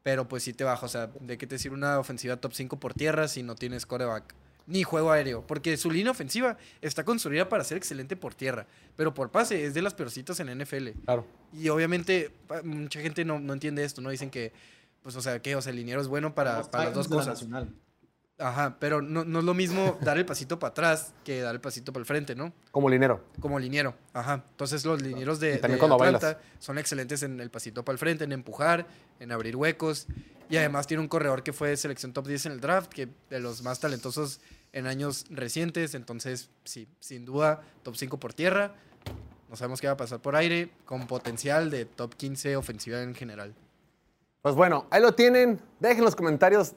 [0.02, 0.86] Pero pues sí te baja.
[0.86, 3.86] O sea, ¿de qué te sirve una ofensiva top 5 por tierra si no tienes
[3.86, 4.34] coreback?
[4.68, 5.46] Ni juego aéreo.
[5.46, 8.66] Porque su línea ofensiva está construida para ser excelente por tierra.
[8.96, 10.90] Pero por pase es de las peorcitas en NFL.
[11.04, 11.26] Claro.
[11.52, 12.32] Y obviamente
[12.64, 14.00] mucha gente no, no entiende esto.
[14.00, 14.52] No dicen que,
[15.06, 17.08] pues, o sea, que, o sea, el liniero es bueno para, los para las dos
[17.08, 17.34] la cosas.
[17.34, 17.72] Nacional.
[18.38, 21.60] Ajá, pero no, no es lo mismo dar el pasito para atrás que dar el
[21.60, 22.52] pasito para el frente, ¿no?
[22.72, 23.22] Como linero.
[23.38, 23.94] Como liniero.
[24.12, 24.42] Ajá.
[24.50, 26.36] Entonces los linieros de, de Atlanta bailas.
[26.58, 28.88] son excelentes en el pasito para el frente, en empujar,
[29.20, 30.08] en abrir huecos.
[30.50, 33.38] Y además tiene un corredor que fue selección top 10 en el draft, que de
[33.38, 34.40] los más talentosos
[34.72, 35.94] en años recientes.
[35.94, 38.74] Entonces, sí, sin duda, top 5 por tierra.
[39.48, 43.14] No sabemos qué va a pasar por aire, con potencial de top 15 ofensiva en
[43.14, 43.54] general.
[44.47, 45.59] Pues bueno, ahí lo tienen.
[45.81, 46.77] Dejen los comentarios.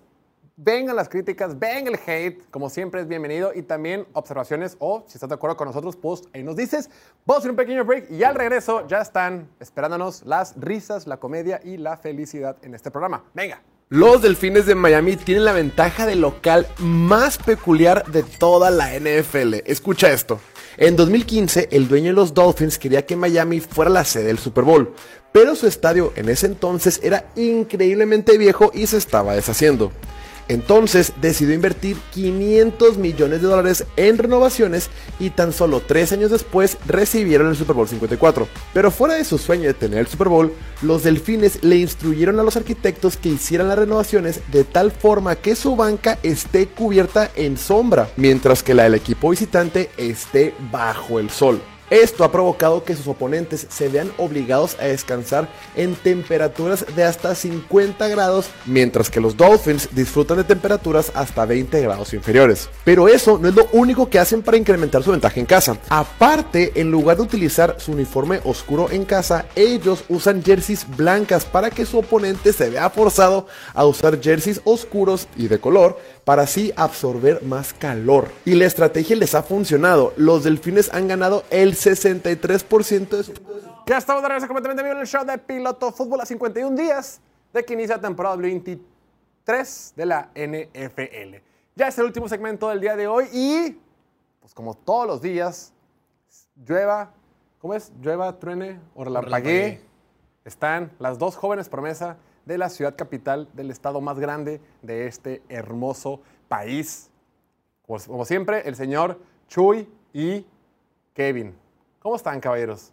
[0.55, 2.49] Vengan las críticas, venga el hate.
[2.49, 3.51] Como siempre es bienvenido.
[3.53, 6.89] Y también observaciones o si estás de acuerdo con nosotros, post ahí nos dices.
[7.27, 11.61] Vamos a un pequeño break y al regreso ya están esperándonos las risas, la comedia
[11.63, 13.23] y la felicidad en este programa.
[13.35, 13.61] Venga.
[13.89, 19.61] Los Delfines de Miami tienen la ventaja de local más peculiar de toda la NFL.
[19.65, 20.39] Escucha esto.
[20.77, 24.63] En 2015, el dueño de los Dolphins quería que Miami fuera la sede del Super
[24.63, 24.93] Bowl,
[25.31, 29.91] pero su estadio en ese entonces era increíblemente viejo y se estaba deshaciendo.
[30.49, 34.89] Entonces decidió invertir 500 millones de dólares en renovaciones
[35.19, 38.47] y tan solo tres años después recibieron el Super Bowl 54.
[38.73, 40.51] Pero fuera de su sueño de tener el Super Bowl,
[40.81, 45.55] los delfines le instruyeron a los arquitectos que hicieran las renovaciones de tal forma que
[45.55, 51.29] su banca esté cubierta en sombra, mientras que la del equipo visitante esté bajo el
[51.29, 51.61] sol.
[51.89, 57.33] Esto ha provocado que sus oponentes se vean obligados a descansar en temperaturas de hasta
[57.33, 62.69] 50 grados, mientras que los Dolphins disfrutan de temperaturas hasta 20 grados inferiores.
[62.83, 65.77] Pero eso no es lo único que hacen para incrementar su ventaja en casa.
[65.89, 71.71] Aparte, en lugar de utilizar su uniforme oscuro en casa, ellos usan jerseys blancas para
[71.71, 76.73] que su oponente se vea forzado a usar jerseys oscuros y de color para así
[76.75, 78.29] absorber más calor.
[78.45, 80.13] Y la estrategia les ha funcionado.
[80.17, 83.33] Los delfines han ganado el 63% de su...
[83.85, 87.21] Ya estamos de regreso completamente vivo en el show de Piloto Fútbol a 51 días
[87.51, 91.37] de que inicia la temporada 23 de la NFL.
[91.75, 93.79] Ya es el último segmento del día de hoy y,
[94.39, 95.73] pues como todos los días,
[96.55, 97.11] llueva,
[97.57, 97.91] ¿cómo es?
[98.01, 99.81] Llueva, truene o relampaguee.
[100.45, 102.17] Están las dos jóvenes promesa
[102.49, 107.11] de la ciudad capital del estado más grande de este hermoso país.
[107.83, 110.47] Como, como siempre, el señor Chuy y
[111.13, 111.55] Kevin.
[111.99, 112.91] ¿Cómo están, caballeros?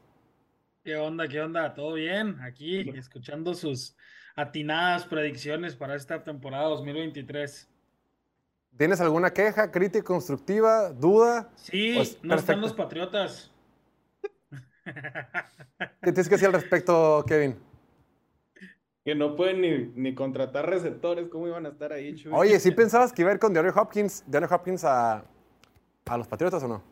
[0.84, 1.26] ¿Qué onda?
[1.26, 1.72] ¿Qué onda?
[1.72, 2.38] ¿Todo bien?
[2.42, 3.96] Aquí escuchando sus
[4.36, 7.66] atinadas predicciones para esta temporada 2023.
[8.76, 11.50] ¿Tienes alguna queja, crítica constructiva, duda?
[11.54, 13.50] Sí, Pues, no están los patriotas.
[14.84, 14.92] ¿Qué
[16.12, 17.65] tienes que decir al respecto, Kevin?
[19.06, 22.32] Que no pueden ni, ni contratar receptores, ¿cómo iban a estar ahí, Chuy?
[22.34, 25.24] Oye, ¿sí pensabas que iba a ir con DeAndre Hopkins, DeAndre Hopkins a,
[26.06, 26.82] a los Patriotas o no?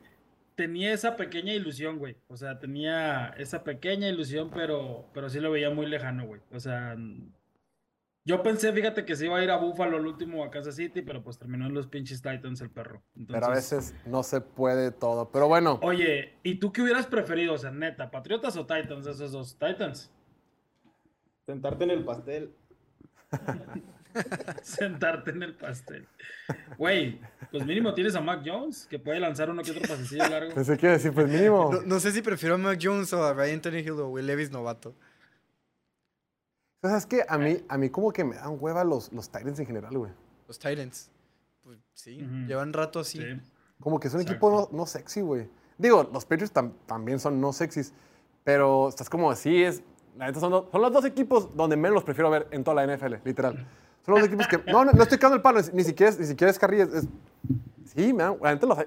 [0.54, 2.16] Tenía esa pequeña ilusión, güey.
[2.28, 6.40] O sea, tenía esa pequeña ilusión, pero, pero sí lo veía muy lejano, güey.
[6.52, 6.96] O sea,
[8.24, 11.02] yo pensé, fíjate, que se iba a ir a Buffalo el último a Kansas City,
[11.02, 13.02] pero pues terminó en los pinches Titans el perro.
[13.26, 15.32] Pero a veces no se puede todo.
[15.32, 17.54] Pero bueno, Oye, ¿y tú qué hubieras preferido?
[17.54, 19.04] O sea, neta, ¿Patriotas o Titans?
[19.04, 19.58] Esos dos.
[19.58, 20.12] Titans.
[21.46, 22.54] Sentarte en el pastel.
[24.62, 26.06] Sentarte en el pastel.
[26.78, 30.54] Güey, pues mínimo tienes a Mac Jones, que puede lanzar uno que otro pasecillo largo.
[30.54, 31.70] pensé que decir, pues mínimo.
[31.72, 34.50] No, no sé si prefiero a Mac Jones o a Ryan Tannehill o Will Levis
[34.50, 34.94] novato.
[36.82, 39.28] O sea, es que a mí, a mí como que me dan hueva los, los
[39.30, 40.12] Titans en general, güey.
[40.46, 41.10] Los Titans.
[41.62, 43.18] Pues sí, llevan rato así.
[43.18, 43.40] Sí.
[43.80, 44.46] Como que es un Exacto.
[44.46, 45.48] equipo no, no sexy, güey.
[45.78, 47.92] Digo, los Patriots tam- también son no sexys,
[48.44, 49.82] pero estás como así, es...
[50.16, 52.84] La neta son, dos- son los dos equipos donde menos los prefiero ver en toda
[52.84, 53.66] la NFL, literal.
[54.06, 54.58] Son los equipos que...
[54.70, 57.04] No, no, no estoy cagando el palo, ni siquiera es, ni siquiera es Carrillo, es...
[57.94, 58.78] Sí, me dan- la neta los-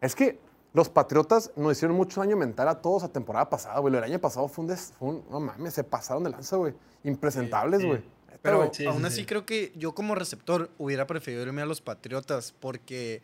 [0.00, 0.38] Es que
[0.74, 3.96] los Patriotas nos hicieron mucho daño mental a todos la temporada pasada, güey.
[3.96, 6.74] El año pasado fue un, des- fue un- No mames, se pasaron de lanza, güey.
[7.04, 7.86] Impresentables, sí.
[7.86, 8.02] güey.
[8.42, 8.64] Pero.
[8.66, 9.06] Sí, sí, aún sí.
[9.06, 13.22] así creo que yo como receptor hubiera preferido irme a los Patriotas porque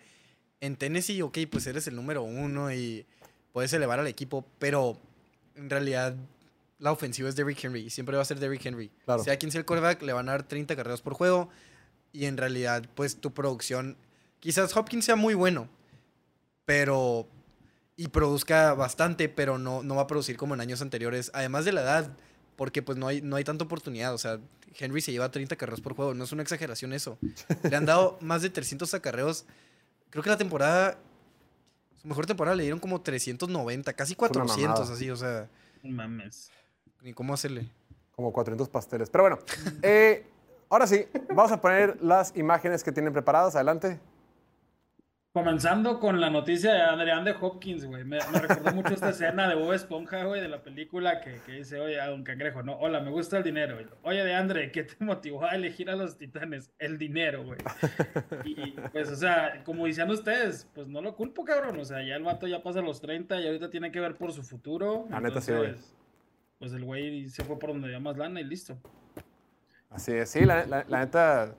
[0.61, 3.05] en Tennessee, ok, pues eres el número uno y
[3.53, 4.97] puedes elevar al equipo, pero
[5.57, 6.15] en realidad
[6.83, 8.91] la ofensiva es Derrick Henry y siempre va a ser Derrick Henry.
[9.05, 9.23] Claro.
[9.23, 11.49] Sea quien sea el quarterback, le van a dar 30 carreras por juego
[12.13, 13.97] y en realidad pues tu producción,
[14.41, 15.69] quizás Hopkins sea muy bueno,
[16.65, 17.29] pero
[17.97, 21.71] y produzca bastante, pero no, no va a producir como en años anteriores, además de
[21.71, 22.17] la edad,
[22.57, 24.41] porque pues no hay, no hay tanta oportunidad, o sea,
[24.77, 27.17] Henry se lleva 30 carreras por juego, no es una exageración eso.
[27.63, 29.45] Le han dado más de 300 acarreos,
[30.11, 30.99] creo que la temporada,
[32.01, 34.95] su mejor temporada le dieron como 390, casi una 400 mamada.
[34.95, 35.49] así, o sea,
[35.85, 36.51] Mames.
[37.03, 37.69] Ni cómo hacerle.
[38.15, 39.11] Como 400 pasteles.
[39.11, 39.39] Pero bueno,
[39.83, 40.25] eh,
[40.69, 43.55] ahora sí, vamos a poner las imágenes que tienen preparadas.
[43.57, 43.99] Adelante.
[45.33, 48.05] Comenzando con la noticia de Andrean de Hopkins, güey.
[48.05, 51.53] Me, me recordó mucho esta escena de Bob Esponja, güey, de la película que, que
[51.53, 53.81] dice, oye, a Don Cangrejo, no, hola, me gusta el dinero.
[53.81, 56.71] Y, oye, de Andre, ¿qué te motivó a elegir a los titanes?
[56.79, 57.59] El dinero, güey.
[58.45, 61.81] Y, y, pues, o sea, como decían ustedes, pues no lo culpo, cabrón.
[61.81, 64.35] O sea, ya el vato ya pasa los 30 y ahorita tiene que ver por
[64.35, 65.07] su futuro.
[65.09, 65.77] La neta sí, güey.
[66.63, 68.77] Pues el güey se fue por donde había más lana y listo.
[69.91, 71.57] Así es, sí, la, la- la neta,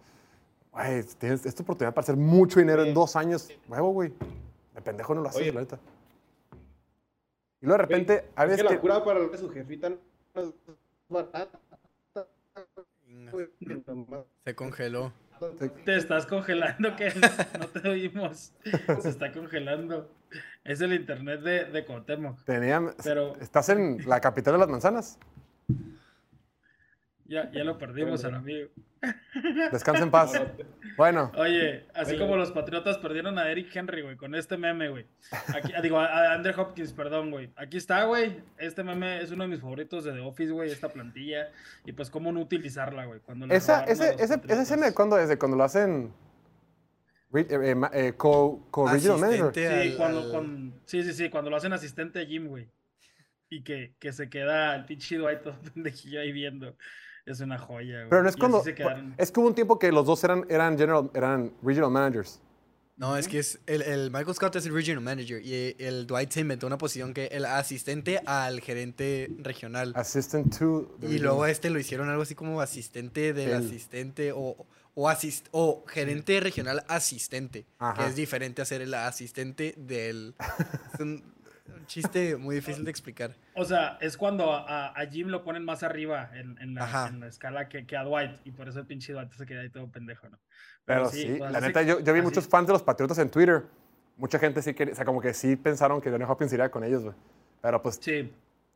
[0.71, 2.93] güey, tienes esta oportunidad para hacer mucho dinero en Oye.
[2.93, 3.49] dos años.
[3.67, 4.13] Huevo, güey.
[4.73, 5.51] De pendejo no lo haces, Oye.
[5.51, 5.77] la neta.
[7.59, 8.79] Y luego de repente, a Es veces que la que...
[8.79, 9.97] cura para su jefita no
[10.41, 10.53] es
[11.09, 11.59] barata.
[13.29, 13.49] güey.
[14.45, 15.11] Se congeló.
[15.83, 17.09] Te estás congelando, que
[17.59, 18.53] no te oímos.
[19.01, 20.09] Se está congelando.
[20.63, 22.43] Es el internet de, de Cuauhtémoc.
[22.45, 25.19] Tenía, Pero- Estás en la capital de las manzanas.
[27.25, 28.69] Ya, ya lo perdimos al amigo.
[29.71, 30.33] Descansa en paz.
[30.95, 32.19] Bueno, Oye, así Oye.
[32.19, 35.07] como los Patriotas perdieron a Eric Henry, güey, con este meme, güey.
[35.55, 37.51] Aquí, digo, a, a Andrew Hopkins, perdón, güey.
[37.55, 38.43] Aquí está, güey.
[38.59, 41.49] Este meme es uno de mis favoritos de The Office, güey, esta plantilla.
[41.83, 43.21] Y pues, cómo no utilizarla, güey.
[43.21, 46.13] Cuando esa, ese, ese, escena de cuando es de cuando lo hacen
[47.33, 49.51] eh, eh, eh, co, co regional manager.
[49.53, 52.69] Sí, al- cuando, al- con- sí, sí, sí, cuando lo hacen asistente a Jim, güey.
[53.49, 56.75] Y que, que se queda el pinche ahí todo pendejillo ahí viendo.
[57.25, 58.09] Es una joya, güey.
[58.09, 58.61] Pero no es Y cuando.
[58.63, 59.13] se quedaron.
[59.17, 62.41] Es que hubo un tiempo que los dos eran, eran, general, eran regional managers.
[62.95, 66.29] No, es que es el, el Michael Scott es el regional manager y el Dwight
[66.31, 69.93] se inventó una posición que el asistente al gerente regional.
[69.95, 70.95] Assistant to.
[70.99, 74.31] the Y regional- luego a este lo hicieron algo así como asistente del El- asistente
[74.31, 78.03] o, o, asist, o gerente regional asistente, Ajá.
[78.03, 80.35] que es diferente a ser el asistente del...
[80.93, 81.32] Es un,
[81.75, 83.35] un chiste muy difícil de explicar.
[83.55, 87.07] O sea, es cuando a, Jim lo ponen más arriba en, en la, Ajá.
[87.09, 88.31] en la escala que, que a Dwight.
[88.45, 90.39] Y por eso el pinche Dwight se queda ahí todo pendejo, ¿no?
[90.85, 93.17] Pero sí, pues, la así- neta, yo, yo vi así- muchos fans de los Patriotas
[93.19, 93.63] en Twitter.
[94.17, 96.83] Mucha gente sí quería, o sea, como que sí pensaron que Johnny Hopkins iría con
[96.83, 97.15] ellos, güey.
[97.61, 98.31] Pero pues Sí.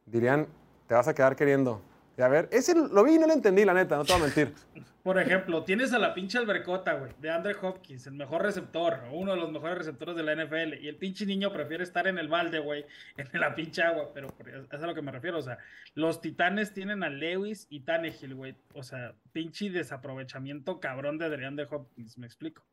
[0.05, 0.47] dirían,
[0.87, 1.81] te vas a quedar queriendo.
[2.17, 4.21] Y a ver, ese lo vi y no lo entendí, la neta, no te voy
[4.21, 4.53] a mentir.
[5.03, 9.17] Por ejemplo, tienes a la pinche albercota, güey, de Andre Hopkins, el mejor receptor, o
[9.17, 12.17] uno de los mejores receptores de la NFL, y el pinche niño prefiere estar en
[12.17, 12.85] el balde, güey,
[13.17, 14.27] en la pinche agua, pero
[14.69, 15.59] es a lo que me refiero, o sea,
[15.93, 21.55] los titanes tienen a Lewis y Tannehill, güey, o sea, pinche desaprovechamiento cabrón de Adrián
[21.55, 22.63] de Hopkins, me explico.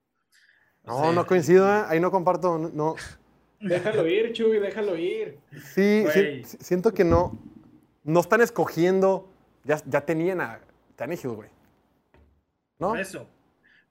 [0.86, 1.84] O No, sea, no coincido, ¿eh?
[1.86, 2.94] ahí no comparto, no- no.
[3.60, 5.38] Déjalo ir, Chuy, déjalo ir.
[5.72, 7.38] Sí, sí, siento que no,
[8.02, 9.30] no están escogiendo,
[9.64, 10.60] ya, ya tenían a
[10.96, 11.48] Tannehill, güey.
[12.78, 12.88] ¿No?
[12.90, 13.26] por eso.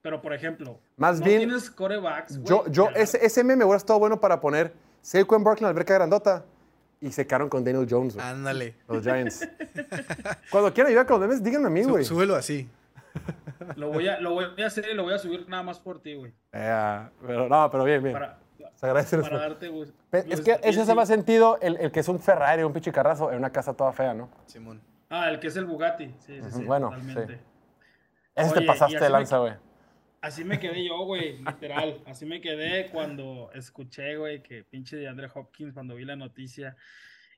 [0.02, 3.78] Pero, por ejemplo, Más no bien, tienes corebacks, güey, Yo, yo, ese, ese meme hubiera
[3.78, 6.44] estado bueno para poner Saquon Barkley en la alberca grandota
[7.00, 8.26] y se quedaron con Daniel Jones, güey.
[8.26, 8.76] Ándale.
[8.88, 9.48] Los Giants.
[10.52, 12.04] Cuando quieran ayudar con los memes, díganme a mí, güey.
[12.04, 12.70] súbelo así.
[13.76, 16.02] Lo voy a, lo voy a hacer y lo voy a subir nada más por
[16.02, 16.34] ti, güey.
[16.52, 18.14] Eh, pero no, pero bien, bien.
[18.14, 18.40] Para,
[18.76, 19.50] Se agradece el para esfuerzo.
[19.54, 19.94] darte gusto.
[20.12, 23.32] Es que ese se me ha sentido el, el que es un Ferrari, un pichicarrazo
[23.32, 24.30] en una casa toda fea, ¿no?
[24.48, 24.82] Simón.
[25.15, 26.07] Ah, el que es el Bugatti.
[26.18, 26.64] Sí, sí, sí.
[26.64, 27.35] bueno, totalmente.
[27.38, 27.41] sí.
[28.57, 29.53] Oye, pasaste así de me- lanza, güey.
[30.22, 32.02] Así me quedé yo, güey, literal.
[32.07, 36.76] Así me quedé cuando escuché, güey, que pinche de Andre Hopkins, cuando vi la noticia.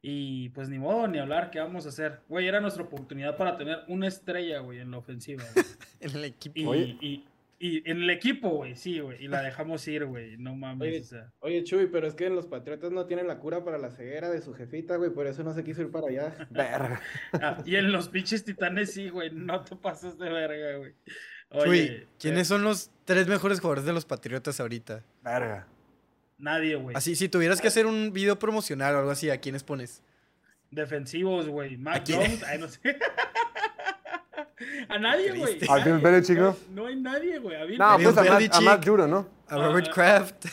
[0.02, 2.22] Y pues ni modo, ni hablar, ¿qué vamos a hacer?
[2.30, 5.44] Güey, era nuestra oportunidad para tener una estrella, güey, en la ofensiva.
[6.00, 6.60] En el equipo.
[6.60, 6.98] Y, Oye.
[7.02, 7.26] y,
[7.58, 9.24] y en el equipo, güey, sí, güey.
[9.24, 10.36] Y la dejamos ir, güey.
[10.38, 11.32] No mames, Oye, o sea.
[11.40, 14.42] Oye, Chuy, pero es que los Patriotas no tienen la cura para la ceguera de
[14.42, 16.36] su jefita, güey, por eso no se quiso ir para allá.
[16.50, 17.02] Verga.
[17.34, 19.32] Ah, y en los pinches titanes, sí, güey.
[19.32, 20.94] No te pases de verga, güey.
[21.64, 25.04] Chuy, ¿quiénes eh, son los tres mejores jugadores de los Patriotas ahorita?
[25.24, 25.68] Verga.
[26.38, 26.96] Nadie, güey.
[26.96, 30.04] Así, si tuvieras que hacer un video promocional o algo así, ¿a quiénes pones?
[30.72, 31.78] Defensivos, güey.
[31.78, 32.04] Mac.
[32.06, 32.80] Jones, ay, no sé.
[34.90, 35.60] a nadie, güey.
[35.70, 36.56] ¿A Bill Belichick, no?
[36.72, 37.56] No hay nadie, güey.
[37.56, 38.62] A Bill No, Bill pues a Matt, a.
[38.62, 39.28] Matt Judon, ¿no?
[39.48, 40.46] A Robert Ah, Kraft.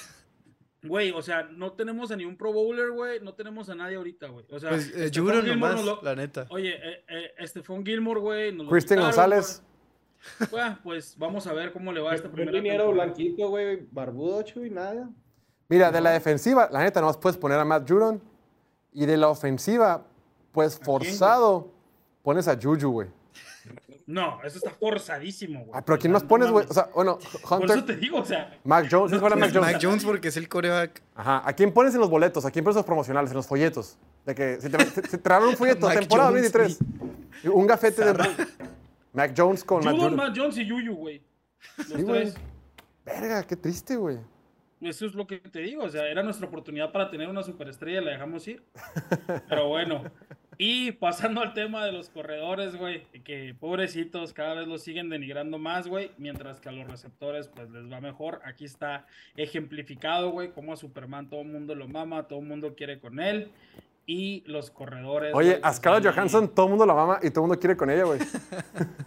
[0.85, 3.21] Güey, o sea, no tenemos a ni un Pro Bowler, güey.
[3.21, 4.45] No tenemos a nadie ahorita, güey.
[4.51, 6.47] O sea, Pues eh, Gilmore nomás, lo- la neta.
[6.51, 7.05] Oye, eh,
[7.39, 8.57] eh, Stephon Gilmore, güey.
[8.69, 9.63] Christian González.
[10.51, 13.87] Bueno, pues vamos a ver cómo le va a esta Un primera liniero blanquito, güey,
[13.91, 15.09] barbudo, Chuy, nada.
[15.69, 18.21] Mira, de la defensiva, la neta, nomás puedes poner a Matt Judon.
[18.93, 20.05] Y de la ofensiva,
[20.53, 21.73] pues forzado,
[22.23, 23.09] pones a Juju, güey.
[24.07, 25.71] No, eso está forzadísimo, güey.
[25.75, 26.67] Ah, pero ¿quién más No pones, güey?
[26.69, 27.19] O sea, bueno,
[27.49, 29.73] Por eso Hunter, te digo, o sea, Mac Jones, ¿sí fuera Mac No, Jones?
[29.75, 31.03] Mac Jones porque es el coreback.
[31.15, 31.43] Ajá.
[31.45, 32.45] ¿A quién pones en los boletos?
[32.45, 33.97] ¿A quién pones en los promocionales, en los folletos?
[34.27, 36.79] De que si te, si te traen un folleto, Mac temporada Jones 23.
[37.53, 38.47] Un gafete de
[39.13, 40.17] Mac Jones con Judon, Judon.
[40.17, 41.23] Matt Jones y Yuyu, güey.
[41.77, 42.35] Los Sí, tres.
[43.05, 44.19] Verga, qué triste, güey.
[44.83, 48.01] Eso es lo que te digo, o sea, era nuestra oportunidad para tener una superestrella
[48.01, 48.63] y la dejamos ir.
[49.49, 50.03] Pero bueno.
[50.59, 55.59] Y pasando al tema de los corredores, güey, que pobrecitos cada vez los siguen denigrando
[55.59, 58.41] más, güey, mientras que a los receptores pues les va mejor.
[58.45, 59.07] Aquí está
[59.37, 63.19] ejemplificado, güey, cómo a Superman todo el mundo lo mama, todo el mundo quiere con
[63.19, 63.51] él.
[64.05, 65.33] Y los corredores.
[65.33, 67.89] Oye, a Scarlett Johansson todo el mundo la mama y todo el mundo quiere con
[67.89, 68.19] ella, güey.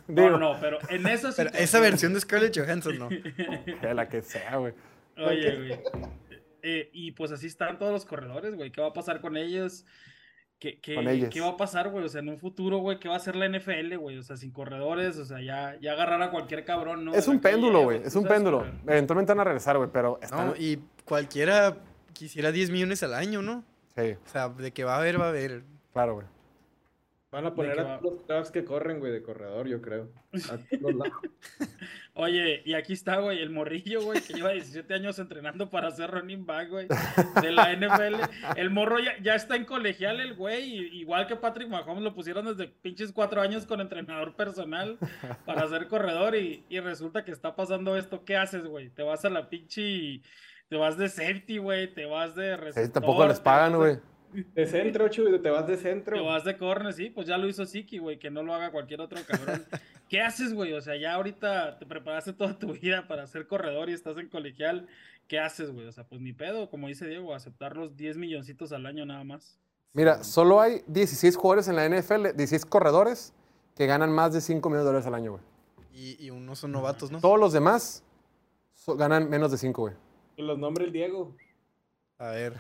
[0.08, 3.10] No, no, no, pero en esa Pero esa versión de Scarlett Johansson no.
[3.82, 4.74] que la que sea, güey.
[5.18, 5.80] Oye, güey.
[6.64, 8.72] Eh, y pues así están todos los corredores, güey.
[8.72, 9.86] ¿Qué va a pasar con ellos?
[10.58, 11.30] ¿Qué, qué, Con ellos.
[11.32, 12.06] qué va a pasar, güey?
[12.06, 14.18] O sea, en un futuro, güey, ¿qué va a hacer la NFL, güey?
[14.18, 17.14] O sea, sin corredores, o sea, ya, ya agarrar a cualquier cabrón, ¿no?
[17.14, 18.02] Es un péndulo, güey.
[18.04, 18.60] Es un péndulo.
[18.60, 18.74] correr.
[18.88, 20.48] Eventualmente van a regresar, güey, pero están...
[20.48, 21.78] No, y cualquiera
[22.14, 23.64] quisiera 10 millones al año, ¿no?
[23.98, 25.64] Sí, O sea, de que va a haber, va a haber.
[25.94, 26.28] claro, güey.
[27.36, 28.00] Van a poner a va?
[28.00, 30.08] todos los cracks que corren, güey, de corredor, yo creo.
[30.50, 31.20] A todos lados.
[32.14, 36.12] Oye, y aquí está, güey, el morrillo, güey, que lleva 17 años entrenando para ser
[36.12, 36.88] running back, güey,
[37.42, 38.22] de la NFL.
[38.56, 42.46] El morro ya, ya está en colegial, el güey, igual que Patrick Mahomes, lo pusieron
[42.46, 44.98] desde pinches cuatro años con entrenador personal
[45.46, 48.24] para ser corredor, y, y resulta que está pasando esto.
[48.24, 48.92] ¿Qué haces, güey?
[48.92, 50.22] Te vas a la pinche.
[50.70, 53.98] Te vas de safety, güey, te vas de receptor, tampoco les pagan, güey.
[54.54, 56.16] De centro, Chuy, te vas de centro.
[56.18, 58.72] te vas de corner, sí, pues ya lo hizo Siki, güey, que no lo haga
[58.72, 59.66] cualquier otro cabrón.
[60.10, 60.74] ¿Qué haces, güey?
[60.74, 64.30] O sea, ya ahorita te preparaste toda tu vida para ser corredor y estás en
[64.30, 64.88] colegial.
[65.28, 65.88] ¿Qué haces, güey?
[65.88, 69.24] O sea, pues ni pedo, como dice Diego, aceptar los 10 milloncitos al año nada
[69.24, 69.58] más.
[69.94, 73.34] Mira, solo hay 16 jugadores en la NFL, 16 corredores,
[73.76, 75.44] que ganan más de 5 millones de dólares al año, güey.
[75.94, 77.20] Y, y unos son novatos, ¿no?
[77.22, 78.04] Todos los demás
[78.76, 79.94] so- ganan menos de 5, güey.
[80.36, 81.34] Que los nombre el Diego.
[82.18, 82.54] A ver.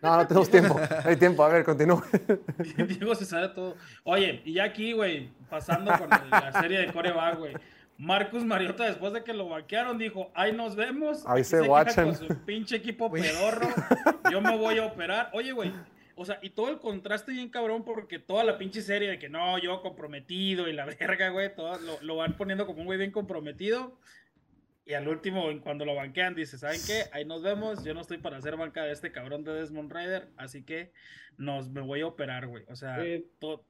[0.00, 0.78] No, no tenemos tiempo.
[0.78, 1.44] No hay tiempo.
[1.44, 2.02] A ver, continúe.
[2.88, 3.76] Diego se sabe todo.
[4.04, 7.54] Oye, y ya aquí, güey, pasando con la serie de coreback, güey.
[7.98, 11.24] Marcus Mariota, después de que lo banquearon, dijo, ahí nos vemos.
[11.26, 12.06] Ahí se guachan".
[12.06, 13.68] Con su pinche equipo pedorro.
[14.30, 15.30] Yo me voy a operar.
[15.32, 15.72] Oye, güey.
[16.16, 19.28] O sea, y todo el contraste bien cabrón porque toda la pinche serie de que
[19.28, 22.98] no, yo comprometido y la verga, güey, todo lo, lo van poniendo como un güey
[22.98, 23.98] bien comprometido.
[24.86, 27.04] Y al último, cuando lo banquean, dice, ¿saben qué?
[27.12, 27.82] Ahí nos vemos.
[27.84, 30.92] Yo no estoy para hacer banca de este cabrón de Desmond Rider, así que
[31.38, 32.64] nos, me voy a operar, güey.
[32.68, 33.26] O sea, Sí.
[33.38, 33.64] to-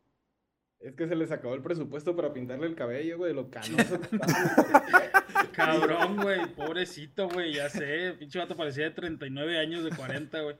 [0.80, 3.98] Es que se les acabó el presupuesto para pintarle el cabello, güey, lo canoso
[5.52, 8.14] cabrón, güey, pobrecito, güey, ya sé.
[8.18, 10.56] Pinche vato parecía de 39 años, de 40, güey.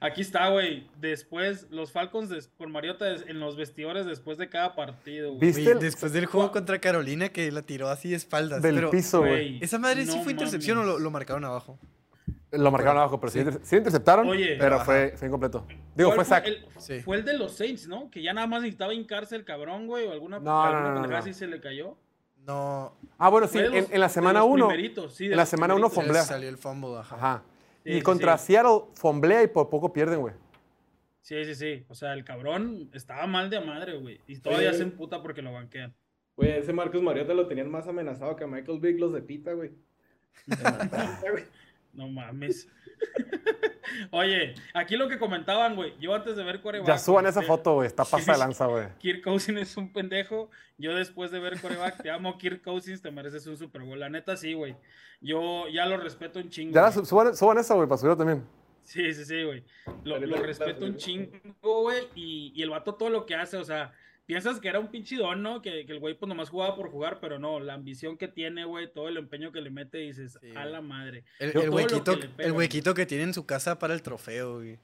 [0.00, 0.86] Aquí está, güey.
[1.00, 5.40] Después, los Falcons des- con Mariota des- en los vestidores después de cada partido, güey.
[5.40, 8.60] ¿Viste el- después del juego contra Carolina que la tiró así de espaldas.
[8.62, 9.58] del pero piso, güey?
[9.62, 11.78] ¿Esa madre sí fue intercepción o lo, lo marcaron abajo?
[12.52, 14.56] Lo marcaron abajo, pero sí, sí interceptaron, Oye.
[14.58, 15.66] pero fue, fue incompleto.
[15.94, 16.46] Digo, ¿Cuál fue sack.
[16.46, 17.00] El, Sí.
[17.00, 18.10] Fue el de los Saints, ¿no?
[18.10, 21.06] Que ya nada más necesitaba hincarse el cabrón, güey, o alguna, No, alguna no, no,
[21.26, 21.96] no, se le cayó.
[22.46, 22.94] No.
[23.18, 24.68] Ah, bueno, sí, Fue en, los- en la de semana los 1.
[24.68, 26.04] primeritos, sí, de en la semana 1 primeritos.
[26.04, 26.22] fomblea.
[26.22, 27.16] Salió el fumble, ajá.
[27.16, 27.42] Ajá.
[27.86, 28.46] Sí, y sí, contra sí.
[28.46, 30.34] Seattle fomblea y por poco pierden, güey.
[31.20, 31.84] Sí, sí, sí.
[31.88, 34.20] O sea, el cabrón estaba mal de madre, güey.
[34.26, 35.94] Y todavía Oye, se emputa porque lo banquean.
[36.36, 39.52] Güey, ese Marcus Mariota lo tenían más amenazado que a Michael Vick los de Pita,
[39.52, 39.70] güey.
[41.92, 42.68] No mames.
[44.10, 45.94] Oye, aquí lo que comentaban, güey.
[46.00, 46.88] Yo antes de ver coreback.
[46.88, 47.86] Ya suban güey, esa te- foto, güey.
[47.86, 48.86] Está pasa de lanza, güey.
[48.98, 50.50] Kirk Cousins es un pendejo.
[50.78, 53.98] Yo después de ver coreback, te amo, Kirk Cousins, te mereces un Super Bowl.
[53.98, 54.76] La neta, sí, güey.
[55.20, 56.74] Yo ya lo respeto un chingo.
[56.74, 58.44] Ya la suban, suban esa, güey, para subirlo también.
[58.84, 59.64] Sí, sí, sí, güey.
[60.04, 62.06] Lo, respeto un chingo, güey.
[62.14, 63.92] Y, y el vato todo lo que hace, o sea,
[64.26, 65.62] piensas que era un pinche don, ¿no?
[65.62, 68.64] Que, que el güey pues nomás jugaba por jugar, pero no, la ambición que tiene,
[68.64, 71.24] güey, todo el empeño que le mete, dices, Sí, a la madre.
[71.38, 74.78] El, huequito, que pega, el huequito que tiene en su casa para el trofeo, güey.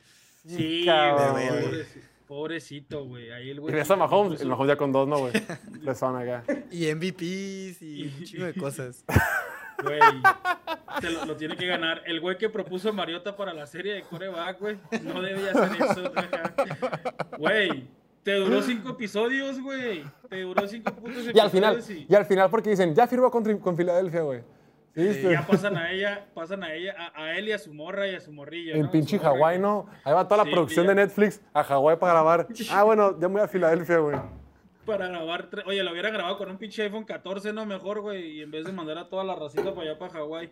[0.47, 1.63] Sí, cabrón, güey, güey.
[1.65, 3.31] pobreci- pobrecito, güey.
[3.31, 3.75] Ahí el Y güey.
[3.75, 5.33] ves a Mahomes, el Mahomes ya con dos, ¿no, güey?
[5.83, 6.45] Le son acá.
[6.71, 9.05] Y MVPs y un chingo de cosas.
[9.83, 9.99] Güey,
[11.01, 12.05] se lo, lo tiene que ganar.
[12.07, 15.83] El güey que propuso a Mariota para la serie de coreback, güey, no debía hacer
[15.83, 16.13] eso.
[17.39, 17.89] Güey,
[18.23, 20.05] te duró cinco episodios, güey.
[20.29, 23.59] Te duró cinco putos Y al final, y al final porque dicen, ya firmó con,
[23.59, 24.41] con Filadelfia, güey.
[24.95, 25.33] ¿Sí y viste?
[25.33, 28.15] ya pasan a ella, pasan a ella, a, a él y a su morra y
[28.15, 28.75] a su morrillo.
[28.75, 28.91] En ¿no?
[28.91, 29.87] pinche Hawái, ¿no?
[30.05, 30.91] Ahí va toda la Sí, producción ya.
[30.91, 32.47] de Netflix a Hawái para grabar.
[32.71, 34.17] Ah, bueno, ya me voy a Filadelfia, güey.
[34.87, 38.39] Para grabar, tre- oye, lo hubiera grabado con un pinche iPhone 14, no mejor, güey,
[38.39, 40.51] y en vez de mandar a toda la racita para allá, para Hawái.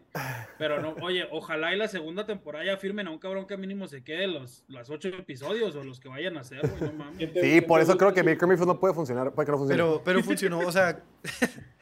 [0.57, 3.89] Pero no, oye, ojalá y la segunda temporada ya firmen a un cabrón que mínimo
[3.89, 7.17] se quede los, los ocho episodios o los que vayan a hacer, güey, no mames.
[7.19, 9.59] ¿Quién te- Sí, por eso creo que Baker Mayfield no puede funcionar, puede que no
[9.59, 9.83] funcione.
[9.83, 11.01] Pero, pero funcionó, o sea,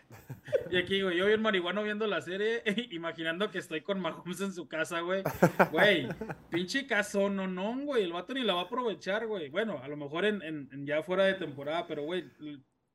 [0.71, 4.53] Y aquí, güey, yo bien marihuano viendo la serie, imaginando que estoy con Mahomes en
[4.53, 5.23] su casa, güey.
[5.73, 6.09] Güey,
[6.51, 8.05] pinche caso, no, no, güey.
[8.05, 9.49] El vato ni la va a aprovechar, güey.
[9.49, 12.25] Bueno, a lo mejor en, en- en ya fuera de temporada, pero, güey,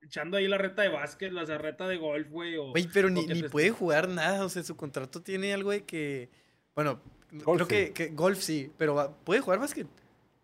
[0.01, 2.55] echando ahí la reta de básquet, la reta de golf, güey.
[2.57, 4.45] o- güey, pero ni, ni puede jugar nada.
[4.45, 6.29] O sea, su contrato tiene algo de que.
[6.75, 7.01] Bueno,
[7.31, 9.87] Golf creo que, que golf sí, pero va- puede jugar básquet.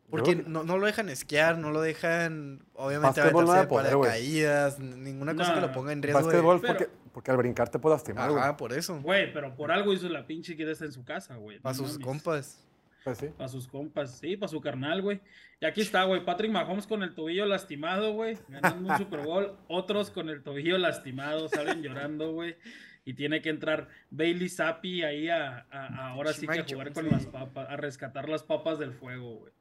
[0.09, 4.95] Porque no, no lo dejan esquiar, no lo dejan, obviamente, aventarse de poder, paracaídas, n-
[4.97, 6.19] ninguna cosa que lo ponga en riesgo.
[6.21, 8.41] de- Básquetbol, Pero- porque, porque al brincar te puede lastimar, güey.
[8.41, 8.99] Ajá, por eso.
[9.01, 11.59] Güey, pero por algo hizo la pinche que está en su casa, güey.
[11.59, 12.05] Para no sus mames.
[12.05, 12.65] compas.
[13.03, 13.27] Pues sí.
[13.37, 15.21] Para sus compas, sí, para su carnal, güey.
[15.61, 19.55] Y aquí está, güey, Patrick Mahomes con el tobillo lastimado, güey, ganando un Super Bowl.
[19.67, 22.57] Otros con el tobillo lastimado, salen llorando, güey.
[23.05, 26.91] Y tiene que entrar Bailey Zappi ahí a, a- a ahora sí que a jugar
[26.93, 29.53] con las papas, a rescatar las papas del fuego, güey.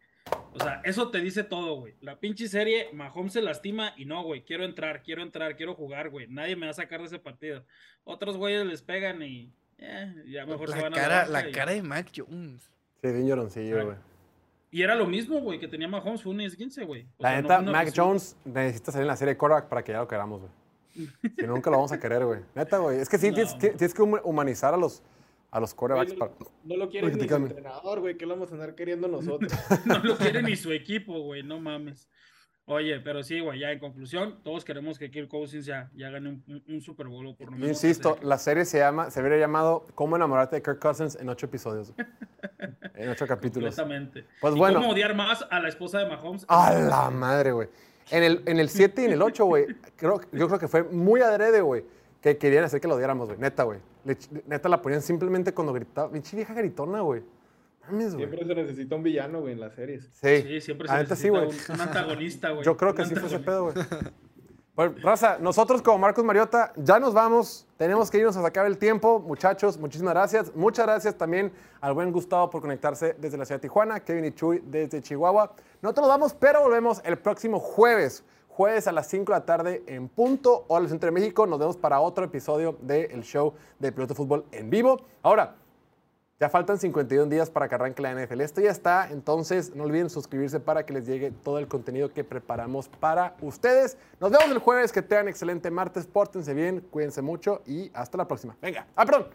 [0.55, 1.95] O sea, eso te dice todo, güey.
[2.01, 6.11] La pinche serie, Mahomes se lastima y no, güey, quiero entrar, quiero entrar, quiero jugar,
[6.11, 6.27] güey.
[6.29, 7.65] Nadie me va a sacar de ese partido.
[8.05, 11.49] Otros güeyes les pegan y eh, ya mejor se La van a cara, banca la
[11.49, 12.71] y- cara de Mac Jones.
[13.01, 13.97] Sí, bien lloroncillo, güey.
[14.73, 17.07] y era lo mismo, güey, que tenía Mahomes, fue un 15, güey.
[17.19, 17.93] La no neta, una Mac.
[17.95, 20.53] Jones necesita salir en la serie de quarterback para que ya lo queramos, güey.
[21.39, 22.41] Si no, nunca lo vamos a querer, güey.
[22.57, 22.99] Neta, güey.
[22.99, 23.35] Es que sí, No.
[23.37, 25.01] tienes, tienes que hum- humanizar a los,
[25.51, 26.17] a los quarterbacks.
[26.17, 28.17] Güey, para- No lo quiere ni su entrenador, güey.
[28.17, 29.53] ¿Qué lo vamos a andar queriendo nosotros?
[29.87, 32.09] No lo quiere ni su equipo, güey, no mames.
[32.71, 36.29] Oye, pero sí, güey, ya en conclusión, todos queremos que Kirk Cousins ya, ya gane
[36.29, 37.69] un, un- un Super Bowl por lo menos.
[37.71, 41.31] insisto, que la serie se llama, se hubiera llamado ¿Cómo enamorarte de Kirk Cousins en
[41.31, 41.95] ocho episodios?
[41.95, 42.07] güey.
[42.95, 43.75] en ocho capítulos.
[43.75, 44.27] Completamente.
[44.43, 44.81] Pues ¿Y bueno.
[44.81, 46.45] ¿Cómo odiar más a la esposa de Mahomes?
[46.49, 47.69] A la madre, güey.
[48.11, 49.67] En el, en el 7 y en el 8, güey,
[49.97, 51.85] creo, yo creo que fue muy adrede, güey,
[52.21, 53.39] que querían hacer que lo odiáramos, güey.
[53.39, 53.81] Neta, güey.
[54.09, 56.11] Le- Neta la ponían simplemente cuando gritaba.
[56.11, 57.23] Pinche vieja gritona, güey.
[57.87, 58.27] Mames, güey.
[58.29, 60.09] Siempre se necesita un villano, güey, en las series.
[60.13, 60.43] Sí.
[60.43, 61.59] Sí, siempre se neta sí, necesita güey.
[61.69, 62.65] un, un antagonista, güey.
[62.65, 63.75] Yo creo un que sí fue ese pedo, güey.
[64.75, 67.67] Pues, raza, nosotros como Marcos Mariota ya nos vamos.
[67.77, 69.19] Tenemos que irnos a sacar el tiempo.
[69.19, 70.55] Muchachos, muchísimas gracias.
[70.55, 74.31] Muchas gracias también al buen Gustavo por conectarse desde la ciudad de Tijuana, Kevin y
[74.33, 75.53] Chuy desde Chihuahua.
[75.83, 78.23] Nosotros nos vamos, pero volvemos el próximo jueves.
[78.59, 81.47] Jueves a las 5 de la tarde en punto, hora del centro de México.
[81.47, 85.01] Nos vemos para otro episodio del show de Piloto de Fútbol en vivo.
[85.23, 85.55] Ahora,
[86.41, 88.41] ya faltan 51 días para que arranque la NFL.
[88.41, 92.25] Esto ya está, entonces no olviden suscribirse para que les llegue todo el contenido que
[92.25, 93.97] preparamos para ustedes.
[94.19, 98.27] Nos vemos el jueves, que tengan excelente martes, pórtense bien, cuídense mucho y hasta la
[98.27, 98.57] próxima.
[98.61, 99.29] Venga, ah, perdón,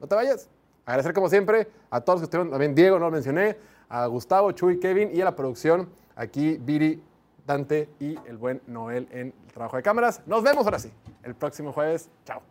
[0.00, 0.48] no te vayas.
[0.86, 3.58] Agradecer como siempre a todos los que estuvieron, también Diego, no lo mencioné,
[3.90, 7.02] a Gustavo, Chuy, Kevin y a la producción, aquí Viri,
[7.46, 10.22] Dante y el buen Noel en el trabajo de cámaras.
[10.26, 10.90] Nos vemos ahora sí,
[11.22, 12.08] el próximo jueves.
[12.24, 12.42] Chao.